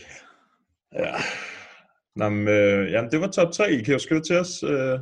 [0.93, 1.15] Ja.
[2.15, 3.71] Nå, men, øh, jamen, det var top 3.
[3.71, 4.99] I kan jo skrive til os, øh,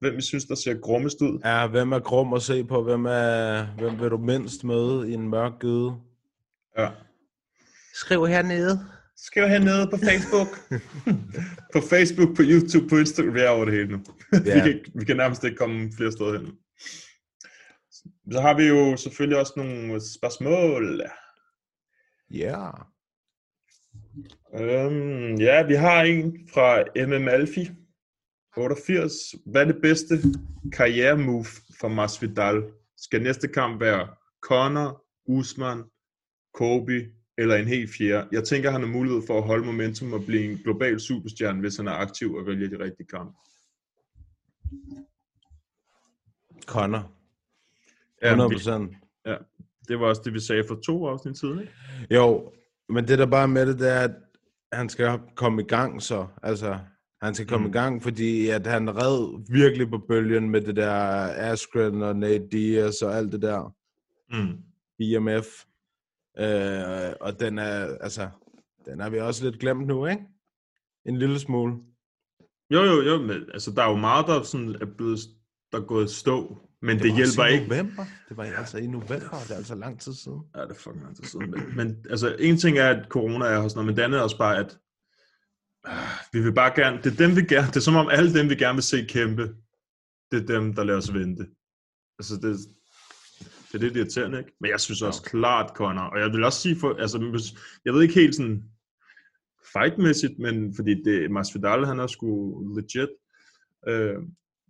[0.00, 1.40] hvem I synes, der ser grummest ud.
[1.44, 2.82] Ja, hvem er grum at se på?
[2.82, 5.92] Hvem, er, hvem vil du mindst møde i en mørk gyde?
[6.78, 6.88] Ja.
[7.94, 8.80] Skriv hernede.
[9.16, 10.48] Skriv hernede på Facebook.
[11.74, 13.34] på Facebook, på YouTube, på Instagram.
[13.34, 13.96] Vi er over det hele nu.
[14.32, 14.54] vi, Ja.
[14.60, 16.52] kan, ikke- vi kan nærmest ikke komme flere steder hen.
[18.32, 21.02] Så har vi jo selvfølgelig også nogle spørgsmål.
[22.30, 22.70] Ja.
[24.60, 27.70] Øhm, ja, vi har en fra MM Alfi.
[28.56, 29.12] 88.
[29.46, 30.14] Hvad er det bedste
[30.72, 31.44] karrieremove
[31.80, 32.62] for Masvidal?
[32.96, 34.08] Skal næste kamp være
[34.42, 35.82] Conor, Usman,
[36.54, 37.06] Kobe
[37.38, 38.28] eller en helt fjerde?
[38.32, 41.76] Jeg tænker, han har mulighed for at holde momentum og blive en global superstjerne, hvis
[41.76, 43.32] han er aktiv og vælger de rigtige kampe.
[46.66, 47.12] Connor.
[48.22, 48.92] Ja, 100 vi- procent.
[49.26, 49.36] Ja,
[49.88, 51.72] det var også det, vi sagde for to afsnit siden, ikke?
[52.10, 52.52] Jo,
[52.88, 54.10] men det der bare med det, det er, at
[54.72, 56.26] han skal komme i gang så.
[56.42, 56.78] Altså,
[57.22, 57.70] han skal komme Mm.
[57.70, 60.92] i gang, fordi at han red virkelig på bølgen med det der
[61.52, 63.74] Askren og Nate Diaz og alt det der.
[64.30, 64.58] Mm.
[64.98, 65.46] IMF.
[66.38, 68.28] Øh, og den er, altså,
[68.86, 70.22] den er vi også lidt glemt nu, ikke?
[71.04, 71.74] En lille smule.
[72.70, 75.18] Jo, jo, jo, men altså, der er jo meget, der, sådan, er blevet,
[75.72, 77.68] der er gået stå, men det, det var hjælper i ikke.
[77.68, 78.04] november.
[78.28, 80.40] Det var altså i november, det er altså lang tid siden.
[80.56, 81.50] Ja, det er fucking lang tid siden.
[81.50, 84.18] Men, men altså, en ting er, at corona er og sådan noget, men det andet
[84.18, 84.78] er også bare, at
[85.86, 85.92] øh,
[86.32, 88.50] vi vil bare gerne, det er dem, vi gerne, det er som om alle dem,
[88.50, 89.54] vi gerne vil se kæmpe,
[90.30, 91.46] det er dem, der lader os vente.
[92.18, 92.58] Altså, det,
[93.72, 94.52] det er lidt irriterende, ikke?
[94.60, 97.52] Men jeg synes også klart, Connor, og jeg vil også sige, for, altså,
[97.84, 98.62] jeg ved ikke helt sådan
[99.72, 103.08] fightmæssigt, men fordi det, Masvidal, han er sgu legit,
[103.88, 104.16] øh,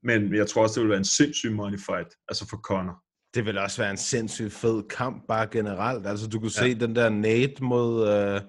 [0.03, 3.03] men jeg tror også, det vil være en sindssyg money fight, altså for Connor.
[3.35, 6.07] Det vil også være en sindssygt fed kamp, bare generelt.
[6.07, 6.63] Altså, du kunne Ja.
[6.63, 8.41] se den der Nate mod, uh,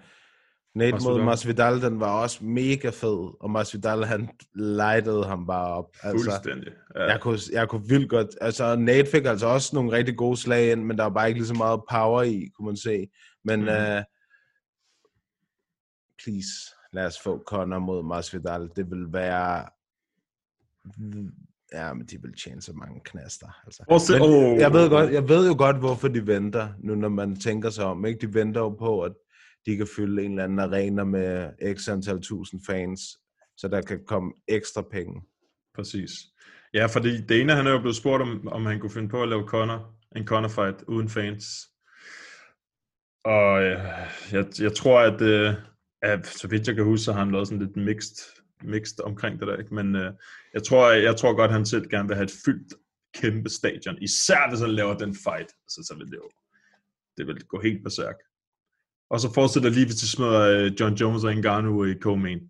[0.75, 1.17] Nate Masvidal.
[1.17, 5.85] mod Masvidal, den var også mega fed, og Masvidal, han lightede ham bare op.
[6.03, 6.73] Altså, Fuldstændig.
[6.95, 7.03] Ja.
[7.03, 8.27] jeg, kunne, jeg kunne vildt godt...
[8.41, 11.39] Altså, Nate fik altså også nogle rigtig gode slag ind, men der var bare ikke
[11.39, 13.07] lige så meget power i, kunne man se.
[13.45, 13.67] Men mm.
[13.67, 14.01] uh,
[16.23, 16.51] please,
[16.93, 18.69] lad os få Conor mod Masvidal.
[18.75, 19.65] Det vil være...
[21.73, 23.61] Ja, men de vil tjene så mange knaster.
[23.65, 23.83] Altså.
[23.87, 24.57] Også- Men åh.
[24.59, 27.85] jeg, ved godt, jeg ved jo godt, hvorfor de venter, nu når man tænker sig
[27.85, 28.05] om.
[28.05, 28.27] Ikke?
[28.27, 29.13] De venter jo på, at
[29.65, 33.01] de kan fylde en eller anden arena med x antal tusind fans,
[33.57, 35.21] så der kan komme ekstra penge.
[35.75, 36.11] Præcis.
[36.73, 39.29] Ja, fordi Dana, han er jo blevet spurgt, om, om han kunne finde på at
[39.29, 41.45] lave Conor, en Conor fight uden fans.
[43.25, 43.79] Og øh,
[44.31, 45.53] jeg, jeg tror, at, øh,
[46.01, 49.39] at så vidt jeg kan huske, så har han lavet sådan lidt mixed, mixed omkring
[49.39, 49.57] det der.
[49.57, 49.75] Ikke?
[49.75, 50.13] Men øh,
[50.53, 52.73] jeg, tror, jeg tror godt, han selv gerne vil have et fyldt
[53.13, 53.97] kæmpe stadion.
[54.01, 55.49] Især hvis han laver den fight.
[55.65, 56.29] Altså, så vil det jo
[57.17, 58.15] det vil gå helt berserk.
[59.09, 62.49] Og så fortsætter lige, hvis de smider øh, John Jones og Ngannou i co-main.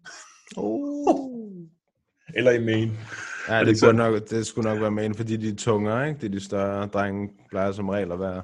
[0.58, 1.68] Oh.
[2.36, 2.92] Eller i main.
[3.50, 6.22] Ja, det, det nok, det skulle nok være med fordi de er tungere, ikke?
[6.22, 8.44] Det er de større drenge, plejer som regel at være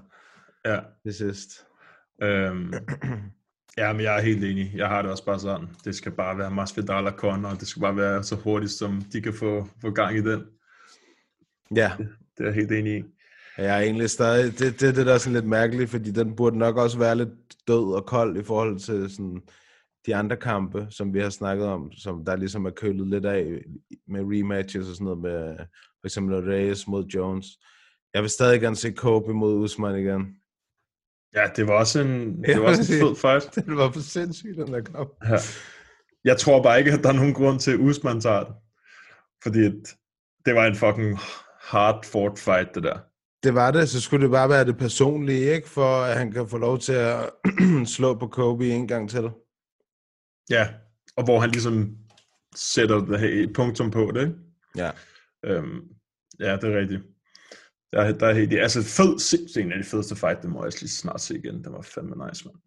[0.65, 0.79] Ja.
[1.03, 1.65] det sidst.
[2.21, 2.73] Øhm,
[3.77, 4.71] ja, men jeg er helt enig.
[4.75, 5.67] Jeg har det også bare sådan.
[5.85, 9.01] Det skal bare være Masvidal og Conor, og det skal bare være så hurtigt, som
[9.13, 10.43] de kan få, få gang i den.
[11.75, 11.91] Ja.
[12.37, 13.03] Det er jeg helt enig i.
[13.57, 16.57] Jeg er egentlig stadig, det, det, det der er sådan lidt mærkeligt, fordi den burde
[16.57, 17.29] nok også være lidt
[17.67, 19.41] død og kold i forhold til sådan
[20.05, 23.61] de andre kampe, som vi har snakket om, som der ligesom er kølet lidt af
[24.07, 25.57] med rematches og sådan noget med
[26.01, 27.47] for eksempel Reyes mod Jones.
[28.13, 30.35] Jeg vil stadig gerne se Kobe mod Usman igen.
[31.35, 33.55] Ja, det var også en, det var også en fed fight.
[33.67, 35.09] Det var for sindssygt, den der kamp.
[35.29, 35.37] Ja.
[36.23, 38.55] Jeg tror bare ikke, at der er nogen grund til, at Usman tager det.
[39.43, 39.61] Fordi
[40.45, 41.17] det var en fucking
[41.61, 42.99] hard fought fight, det der.
[43.43, 45.69] Det var det, så skulle det bare være det personlige, ikke?
[45.69, 47.29] For at han kan få lov til at
[47.95, 49.29] slå på Kobe en gang til.
[50.49, 50.67] Ja,
[51.17, 51.97] og hvor han ligesom
[52.55, 54.33] sætter det et punktum på det, ikke?
[54.77, 54.91] Ja.
[55.45, 55.81] Øhm,
[56.39, 57.01] ja, det er rigtigt.
[57.93, 60.63] Der, er- der er helt, altså fed, sindssygt en af de fedeste fight, det må
[60.63, 61.63] jeg lige snart se igen.
[61.63, 62.57] Det var fandme nice, mand.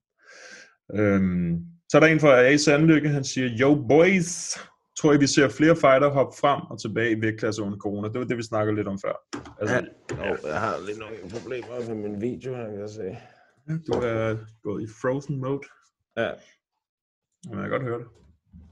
[1.01, 1.59] Øhm,
[1.89, 2.57] så er der en fra A.
[2.57, 4.59] Sandlykke, han siger, Yo boys,
[4.99, 8.09] tror I, vi ser flere fighter hoppe frem og tilbage i vægtklasse under corona?
[8.09, 9.41] Det var det, vi snakkede lidt om før.
[9.61, 9.75] Altså,
[10.11, 10.31] Ja.
[10.31, 13.17] Oh, jeg har lidt nogle problemer med min video, her, kan jeg se.
[13.87, 15.61] du er gået i frozen mode.
[16.17, 16.23] Ja.
[17.45, 18.07] Jamen, jeg kan godt høre det.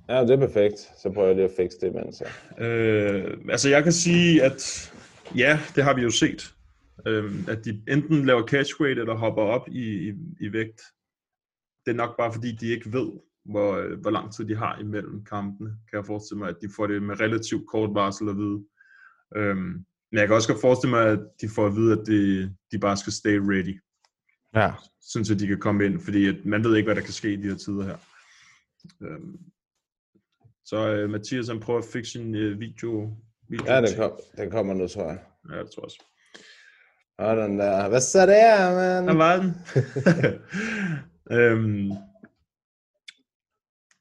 [0.09, 0.79] Ja, det er perfekt.
[1.03, 2.17] Så prøver jeg lige at fikse det imens.
[2.17, 2.25] Så.
[2.65, 4.93] Øh, altså jeg kan sige, at
[5.37, 6.55] ja, det har vi jo set.
[7.07, 10.81] Øh, at de enten laver catchweight eller hopper op i, i, i vægt.
[11.87, 13.13] Det er nok bare fordi, de ikke ved,
[13.45, 15.69] hvor, øh, hvor lang tid de har imellem kampene.
[15.69, 18.65] Kan jeg forestille mig, at de får det med relativt kort varsel at vide.
[19.37, 22.55] Øh, men jeg kan også godt forestille mig, at de får at vide, at de,
[22.73, 23.81] de bare skal stay ready.
[24.55, 24.73] Ja.
[25.01, 27.33] Sådan så de kan komme ind, fordi at man ved ikke, hvad der kan ske
[27.33, 27.99] i de her tider her.
[29.03, 29.39] Øhm,
[30.65, 33.17] så øh, Mathias han prøver at fikse sin øh, video.
[33.67, 35.19] Ja, den, kom, den kommer nu, tror jeg.
[35.51, 36.03] Ja, det tror jeg også.
[37.19, 39.09] Og den der, hvad så der, man?
[39.09, 39.55] Der var den.
[41.39, 41.91] øhm,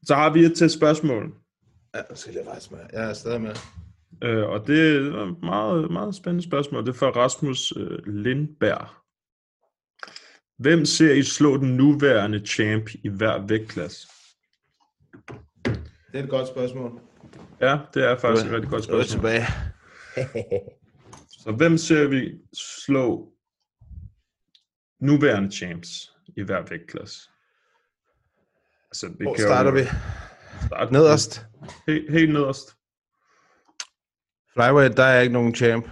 [0.06, 1.34] så har vi et til spørgsmål.
[1.96, 2.90] Ja, nu skal jeg rejse mig.
[2.94, 3.56] Jeg er stadig med.
[4.24, 6.86] Øh, og det er et meget, meget spændende spørgsmål.
[6.86, 8.88] Det er fra Rasmus øh, Lindberg.
[10.58, 14.08] Hvem ser I slå den nuværende champ i hver vægtklasse?
[15.66, 17.02] Det er et godt spørgsmål.
[17.62, 19.06] Ja, det er faktisk et rigtig godt spørgsmål.
[19.06, 19.46] tilbage.
[21.44, 22.32] Så hvem ser vi
[22.86, 23.34] slå
[25.00, 25.90] nuværende champs
[26.38, 27.30] i hver vægtklasse?
[28.90, 29.84] Altså, vi Hvor kan jo starter vi?
[30.68, 31.46] Starte Nederst.
[31.88, 32.78] Helt, helt nederst.
[34.54, 35.86] Flyweight, der er ikke nogen champ.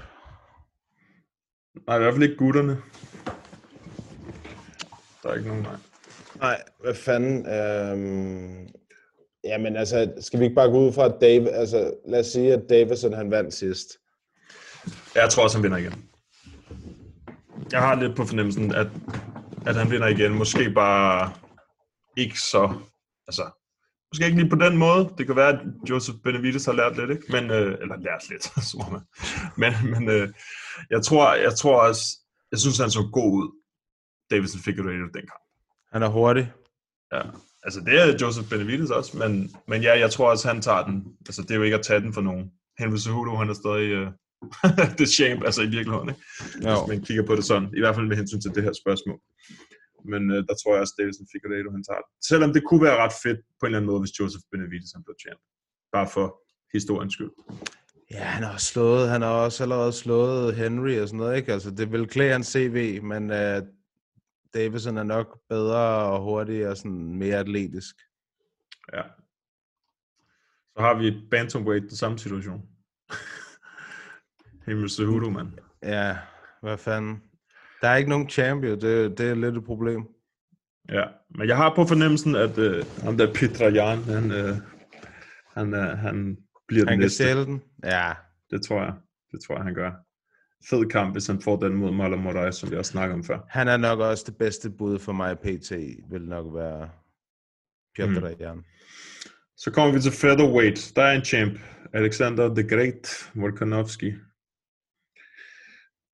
[1.87, 2.81] Nej, i hvert fald ikke gutterne.
[5.23, 5.75] Der er ikke nogen, nej.
[6.35, 7.47] Nej, hvad fanden?
[7.47, 8.67] Øhm...
[9.43, 12.53] Jamen altså, skal vi ikke bare gå ud fra, at Dave, altså lad os sige,
[12.53, 13.87] at Davison han vandt sidst.
[15.15, 16.09] Jeg tror også, han vinder igen.
[17.71, 18.87] Jeg har lidt på fornemmelsen, at,
[19.65, 20.33] at han vinder igen.
[20.33, 21.33] Måske bare
[22.17, 22.73] ikke så...
[23.27, 23.51] Altså,
[24.13, 25.13] Måske ikke lige på den måde.
[25.17, 27.31] Det kan være, at Joseph Benavides har lært lidt, ikke?
[27.31, 29.01] Men, øh, eller lært lidt, så må man.
[29.57, 30.29] Men, men øh,
[30.89, 32.03] jeg, tror, jeg tror også,
[32.51, 33.47] jeg synes, han så god ud,
[34.31, 35.43] Davidson Figueiredo den kamp.
[35.91, 36.51] Han er hurtig.
[37.13, 37.21] Ja,
[37.63, 40.95] altså det er Joseph Benavides også, men, men ja, jeg tror også, han tager den.
[41.27, 42.51] Altså det er jo ikke at tage den for nogen.
[42.79, 44.07] Henry Cejudo, han er stadig uh,
[44.99, 46.21] det champ, altså i virkeligheden, ikke?
[46.65, 46.75] Jo.
[46.75, 47.67] Hvis man kigger på det sådan.
[47.77, 49.19] I hvert fald med hensyn til det her spørgsmål.
[50.11, 52.11] Men uh, der tror jeg også, Davidson Figueiredo, han tager den.
[52.29, 55.03] Selvom det kunne være ret fedt på en eller anden måde, hvis Joseph Benavides han
[55.05, 55.41] blev champ.
[55.95, 56.27] Bare for
[56.75, 57.33] historiens skyld.
[58.11, 61.53] Ja, han har også slået, han har også allerede slået Henry og sådan noget, ikke?
[61.53, 63.57] Altså, det vil klæde hans CV, men uh,
[64.53, 65.77] Davison er nok bedre
[66.11, 67.95] og hurtig og sådan mere atletisk.
[68.93, 69.01] Ja.
[70.75, 72.61] Så har vi Bantamweight, den samme situation.
[74.67, 75.51] Henry Cejudo, mand.
[75.83, 76.17] Ja,
[76.61, 77.23] hvad fanden.
[77.81, 80.07] Der er ikke nogen champion, det, det er lidt et problem.
[80.89, 84.55] Ja, men jeg har på fornemmelsen, at øh, ham der Petra Jan, han, øh,
[85.53, 86.37] han, øh, han
[86.67, 87.23] bliver den Han kan næste.
[87.23, 87.61] stjæle den.
[87.83, 88.13] Ja,
[88.49, 88.93] Det tror jeg.
[89.31, 89.91] Det tror jeg, han gør.
[90.69, 93.39] Fed kamp, hvis han får den mod Marlon Moraes, som vi også snakkede om før.
[93.49, 95.71] han er nok også det bedste bud for mig PT,
[96.11, 96.89] vil nok være
[97.95, 98.35] Piotr mm.
[98.39, 98.63] Jan.
[99.57, 100.91] Så kommer vi til featherweight.
[100.95, 101.59] Der er en champ.
[101.93, 104.13] Alexander the Great Volkanovski.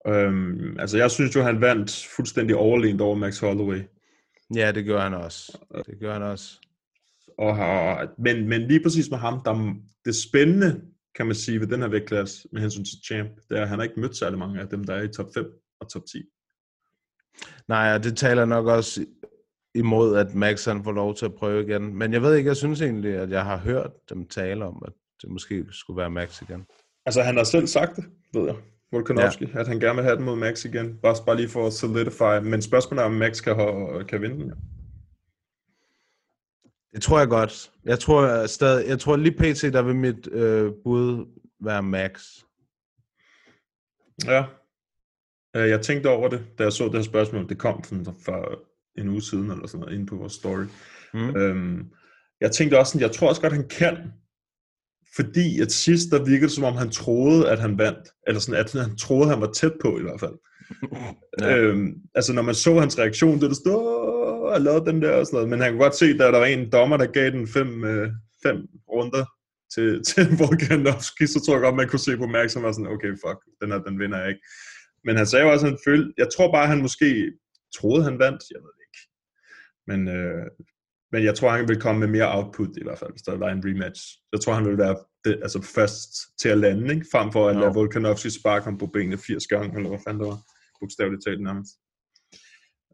[0.07, 3.81] Øhm, altså, jeg synes jo, han vandt fuldstændig overlegent over Max Holloway.
[4.55, 5.57] Ja, det gør han også.
[5.85, 6.59] Det gør han også.
[7.37, 9.75] Og har, men, men lige præcis med ham, der,
[10.05, 10.81] det spændende,
[11.17, 13.79] kan man sige, ved den her vægtklasse, med hensyn til champ, det er, at han
[13.79, 15.45] har ikke mødt særlig mange af dem, der er i top 5
[15.79, 16.23] og top 10.
[17.67, 19.05] Nej, og det taler nok også
[19.75, 21.95] imod, at Max han får lov til at prøve igen.
[21.95, 24.93] Men jeg ved ikke, jeg synes egentlig, at jeg har hørt dem tale om, at
[25.21, 26.65] det måske skulle være Max igen.
[27.05, 28.55] Altså, han har selv sagt det, ved jeg,
[28.91, 29.59] Volkanovski, ja.
[29.59, 30.97] at han gerne vil have den mod Max igen.
[31.03, 32.49] Bare, bare lige for at solidify.
[32.49, 33.55] Men spørgsmålet er, om Max kan,
[34.07, 34.53] kan vinde den.
[36.97, 37.71] Det tror jeg godt.
[37.85, 41.25] Jeg tror jeg stadig, jeg tror lige pt, der vil mit øh, bud
[41.61, 42.27] være Max.
[44.25, 44.43] Ja.
[45.55, 47.49] Øh, Jeg tænkte over det, da jeg så det her spørgsmål.
[47.49, 48.59] Det kom sådan for
[49.01, 50.65] en uge siden, eller sådan noget, inde på vores story.
[51.13, 51.35] Mm.
[51.35, 51.85] Øhm,
[52.41, 53.97] jeg tænkte også sådan, jeg tror også godt, han kan.
[55.15, 58.09] Fordi at sidst, der virkede det, som om han troede, at han vandt.
[58.27, 60.33] Eller sådan, at han troede, han var tæt på i hvert fald.
[61.41, 61.57] Ja.
[61.57, 63.96] Øhm, altså, når man så hans reaktion, det der stod,
[64.47, 65.49] og lavede den der og sådan noget.
[65.49, 68.11] Men han kunne godt se, at der var en dommer, der gav den fem, øh,
[68.43, 68.57] fem
[68.93, 69.25] runder
[69.73, 72.91] til, til Volkanovski, så tror jeg godt, man kunne se på Max, som var sådan,
[72.95, 74.43] okay, fuck, den her, den vinder jeg ikke.
[75.05, 77.33] Men han sagde jo også, at han følte, jeg tror bare, han måske
[77.77, 79.01] troede, han vandt, jeg ved det ikke.
[79.89, 80.45] Men, øh,
[81.11, 83.49] men jeg tror, han vil komme med mere output, i hvert fald, hvis der var
[83.49, 84.01] en rematch.
[84.33, 84.95] Jeg tror, han vil være
[85.25, 86.09] det, altså først
[86.41, 87.05] til at lande, ikke?
[87.11, 87.59] frem for at Jo.
[87.59, 90.39] lade Volkanovski sparke ham på benene 80 gange, eller hvad fanden det var,
[90.79, 91.73] bogstaveligt talt nærmest.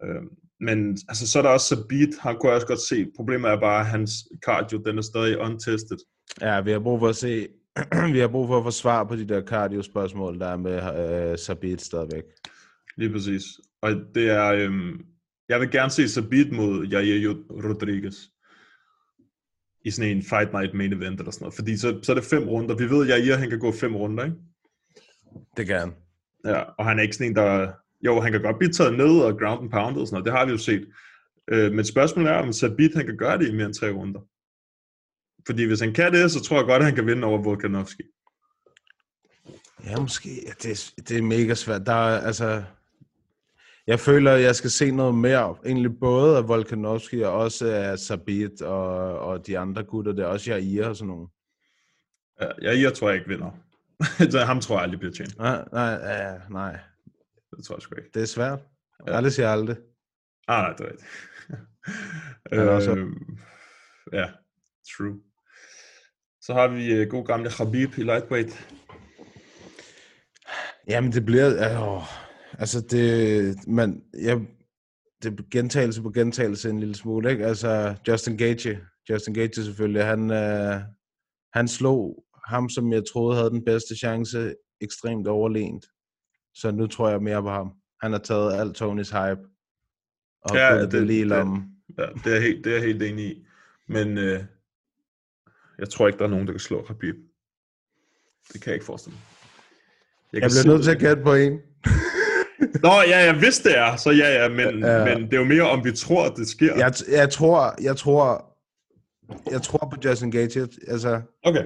[0.03, 0.23] Øh,
[0.63, 3.07] men altså, så er der også Sabit, han kunne jeg også godt se.
[3.15, 4.11] Problemet er bare, at hans
[4.45, 5.97] cardio, den er stadig untested.
[6.41, 7.47] Ja, vi har brug for at se,
[8.13, 11.37] vi har brug for at få svar på de der cardio-spørgsmål, der er med øh,
[11.37, 12.23] Sabit stadigvæk.
[12.97, 13.43] Lige præcis.
[13.81, 15.05] Og det er, øhm,
[15.49, 18.15] jeg vil gerne se Sabit mod Jair Rodriguez
[19.85, 21.55] i sådan en Fight Night main event eller sådan noget.
[21.55, 22.75] Fordi så, så er det fem runder.
[22.75, 24.37] Vi ved, at Jair han kan gå fem runder, ikke?
[25.57, 25.93] Det kan han.
[26.45, 27.71] Ja, og han er ikke sådan en, der...
[28.05, 30.25] Jo, han kan godt blive taget ned og ground and pounded og sådan noget.
[30.25, 30.87] Det har vi jo set.
[31.47, 34.19] Øh, men spørgsmålet er, om Sabit han kan gøre det i mere end tre runder.
[35.45, 38.03] Fordi hvis han kan det, så tror jeg godt, at han kan vinde over Volkanovski.
[39.85, 40.29] Ja, måske.
[40.63, 41.85] Det, er, det er mega svært.
[41.85, 42.63] Der er, altså,
[43.87, 45.55] jeg føler, at jeg skal se noget mere.
[45.65, 50.11] Egentlig både af Volkanovski og også af Sabit og, og de andre gutter.
[50.11, 51.27] Det er også Jair og sådan nogle.
[52.41, 53.51] Ja, Jair tror jeg ikke vinder.
[54.45, 55.37] Ham tror jeg aldrig bliver tjent.
[55.37, 56.79] Nej, nej, nej.
[57.57, 58.09] Det tror jeg sgu ikke.
[58.13, 58.59] Det er svært.
[59.07, 59.15] Ja.
[59.15, 59.77] Aldrig siger aldrig.
[60.47, 61.09] Ah, nej, det er rigtigt.
[62.51, 63.37] Er også- Øhm,
[64.13, 64.25] ja,
[64.97, 65.21] true.
[66.41, 68.67] Så har vi uh, god gamle Khabib i lightweight.
[70.89, 71.47] Jamen, det bliver...
[71.47, 72.07] Øh,
[72.59, 73.55] altså, det...
[73.67, 74.39] Man, jeg,
[75.23, 77.45] det er gentagelse på gentagelse en lille smule, ikke?
[77.45, 78.79] Altså, Justin Gage.
[79.09, 80.05] Justin Gage selvfølgelig.
[80.05, 80.81] Han, øh,
[81.53, 85.85] han slog ham, som jeg troede havde den bedste chance, ekstremt overlegent.
[86.55, 87.71] Så nu tror jeg mere på ham.
[88.01, 89.41] Han har taget alt Tonys hype.
[90.41, 91.63] Og ja, det, det lige i lommen.
[91.97, 93.45] Ja, det er, jeg helt, det er jeg helt enig i.
[93.87, 94.39] Men øh,
[95.79, 97.15] jeg tror ikke, der er nogen, der kan slå Khabib.
[98.53, 99.21] Det kan jeg ikke forestille mig.
[100.33, 101.59] Jeg, jeg bliver nødt til at gætte på en.
[102.83, 105.05] Nå, ja, jeg vidste det er, så ja, ja, men, Ja.
[105.05, 106.75] men det er jo mere, om vi tror, at det sker.
[106.75, 108.55] Jeg, jeg tror, jeg tror,
[109.51, 110.67] jeg tror på Justin Gage.
[110.87, 111.65] Altså, Okay.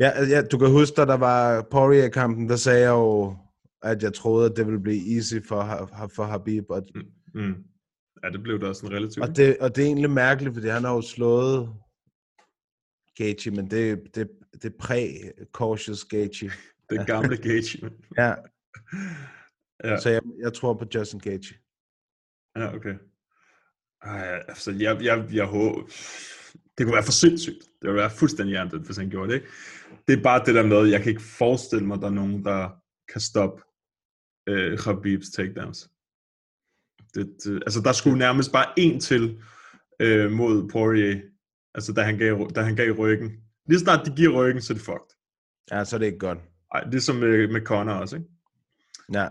[0.00, 3.36] ja, ja, du kan huske, da der var Poirier-kampen, der sagde jeg jo,
[3.82, 5.60] at jeg troede, at det ville blive easy for,
[6.14, 6.70] for Habib.
[6.70, 6.82] Og,
[7.34, 7.54] Mm.
[8.24, 9.28] Ja, det blev da sådan relativt.
[9.28, 11.74] og, det, og det er egentlig mærkeligt, fordi han har jo slået
[13.16, 16.50] Gaethje, men det, det, det er præ-cautious Gaethje.
[16.90, 17.90] Det gamle Gaethje.
[18.18, 18.34] Ja.
[19.84, 20.00] Ja.
[20.00, 21.56] Så jeg, jeg tror på Justin Gaethje.
[22.56, 22.94] Ja, okay.
[24.02, 25.82] Ej, altså, jeg, jeg, jeg håber...
[26.78, 27.58] Det kunne være for sindssygt.
[27.60, 29.34] Det ville være fuldstændig hjertet, hvis han gjorde det.
[29.34, 29.46] Ikke?
[30.08, 32.44] Det er bare det der med, jeg kan ikke forestille mig, at der er nogen,
[32.44, 32.70] der
[33.12, 33.62] kan stoppe
[34.46, 35.90] øh, Khabibs takedowns.
[37.14, 39.42] Det, det, altså, der skulle nærmest bare en til
[40.00, 41.20] øh, mod Poirier,
[41.74, 43.30] altså da han, gav, da han gav ryggen.
[43.68, 45.16] Lige snart de giver ryggen, så er det fucked.
[45.70, 46.38] Ja, så er det ikke godt.
[46.74, 48.28] Ej, det er som med, med Conor også, ikke?
[49.12, 49.28] Ja.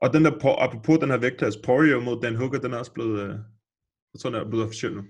[0.00, 3.20] Og den der, apropos den her vægtklasse, Poirier mod Dan Hooker, den er også blevet,
[3.20, 3.34] øh,
[4.12, 5.04] jeg tror, den er blevet officiel nu.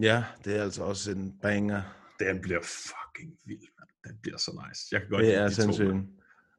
[0.00, 1.82] Ja, det er altså også en banger.
[2.18, 3.88] Den bliver fucking vild, man.
[4.12, 4.88] Den bliver så nice.
[4.92, 5.94] Jeg kan godt Det lide er de to, sindssygt.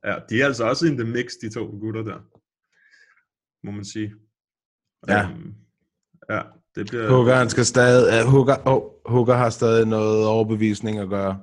[0.05, 2.19] Ja, de er altså også in the mix, de to gutter der.
[3.65, 4.13] Må man sige.
[5.07, 5.25] Ja.
[5.25, 5.55] Um,
[6.29, 6.41] ja,
[6.75, 7.09] det bliver...
[7.09, 11.39] Hooker, han skal stadig, uh, Hooker, oh, Hooker har stadig noget overbevisning at gøre.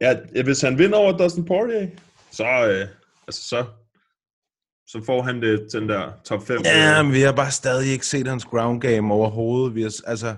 [0.00, 1.88] Ja, hvis han vinder over Dustin Poirier,
[2.30, 2.88] så, øh,
[3.26, 3.64] altså, så,
[4.86, 6.60] så får han det til den der top 5.
[6.64, 9.74] Ja, men vi har bare stadig ikke set hans ground game overhovedet.
[9.74, 10.36] Vi har altså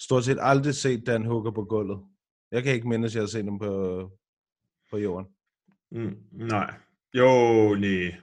[0.00, 1.98] stort set aldrig set Dan Hooker på gulvet.
[2.52, 4.10] Jeg kan ikke mindes, at jeg har set ham på,
[4.90, 5.26] på jorden.
[5.94, 6.74] Mm, nej.
[7.14, 7.28] Jo,
[7.74, 8.14] nej.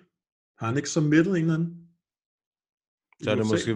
[0.59, 1.87] Har han ikke så midtet en eller anden?
[3.23, 3.71] Så er det måske,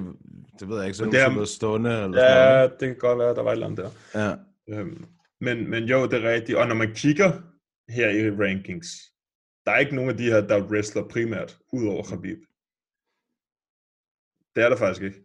[0.60, 2.72] det ved jeg ikke, så er det er- måske noget stående eller sådan Ja, noget.
[2.80, 3.92] det kan godt være, der var et eller andet der.
[4.22, 4.32] Ja.
[4.80, 5.06] Øhm,
[5.42, 6.58] men, men jo, det er rigtigt.
[6.58, 7.30] Og når man kigger
[7.90, 8.88] her i rankings,
[9.66, 12.40] der er ikke nogen af de her, der wrestler primært, udover Khabib.
[14.56, 15.20] Det er der faktisk ikke.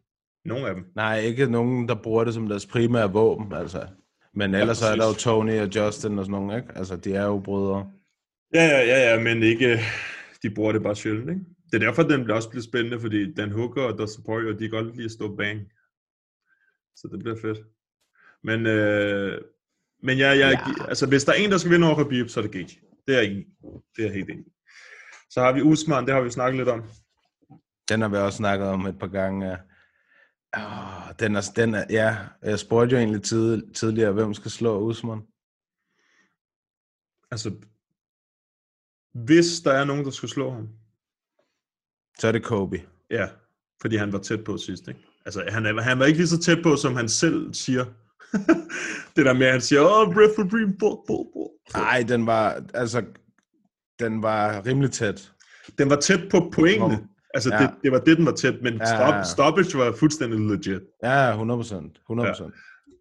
[0.44, 0.84] Nogen af dem.
[0.94, 3.88] Nej, ikke nogen, der bruger det som deres primære våben, altså.
[4.34, 5.24] Men ellers så er der jo præcis.
[5.24, 6.72] Tony og Justin og sådan nogle, ikke?
[6.78, 7.92] Altså, de er jo brødre.
[8.54, 9.80] Ja, ja, ja, ja, men ikke,
[10.42, 11.44] de bruger det bare sjældent, ikke?
[11.72, 14.58] Det er derfor, den bliver også bliver spændende, fordi Dan Hooker og Dustin Poirier, de
[14.58, 15.60] kan godt lide at stå bang.
[16.96, 17.58] Så det bliver fedt.
[18.42, 19.40] Men, øh,
[20.02, 22.40] men ja, ja, ja, altså hvis der er en, der skal vinde over Khabib, så
[22.40, 22.80] er det Gage.
[23.06, 23.46] Det er jeg enig.
[23.96, 24.44] Det er jeg helt enig.
[25.30, 26.82] Så har vi Usman, det har vi snakket lidt om.
[27.88, 29.58] Den har vi også snakket om et par gange.
[30.56, 34.80] Oh, den er, den er, ja, jeg spurgte jo egentlig tid, tidligere, hvem skal slå
[34.80, 35.22] Usman?
[37.30, 37.54] Altså,
[39.14, 40.68] hvis der er nogen, der skal slå ham,
[42.18, 42.82] Så er det Kobe.
[43.10, 43.28] ja,
[43.80, 45.00] fordi han var tæt på sidst, ikke?
[45.24, 47.84] Altså, han, han var ikke lige så tæt på, som han selv siger.
[49.16, 51.50] det der med, at han siger, åh, oh, Breath for Dream, bo, bo, bo.
[51.74, 53.04] Nej, den var, altså,
[53.98, 55.32] den var rimelig tæt.
[55.78, 57.08] Den var tæt på pointene.
[57.34, 57.58] Altså, Ja.
[57.62, 59.22] det, det var det, den var tæt, men Ja, stop, ja, ja.
[59.24, 60.82] stoppage var fuldstændig legit.
[61.02, 61.98] Ja, 100 procent.
[61.98, 62.54] 100 procent.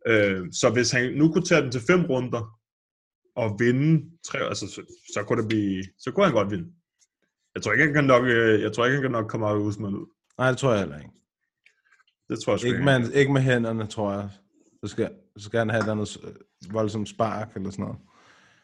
[0.07, 2.58] Øh, så hvis han nu kunne tage den til fem runder,
[3.35, 4.81] og vinde tre, altså, så,
[5.13, 6.71] så, kunne det blive, så kunne han godt vinde.
[7.55, 9.55] Jeg tror ikke, han kan nok, øh, jeg tror ikke, han kan nok komme af
[9.55, 10.05] Usman ud.
[10.37, 11.11] Nej, det tror jeg heller ikke.
[12.29, 14.29] Det tror jeg Ikke med, ikke med hænderne, tror jeg.
[14.83, 17.97] Så skal, så skal han have et andet øh, voldsomt spark eller sådan noget.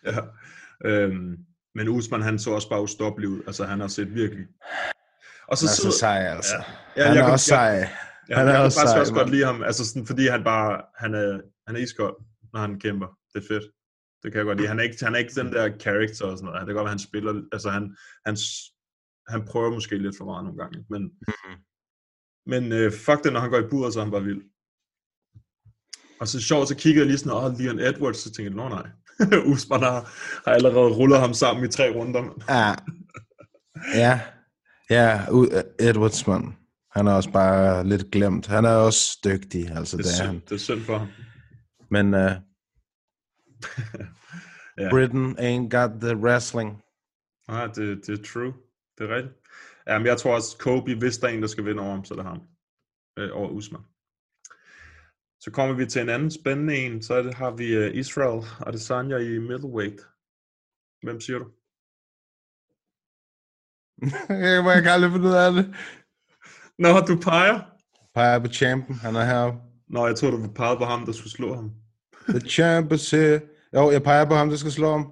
[0.06, 0.22] Ja.
[0.90, 1.38] Øhm,
[1.76, 3.42] men Usman, han så også bare ustoppelig ud.
[3.48, 4.46] Altså, han har set virkelig...
[5.48, 6.56] Og Han er så sej, altså.
[6.98, 7.62] Ja, Han jeg er kan- også sej.
[7.66, 7.90] Jeg,
[8.30, 10.28] ja, Han jeg er kan også faktisk sej, også godt lide ham, altså sådan, fordi
[10.28, 12.16] han bare, han er, han er iskold,
[12.54, 13.08] når han kæmper.
[13.34, 13.64] Det er fedt.
[14.26, 14.68] Det kan jeg godt lide.
[14.68, 16.60] Han er ikke, han er ikke den der character og sådan noget.
[16.62, 17.96] Det kan godt være, han spiller, altså han,
[18.26, 18.38] han,
[19.28, 21.58] han prøver måske lidt for meget nogle gange, men, Mhm.
[22.52, 24.42] men øh, fuck det, når han går i buret, så er han bare vild.
[26.22, 28.56] Og så sjovt, så kigger jeg lige sådan, åh, oh, Leon Edwards, så tænker jeg,
[28.58, 28.88] nå nej.
[29.54, 30.00] Usman har,
[30.46, 32.24] har allerede rullet ham sammen i tre runder.
[32.50, 32.76] Ja.
[34.00, 34.20] Ja.
[34.90, 35.26] Ja,
[35.80, 36.44] Edwards, mand.
[36.96, 38.48] Han er også bare lidt glemt.
[38.48, 40.36] Han er også dygtig, altså Det det er, er han.
[40.36, 41.08] synd, det er synd for ham.
[41.92, 42.32] Men uh,
[44.78, 44.90] Ja.
[44.90, 46.84] Britain ain't got the wrestling.
[47.48, 48.54] Nej, det, det er true.
[48.98, 49.36] Det er rigtigt.
[49.88, 52.06] Ja, men jeg tror også, Kobe, hvis der er en, der skal vinde over ham,
[52.06, 52.42] så er det ham.
[53.20, 53.82] Øh, over Usman.
[55.40, 57.02] Så kommer vi til en anden spændende en.
[57.02, 60.08] Så det, har vi uh, Israel Adesanya i middleweight.
[61.02, 61.46] Hvem siger du?
[64.54, 65.76] jeg må ikke aldrig finde ud af det.
[66.80, 67.60] Nå, du peger?
[68.14, 69.54] Peger på champion, han er her.
[69.88, 71.72] Nå, jeg tror du pegede på ham, der skulle slå ham.
[72.30, 73.42] The champ is here.
[73.76, 75.12] Jo, jeg peger på ham, der skal slå ham.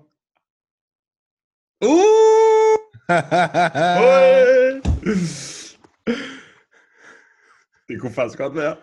[1.82, 2.78] Uh!
[7.88, 8.76] det kunne faktisk godt være.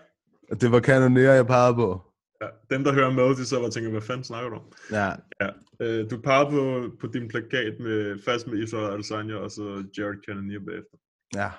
[0.60, 2.02] det var kanonere, jeg pegede på.
[2.40, 4.72] Ja, dem, der hører med, de så var tænker, hvad fanden snakker du om?
[4.90, 5.48] Ja, Ja,
[5.80, 10.18] øh, du pegede på, på din plakat med fast med Israel Adesanya og så Jared
[10.26, 10.96] Cannonier bagefter.
[11.34, 11.50] ja.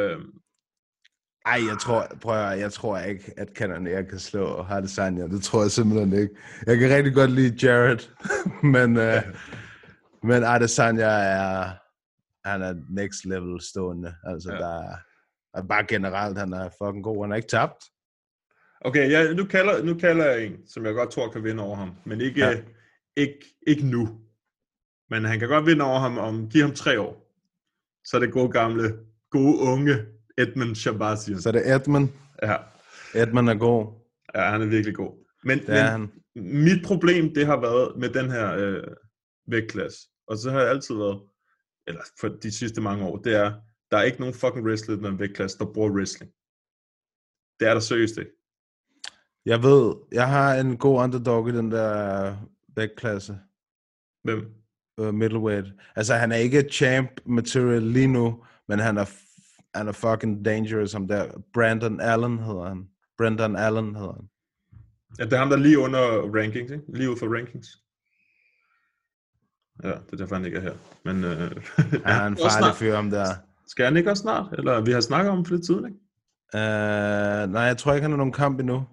[0.00, 0.32] Øhm,
[1.46, 5.26] Ej, jeg tror, prøv at, jeg tror ikke, at kanonere kan slå Hadesanya.
[5.26, 6.34] Det tror jeg simpelthen ikke.
[6.66, 7.98] Jeg kan rigtig godt lide Jared,
[8.74, 9.22] men, uh,
[10.22, 11.72] men Adesanya er,
[12.48, 14.14] han er next level stående.
[14.24, 14.58] Altså, Ja.
[14.58, 14.96] der
[15.54, 17.24] er, bare generelt, han er fucking god.
[17.24, 17.84] Han er ikke tabt.
[18.80, 21.76] Okay, ja, nu, kalder, nu kalder jeg en, som jeg godt tror kan vinde over
[21.76, 21.94] ham.
[22.04, 22.50] Men ikke, Ja.
[22.50, 22.60] ja.
[23.16, 24.08] ikke, ikke nu.
[25.10, 27.30] Men han kan godt vinde over ham om, giv ham tre år.
[28.04, 28.94] Så er det gode gamle,
[29.30, 30.06] gode unge
[30.38, 31.40] Edmund Shabazian.
[31.42, 32.08] Så det er Edmund.
[32.42, 32.56] Ja.
[33.14, 33.92] Edmund er god.
[34.34, 35.26] Ja, han er virkelig god.
[35.44, 36.12] Men, Det men han.
[36.36, 38.82] mit problem, det har været med den her øh,
[39.46, 39.98] vægtklasse.
[40.26, 41.20] Og så har jeg altid været,
[41.86, 43.52] eller for de sidste mange år, det er,
[43.90, 46.32] der er ikke nogen fucking wrestler i den vægtklasse, der bruger wrestling.
[47.60, 48.30] Det er der seriøst ikke.
[49.46, 52.36] Jeg ved, jeg har en god underdog i den der
[52.76, 53.38] vægtklasse.
[54.22, 54.54] Hvem?
[55.00, 55.68] Uh, middleweight.
[55.96, 59.04] Altså, han er ikke champ material lige nu, men han er,
[59.74, 61.26] han er fucking dangerous, ham der.
[61.54, 62.88] Brandon Allen hedder han.
[63.18, 64.28] Brandon Allen hedder han.
[65.18, 66.00] Ja, det er ham, der er lige under
[66.38, 66.84] rankings, ikke?
[66.94, 67.68] Lige ud for rankings.
[69.82, 70.74] Ja, det er derfor, han ikke er her.
[71.04, 73.26] Men, øh, Han er en farlig fyr, ham der.
[73.66, 74.46] Skal han ikke også snart?
[74.58, 75.98] Eller vi har snakket om for lidt siden, ikke?
[76.54, 78.86] Uh, nej, jeg tror ikke, han har nogen kamp endnu.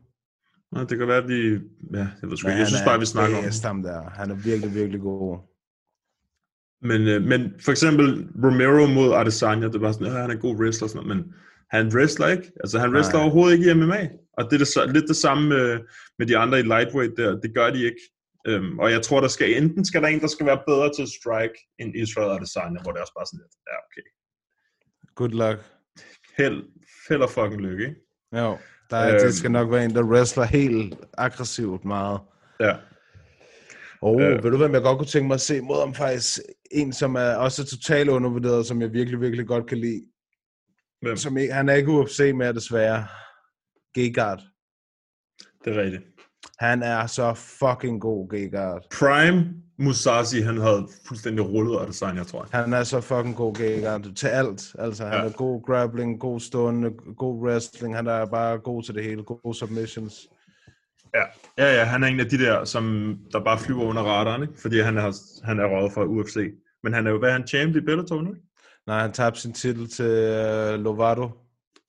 [0.72, 1.52] Nå, det kan være, at vi...
[1.94, 2.50] Ja, jeg ved sgu ikke.
[2.50, 4.10] Jeg han synes er bare, vi snakker om bedst, ham der.
[4.10, 5.40] Han er virkelig, virkelig god.
[6.82, 10.40] Men, øh, men for eksempel Romero mod Adesanya, det var sådan, at han er en
[10.40, 11.34] god wrestler og sådan noget, men
[11.72, 12.52] han wrestler ikke.
[12.60, 13.24] Altså han wrestler Nej.
[13.24, 14.10] overhovedet ikke i MMA.
[14.38, 15.80] Og det er det, så- lidt det samme med,
[16.20, 17.40] med de andre i lightweight der.
[17.40, 18.02] Det gør de ikke.
[18.48, 21.08] Øhm, og jeg tror, der skal enten skal der en, der skal være bedre til
[21.08, 24.06] strike end Israel Adesanya, hvor det er også bare sådan lidt, ja okay.
[25.16, 25.60] Good luck.
[26.38, 26.64] Held,
[27.10, 27.96] held og fucking lykke, ikke?
[28.36, 28.58] Jo,
[28.90, 29.20] der er, Øhm.
[29.24, 32.20] det skal nok være en, der wrestler helt aggressivt meget.
[32.60, 32.76] Ja.
[34.02, 34.32] Og Øh.
[34.38, 34.44] øh.
[34.44, 36.40] ved du, hvem jeg godt kunne tænke mig at se mod ham faktisk?
[36.74, 40.02] En, som er også totalt undervurderet, som jeg virkelig, virkelig godt kan lide.
[41.02, 41.18] Hvem?
[41.18, 43.06] Som ikke, han er ikke UFC mere, desværre.
[43.94, 44.42] Gegard.
[45.66, 46.04] Det er rigtigt.
[46.60, 48.82] Han er så fucking god, Gegard.
[49.00, 52.62] Prime Musashi, han havde fuldstændig rullet Adesanya, tror jeg.
[52.62, 54.16] Han er så fucking god, Gegard.
[54.16, 54.76] Til alt.
[54.80, 55.26] Altså, han Ja.
[55.26, 57.96] er god grappling, god stående, god wrestling.
[57.96, 59.24] Han er bare god til det hele.
[59.24, 60.28] Gode submissions.
[61.16, 61.24] Ja,
[61.58, 64.62] ja, ja, han er en af de der, som der bare flyver under radaren, ikke?
[64.62, 65.12] fordi han er,
[65.46, 66.38] han er røget fra UFC.
[66.84, 68.36] Men han er jo, hvad er han, champ i Bellator nu?
[68.88, 71.30] Nej, han tabte sin titel til uh, Lovato.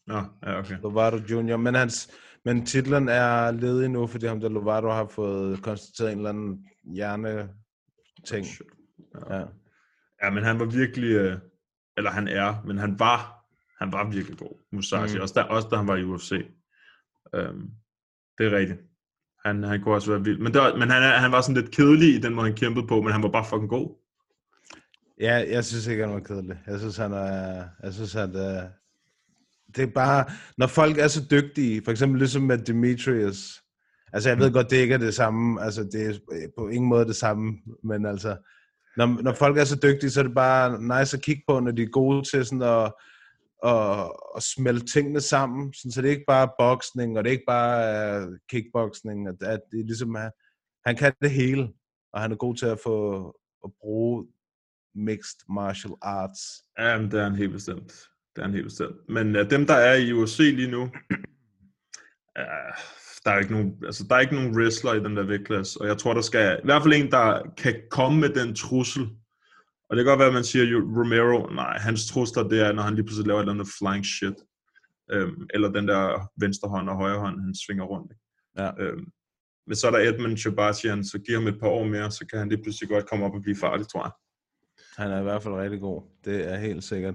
[0.06, 0.76] Nå, ja, okay.
[0.82, 1.56] Lovato Junior.
[1.56, 2.10] Men, hans,
[2.44, 6.66] men titlen er ledig nu, fordi ham der Lovato har fået konstateret en eller anden
[6.94, 7.48] hjerne
[8.26, 8.46] ting.
[9.30, 9.44] Ja.
[10.22, 11.38] Ja, men han var virkelig, øh,
[11.96, 13.46] eller han er, men han var,
[13.78, 15.22] han var virkelig god, Musashi, mm.
[15.22, 16.32] også, da, også da han var i UFC.
[17.34, 17.70] Øhm,
[18.38, 18.80] det er rigtigt.
[19.44, 20.38] Han, han kunne også være vild.
[20.38, 22.56] Men, det var, men han, er, han var sådan lidt kedelig i den måde, han
[22.56, 23.88] kæmpede på, men han var bare fucking god.
[25.20, 26.56] ja, jeg synes ikke, han var kedelig.
[26.66, 27.64] Jeg synes, han er...
[27.82, 28.30] Jeg synes, at...
[28.30, 28.70] Uh,
[29.76, 30.24] det er bare...
[30.58, 33.62] Når folk er så dygtige, for eksempel ligesom med Demetrius,
[34.12, 36.14] altså jeg ved godt, det ikke er det samme, altså det er
[36.58, 38.36] på ingen måde det samme, men altså,
[38.96, 41.70] når, når folk er så dygtige, så er det bare nice at kigge på, når
[41.70, 42.92] de er gode til sådan at,
[43.64, 47.32] at, at smelte tingene sammen, sådan, så det er ikke bare boksning, og det er
[47.32, 50.30] ikke bare uh, kickboksning, at, at det er ligesom, han,
[50.86, 51.68] han kan det hele,
[52.12, 53.26] og han er god til at få
[53.64, 54.26] at bruge
[54.94, 56.40] mixed martial arts.
[56.78, 57.92] Ja, men det er han helt bestemt.
[58.36, 59.08] Det er han helt bestemt.
[59.08, 60.90] Men uh, dem, der er i UFC lige nu, uh,
[63.24, 65.86] der er ikke nogen, altså, der er ikke nogen wrestler i den der vægtklasse, og
[65.86, 69.08] jeg tror, der skal i hvert fald en, der kan komme med den trussel.
[69.92, 70.64] Og det kan godt være, at man siger,
[70.98, 74.06] Romero, nej, hans trusler, det er, når han lige pludselig laver et eller andet flying
[74.06, 74.34] shit.
[75.10, 78.12] Øhm, eller den der venstre hånd og højre hånd, han svinger rundt.
[78.12, 78.22] Ikke?
[78.62, 78.70] Ja.
[78.78, 79.04] Øhm,
[79.66, 82.38] men så er der Edmund Shabazian, så giver ham et par år mere, så kan
[82.38, 84.12] han lige pludselig godt komme op og blive farlig, tror jeg.
[84.96, 86.02] Han er i hvert fald rigtig god.
[86.24, 87.14] Det er helt sikkert.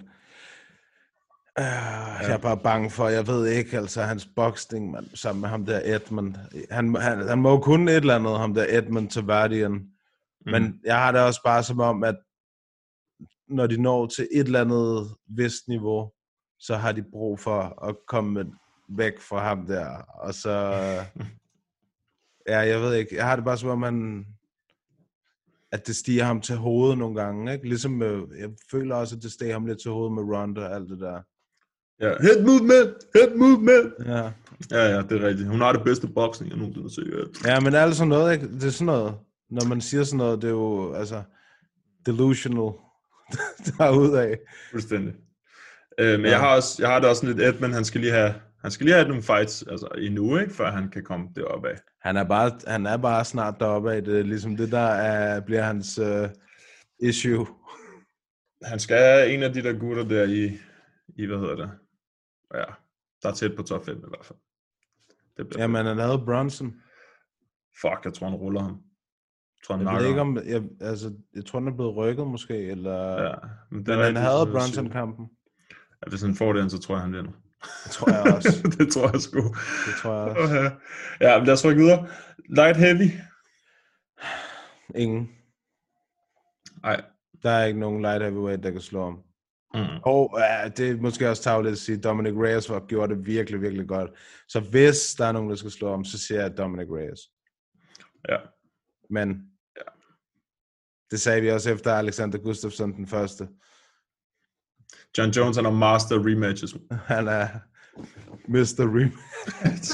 [1.60, 5.50] Uh, jeg er bare bange for, jeg ved ikke, altså hans boksning man, sammen med
[5.50, 6.36] ham der Edmund.
[6.72, 9.72] Han, han, han må jo kunne et eller andet, ham der Edmund Tavardian.
[9.72, 9.92] Mm.
[10.46, 12.16] Men jeg har det også bare som om, at
[13.50, 16.12] når de når til et eller andet vist niveau,
[16.60, 18.46] så har de brug for at komme
[18.90, 19.88] væk fra ham der.
[19.98, 20.52] Og så...
[22.50, 23.16] ja, jeg ved ikke.
[23.16, 24.26] Jeg har det bare som om, han,
[25.72, 27.54] at det stiger ham til hovedet nogle gange.
[27.54, 27.68] Ikke?
[27.68, 30.76] Ligesom med, jeg føler også, at det stiger ham lidt til hovedet med Ronda og
[30.76, 31.22] alt det der.
[32.02, 33.94] Ja, head movement, head movement.
[34.06, 34.32] Ja.
[34.72, 35.50] Ja, ja, det er rigtigt.
[35.50, 37.46] Hun har det bedste boksning, jeg nogensinde har set.
[37.46, 37.54] Ja.
[37.54, 38.54] Ja, men alt sådan noget, ikke?
[38.54, 39.16] det er sådan noget,
[39.50, 41.24] når man siger sådan noget, det er jo, altså,
[42.06, 42.72] delusional
[43.78, 44.38] derudaf.
[44.72, 45.14] Fuldstændig.
[46.00, 46.32] Øh, men Ja.
[46.32, 48.72] jeg, har også, jeg har det også sådan lidt, Edmund, han skal lige have, han
[48.72, 51.78] skal lige have nogle fights altså, endnu, ikke, før han kan komme deroppe af.
[52.02, 55.40] Han er bare, han er bare snart deroppe af det, er ligesom det der er,
[55.40, 56.30] bliver hans uh,
[57.00, 57.48] issue.
[58.64, 60.58] Han skal have en af de der gutter der i,
[61.16, 61.72] i hvad hedder det?
[62.54, 62.64] Ja,
[63.24, 64.40] der er tæt på top 5 i hvert fald.
[65.38, 66.74] Det bliver Jamen, han havde Bronson.
[67.82, 68.82] Fuck, jeg tror, han ruller ham.
[69.66, 72.58] Tror, han Jeg ved ikke om, jeg, altså, jeg tror, han er blevet rykket måske,
[72.58, 73.24] eller...
[73.24, 73.34] Ja,
[73.72, 74.46] men det men han havde.
[74.52, 75.26] Bronson-kampen.
[76.06, 77.32] Ja, hvis han får den, så tror jeg, han vinder.
[77.84, 78.50] Det tror jeg også.
[78.78, 79.42] det tror jeg sgu.
[79.88, 80.44] Det tror jeg også.
[80.44, 80.72] Okay.
[81.22, 82.08] Ja, men lad os rykke videre.
[82.50, 83.12] Light heavy.
[84.96, 85.30] Ingen.
[86.84, 87.02] Nej.
[87.44, 89.20] Der er ikke nogen light heavyweight, der kan slå ham.
[89.74, 90.02] Mm.
[90.04, 93.62] Og ja, det er måske også tageligt at sige, Dominic Reyes var, gjorde det virkelig,
[93.62, 94.12] virkelig godt.
[94.48, 97.20] Så hvis der er nogen, der skal slå ham, så siger jeg Dominic Reyes.
[98.30, 98.38] Ja.
[99.10, 99.30] Men
[99.78, 99.82] ja.
[101.12, 103.48] det sagde vi også efter Alexander Gustafsson den første.
[105.18, 106.76] John Jones han er master rematches.
[107.14, 107.48] Han er
[108.48, 108.84] Mr.
[108.96, 109.92] Rematch.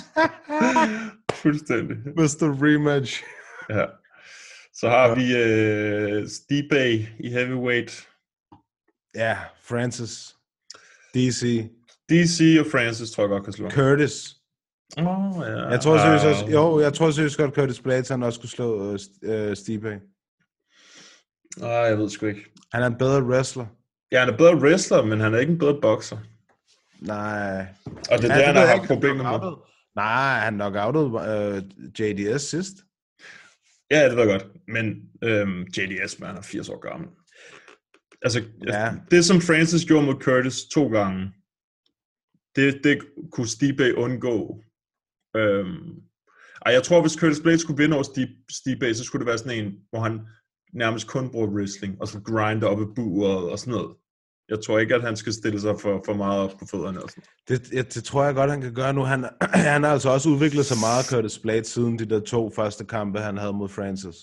[1.44, 1.98] Fuldstændig.
[1.98, 2.64] Mr.
[2.64, 3.24] Rematch.
[3.70, 3.86] Ja.
[4.74, 5.26] Så har vi
[6.22, 8.08] uh, Stipe i heavyweight.
[9.16, 10.36] Ja, Francis.
[11.14, 11.70] DC.
[12.10, 13.70] DC og Francis tror jeg godt kan slå.
[13.70, 14.36] Curtis.
[14.98, 15.70] Oh, ja.
[15.70, 18.94] Jeg tror seriøst også, jo, jeg tror seriøst godt, Curtis han også skulle slå uh,
[18.94, 20.00] uh, Stipe.
[21.58, 22.46] Nej, jeg ved sgu ikke.
[22.74, 23.66] Han er en bedre wrestler.
[24.12, 26.18] Ja, han er bedre wrestler, men han er ikke en bedre bokser.
[27.02, 27.66] Nej.
[28.12, 29.58] Og det er Ja, der, han har haft problemer med.
[29.96, 31.64] Nej, han knockoutede uh,
[32.00, 32.74] JDS sidst.
[33.92, 34.46] Ja, det var godt.
[34.68, 34.86] Men
[35.24, 37.10] øhm, JDS, man, han er 80 år gammel.
[38.22, 38.92] Altså, ja.
[39.12, 41.32] det som Francis gjorde mod Curtis to gange,
[42.56, 43.00] det, det
[43.32, 44.64] kunne Stipe undgå.
[45.36, 46.04] Øhm,
[46.62, 49.66] og jeg tror, hvis Curtis Blades skulle vinde over Stipe, så skulle det være sådan
[49.66, 50.20] en, hvor han
[50.74, 53.96] nærmest kun bruger wrestling, og så grinder op i buret og sådan noget.
[54.50, 57.10] Jeg tror ikke, at han skal stille sig for, for meget op på fødderne og
[57.10, 59.02] sådan Det, det, det tror jeg godt, han kan gøre nu.
[59.02, 59.30] Han,
[59.72, 63.20] han har altså også udviklet sig meget, Curtis Blades, siden de der to første kampe,
[63.20, 64.16] han havde mod Francis.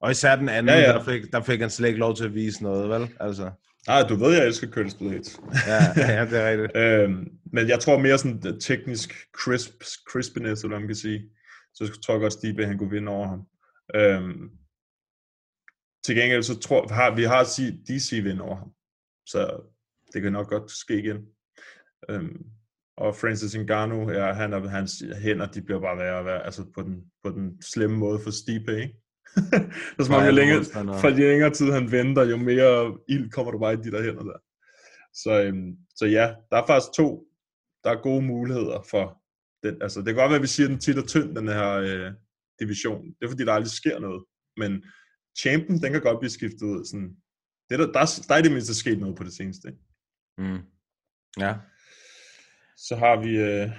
[0.00, 0.80] Og især den anden, ja.
[0.80, 0.92] ja.
[0.92, 3.08] Der, fik, der fik han slet ikke lov til at vise noget, vel?
[3.20, 3.50] Altså.
[3.86, 5.40] Nej, du ved, jeg elsker Curtis Blades.
[5.66, 5.82] Ja,
[6.14, 6.76] ja det er rigtigt.
[6.82, 9.72] øhm, men jeg tror mere sådan det teknisk crisp,
[10.10, 11.30] crispiness, eller man kan sige.
[11.74, 13.46] Så jeg tror godt, Stipe han kunne vinde over ham.
[13.94, 14.50] Øhm,
[16.04, 17.42] til gengæld så tror har, vi har
[17.88, 18.72] DC vinde over ham.
[19.26, 19.70] Så
[20.12, 21.26] det kan nok godt ske igen.
[22.08, 22.46] Øhm,
[22.96, 26.64] og Francis Ngannou, ja, han og hans hænder, de bliver bare værre og værre, altså
[26.74, 28.99] på den, på den slemme måde for Stipe, ikke?
[29.98, 30.64] er om, Ja, jo længere,
[31.00, 34.02] for jo længere tid han venter, jo mere ild kommer der bare i de der
[34.02, 34.38] hænder der.
[35.14, 37.26] Så, øhm, så ja, der er faktisk to,
[37.84, 39.22] der er gode muligheder for
[39.62, 39.82] den.
[39.82, 41.70] Altså, det kan godt være, at vi siger, at den tit er tynd, den her
[41.72, 42.12] øh,
[42.60, 43.04] division.
[43.06, 44.24] Det er fordi, der aldrig sker noget.
[44.56, 44.84] Men
[45.38, 46.84] champion, den kan godt blive skiftet ud.
[46.84, 47.16] Sådan,
[47.68, 49.68] det er der, der, er- der er det mindste sket noget på det seneste.
[50.38, 50.58] Mm.
[51.38, 51.54] Ja.
[52.76, 53.70] Så har vi øh,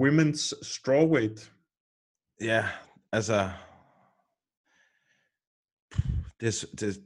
[0.00, 1.52] Women's Strawweight.
[2.40, 2.64] Ja,
[3.12, 3.50] altså...
[6.40, 7.02] Det er, det,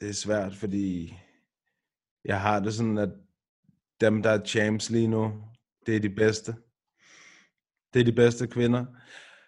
[0.00, 1.14] det er svært, fordi
[2.24, 3.10] jeg har det sådan, at
[4.00, 5.42] dem, der er champs lige nu,
[5.86, 6.54] det er de bedste.
[7.94, 8.84] Det er de bedste kvinder.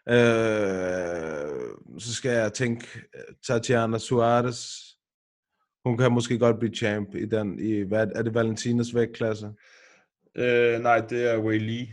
[0.09, 2.87] Øh, så skal jeg tænke,
[3.47, 4.67] Tatiana Suarez,
[5.85, 9.53] hun kan måske godt blive champ i den, i, hvad, er det Valentinas vægtklasse?
[10.37, 11.89] Øh, nej, det er Wei Lee.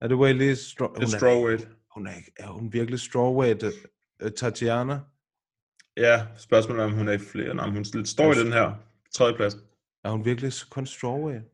[0.00, 0.54] Er det Whaley?
[0.54, 1.68] Stro- Det er strawweight.
[1.94, 3.62] Hun er, er hun virkelig strawweight,
[4.24, 5.00] uh, Tatiana?
[5.98, 7.54] Ja, spørgsmålet er, om hun er i flere.
[7.54, 8.72] Nej, hun står i den her
[9.14, 9.56] tredjeplads.
[10.04, 11.44] Er hun virkelig kun strawweight?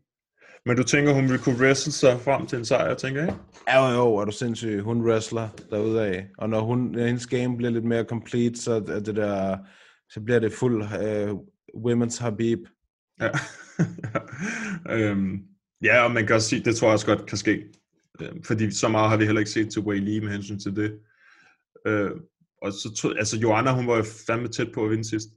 [0.67, 3.37] Men du tænker, hun vil kunne wrestle sig frem til en sejr, tænker jeg?
[3.69, 4.81] Ja, jo, jo, er du sindssyg.
[4.81, 6.25] Hun wrestler derudaf.
[6.39, 9.59] Og når, hun, når hendes game bliver lidt mere complete, så, er det der,
[10.09, 11.39] så bliver det fuld uh,
[11.87, 12.59] women's Habib.
[13.21, 13.31] Ja.
[14.97, 15.43] øhm,
[15.83, 17.65] ja, og man kan også sige, det tror jeg også godt kan ske.
[18.21, 20.77] Øhm, fordi så meget har vi heller ikke set til Wei Lee med hensyn til
[20.77, 20.99] det.
[21.87, 22.11] Øh,
[22.65, 25.29] og så tog, altså Joanna, hun var jo fandme tæt på at vinde sidst.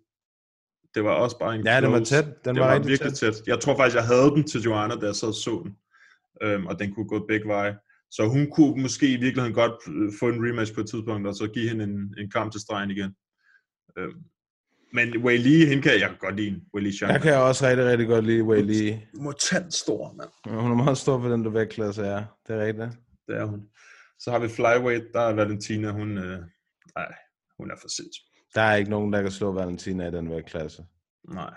[0.95, 2.26] Det var også bare en Ja, den var close- tæt.
[2.45, 3.36] Den det var var rigtig virkelig tæt.
[3.48, 5.76] Jeg tror faktisk, jeg havde den til Joanna, da jeg sad og så den.
[6.44, 7.78] Øhm, og den kunne gå begge veje.
[8.12, 11.36] Så hun kunne måske i virkeligheden godt øh, få en rematch på et tidspunkt, og
[11.36, 13.12] så give hende en, en kamp til stregen igen.
[13.98, 14.14] Øhm,
[14.94, 16.62] men Wei Lee, hende kan jeg godt lide.
[16.74, 16.94] Wei Lee.
[17.14, 18.94] Jeg kan også rigtig, rigtig godt lide Whaley.
[19.14, 20.60] Mutant stor, mand.
[20.62, 22.24] Hun er meget stor for den der vægtklasse, ja.
[22.48, 22.90] Det er rigtigt.
[23.28, 23.62] Det er hun.
[24.20, 26.40] Så har vi flyweight, der er Valentina, hun, øh,
[26.98, 27.15] nej,
[27.57, 28.24] hun er for sindssyg.
[28.56, 30.86] Der er ikke nogen, der kan slå Valentina i den vægtklasse.
[31.34, 31.53] Nej.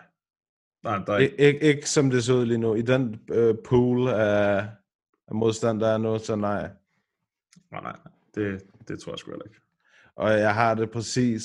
[0.82, 1.36] Nej, der er Ik- ikke.
[1.38, 2.74] ikke, ikke som det ser ud lige nu.
[2.74, 4.68] I den øh, pool af,
[5.28, 6.70] af modstand, der er nu, så nej.
[7.70, 7.96] Nej, nej,
[8.34, 9.60] det, det tror jeg sgu ikke.
[10.16, 11.44] Og jeg har det præcis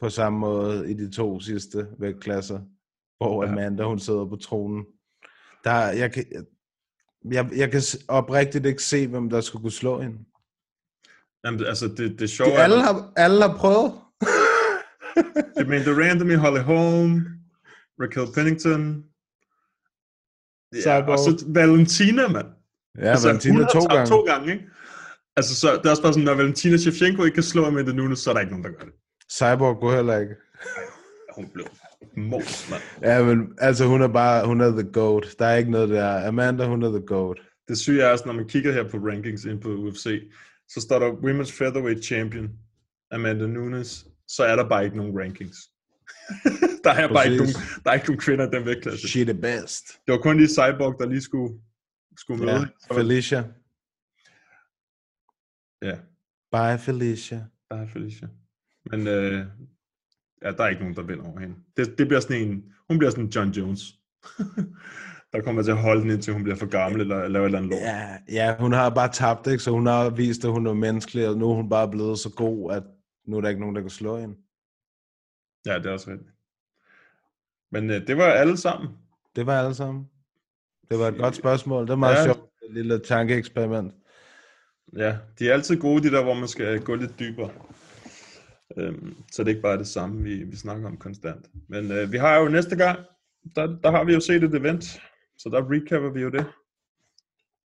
[0.00, 2.60] på samme måde i de to sidste vægtklasser,
[3.16, 3.50] hvor Ja.
[3.52, 4.86] Amanda hun sidder på tronen.
[5.64, 6.24] Der, jeg, kan,
[7.32, 10.18] jeg, jeg kan oprigtigt ikke se, hvem der skulle kunne slå hende.
[11.44, 13.92] Jamen, altså, det, det sjove De, alle, har, alle har prøvet.
[15.58, 17.26] Det men The Randomly, Holly Holm,
[18.02, 19.04] Raquel Pennington,
[20.74, 21.12] ja, Cyborg.
[21.12, 22.46] og så Valentina, mand.
[22.98, 24.06] Ja, Valentina hun har to gange.
[24.06, 24.64] to gange, ikke?
[25.36, 28.18] Altså, så det er også bare sådan, når Valentina Shevchenko ikke kan slå Amanda Nunes,
[28.18, 28.94] så er der ikke nogen, der gør det.
[29.32, 30.34] Cyborg kunne heller ikke.
[31.36, 31.66] Hun blev
[32.16, 32.82] Mors, mand.
[33.02, 35.26] Ja, men altså, hun er bare, hun er the goat.
[35.38, 36.28] Der er ikke noget der.
[36.28, 37.38] Amanda, hun er the goat.
[37.68, 40.06] Det syge er også, når man kigger her på rankings ind på UFC,
[40.74, 42.58] så står der Women's Featherweight Champion,
[43.10, 45.56] Amanda Nunes, så er der bare ikke nogen rankings.
[46.84, 47.82] der, er bare ikke nogen, Præcis.
[47.84, 49.08] der er ikke nogen kvinder i den vægtklasse.
[49.08, 49.84] She the best.
[50.06, 51.60] Det var kun lige Cyborg, der lige skulle,
[52.16, 52.68] skulle møde.
[52.90, 53.40] Ja, Felicia.
[55.82, 55.96] Ja,
[56.52, 57.44] Bye, Felicia.
[57.70, 58.28] er Felicia.
[58.90, 59.46] Men øh,
[60.42, 61.56] ja, der er ikke nogen, der vinder over hende.
[61.76, 63.80] Det, det bliver sådan en, hun bliver sådan John Jones.
[65.34, 67.58] der kommer til at holde hende, indtil hun bliver for gammel, eller lave et eller
[67.58, 67.80] andet lort.
[67.80, 69.62] Ja, ja, hun har bare tabt, ikke?
[69.62, 72.30] Så hun har vist, at hun er menneskelig, og nu er hun bare blevet så
[72.36, 72.82] god, at
[73.26, 74.34] nu er der ikke nogen, der kan slå hende.
[75.66, 76.30] Ja, det er også rigtigt.
[77.72, 78.90] Men øh, det var alle sammen.
[79.36, 80.04] Det var alle sammen.
[80.90, 81.86] Det var et godt spørgsmål.
[81.86, 82.24] Det er meget ja.
[82.24, 82.40] sjovt.
[82.68, 83.94] Et lille tankeeksperiment.
[84.96, 87.50] Ja, de er altid gode, de der, hvor man skal gå lidt dybere.
[88.76, 91.50] Øhm, så det er ikke bare det samme, vi, vi snakker om konstant.
[91.68, 92.98] Men øh, vi har jo næste gang,
[93.56, 95.00] der, der har vi jo set et event,
[95.38, 96.46] så der recapper vi jo det.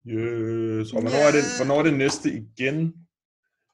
[0.07, 0.93] Yes.
[0.93, 2.93] Og hvornår, er det, hvornår er det næste igen?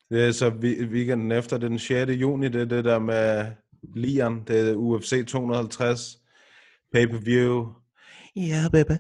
[0.10, 2.12] Det er så vi- weekenden efter, det er den 6.
[2.12, 3.52] juni, det er det der med
[3.96, 6.00] Lian, det er UFC 250,
[6.94, 7.74] pay-per-view.
[8.36, 8.98] Ja, yeah, baby.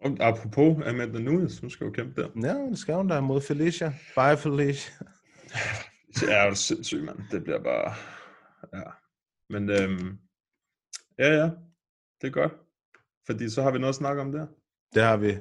[0.00, 2.28] Og apropos Amanda Nunes, nu skal jo kæmpe der.
[2.48, 3.88] Ja, det skal hun da mod Felicia.
[4.16, 4.94] Bye, Felicia.
[6.14, 7.18] Det er jo sindssygt, mand.
[7.30, 7.94] Det bliver bare...
[8.74, 8.90] Ja.
[9.50, 10.18] Men øhm,
[11.18, 11.50] ja, ja.
[12.20, 12.52] Det er godt.
[13.26, 14.46] Fordi så har vi noget at snakke om der.
[14.94, 15.36] Det har vi.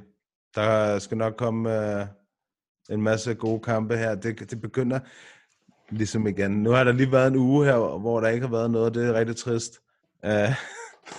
[0.56, 2.08] Der skal nok komme uh,
[2.90, 4.16] en masse gode kampe her.
[4.16, 5.00] Det, det begynder
[5.90, 6.52] ligesom igen.
[6.52, 8.94] Nu har der lige været en uge her, hvor der ikke har været noget.
[8.94, 9.82] Det er rigtig trist.
[10.24, 10.54] Uh,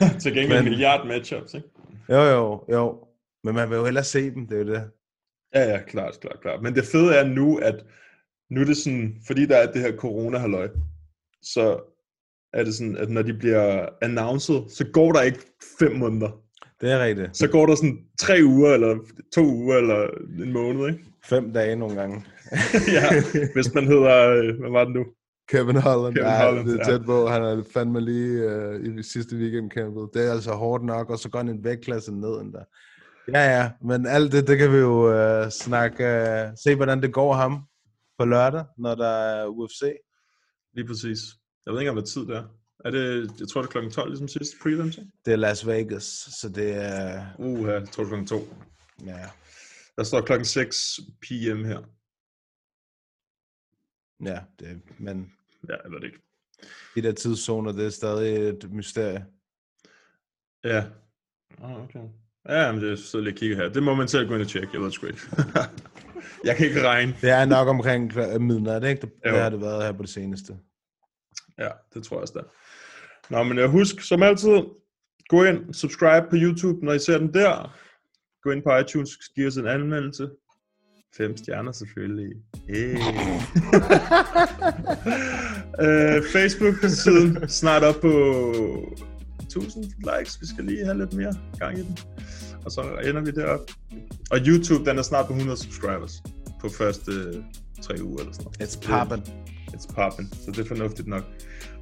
[0.23, 1.69] Til gengæld en milliard matchups, ikke?
[2.09, 3.07] Jo, jo, jo.
[3.45, 4.91] Men man vil jo hellere se dem, det er jo det.
[5.55, 6.63] Ja, ja, klart, klart, klart.
[6.63, 7.85] Men det fede er nu, at
[8.51, 10.69] nu er det sådan, fordi der er det her corona halløj,
[11.43, 11.81] så
[12.53, 15.41] er det sådan, at når de bliver announced, så går der ikke
[15.79, 16.43] fem måneder.
[16.83, 17.37] Det er rigtigt.
[17.37, 18.99] Så går der sådan tre uger, eller
[19.35, 20.07] to uger, eller
[20.45, 21.05] en måned, ikke?
[21.25, 22.25] Fem dage nogle gange.
[22.97, 23.23] ja,
[23.55, 25.05] hvis man hedder, øh, hvad var det nu?
[25.49, 26.99] Kevin Holland, Kevin ja, Holland, det er ja.
[26.99, 27.27] tæt på.
[27.27, 30.09] Han er fandme lige uh, i sidste weekend kæmpet.
[30.15, 32.59] Det er altså hårdt nok, og så går han en vægtklasse ned endda.
[33.35, 34.95] Ja, ja, men alt det, det kan vi jo
[35.43, 37.63] uh, snakke, uh, se hvordan det går ham
[38.19, 39.83] på lørdag, når der er UFC.
[40.75, 41.19] Lige præcis.
[41.67, 42.45] Jeg ved ikke, om hvad tid det er.
[42.85, 45.11] Er det, jeg tror, det er klokken 12, ligesom sidste prelims, ikke?
[45.25, 46.03] Det er Las Vegas,
[46.41, 47.27] så det er...
[47.39, 48.55] Uh, jeg tror, det er klokken 2.
[49.07, 49.29] Ja,
[49.97, 51.65] Der står klokken 6 p.m.
[51.65, 51.81] her.
[54.25, 55.33] ja det, men
[55.69, 56.19] Ja, jeg ved det ikke.
[56.95, 59.27] de der tidszoner, det er stadig et mysterie.
[60.65, 60.85] Ja.
[61.59, 62.01] Oh, okay.
[62.49, 63.69] Ja, men det så lige kigge her.
[63.69, 64.69] Det må man selv gå ind og tjekke.
[64.73, 65.21] Jeg ved det sgu ikke.
[66.45, 67.17] jeg kan ikke regne.
[67.21, 69.01] Det er nok omkring midnat, ikke?
[69.01, 69.31] Det, Jo.
[69.31, 70.59] det har det været her på det seneste.
[71.59, 72.45] Ja, det tror jeg også, der.
[73.33, 74.63] Nå, men jeg husk, som altid,
[75.29, 77.77] gå ind, subscribe på YouTube, når I ser den der.
[78.43, 80.29] Gå ind på iTunes, giv os en anmeldelse.
[81.17, 82.33] Fem stjerner selvfølgelig.
[82.69, 82.95] Hey.
[85.85, 88.13] øh, Facebook-siden snart op på
[89.43, 90.41] 1000 likes.
[90.41, 91.99] Vi skal lige have lidt mere gang i den.
[92.65, 93.71] Og så ender vi derop.
[94.31, 96.23] Og YouTube, den er snart på 100 subscribers
[96.61, 97.35] på første øh,
[97.83, 98.69] tre uger eller sådan noget.
[98.69, 99.31] It's poppin'.
[99.75, 101.25] It's poppin', så det er fornuftigt nok.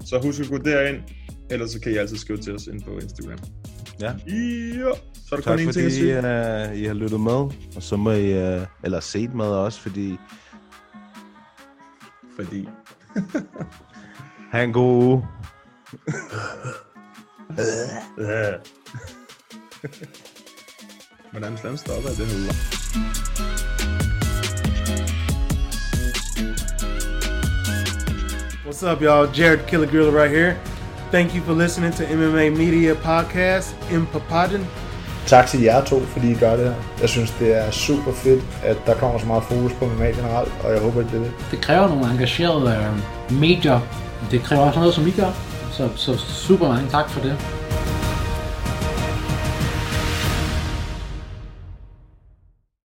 [0.04, 1.02] Så husk at gå derind,
[1.50, 3.38] ellers så kan I altid skrive til os ind på Instagram.
[4.00, 4.06] Ja.
[4.06, 4.12] Ja,
[5.28, 6.18] så er der kun Tak en ting at sige.
[6.18, 6.24] uh,
[6.78, 10.16] I har lyttet med, og så må I, uh, eller set med også, fordi
[12.36, 12.68] Fordi...
[14.52, 15.20] ha' en god uge.
[21.30, 22.24] Hvordan fanden stopper det nu?
[28.64, 29.26] What's up, y'all?
[29.38, 30.56] Jared Killer Gorilla right here.
[31.12, 34.66] Thank you for listening to MMA Media Podcast in Papadon.
[35.26, 36.74] Tak til jer to, fordi I gør det her.
[37.00, 40.52] Jeg synes, det er super fedt, at der kommer så meget fokus på MMA generelt,
[40.64, 41.32] og jeg håber, at det er det.
[41.50, 42.76] Det kræver nogle engagerede
[43.30, 43.80] øh, medier.
[44.30, 45.30] Det kræver også noget, som I gør.
[45.72, 47.59] Så, så super mange tak for det.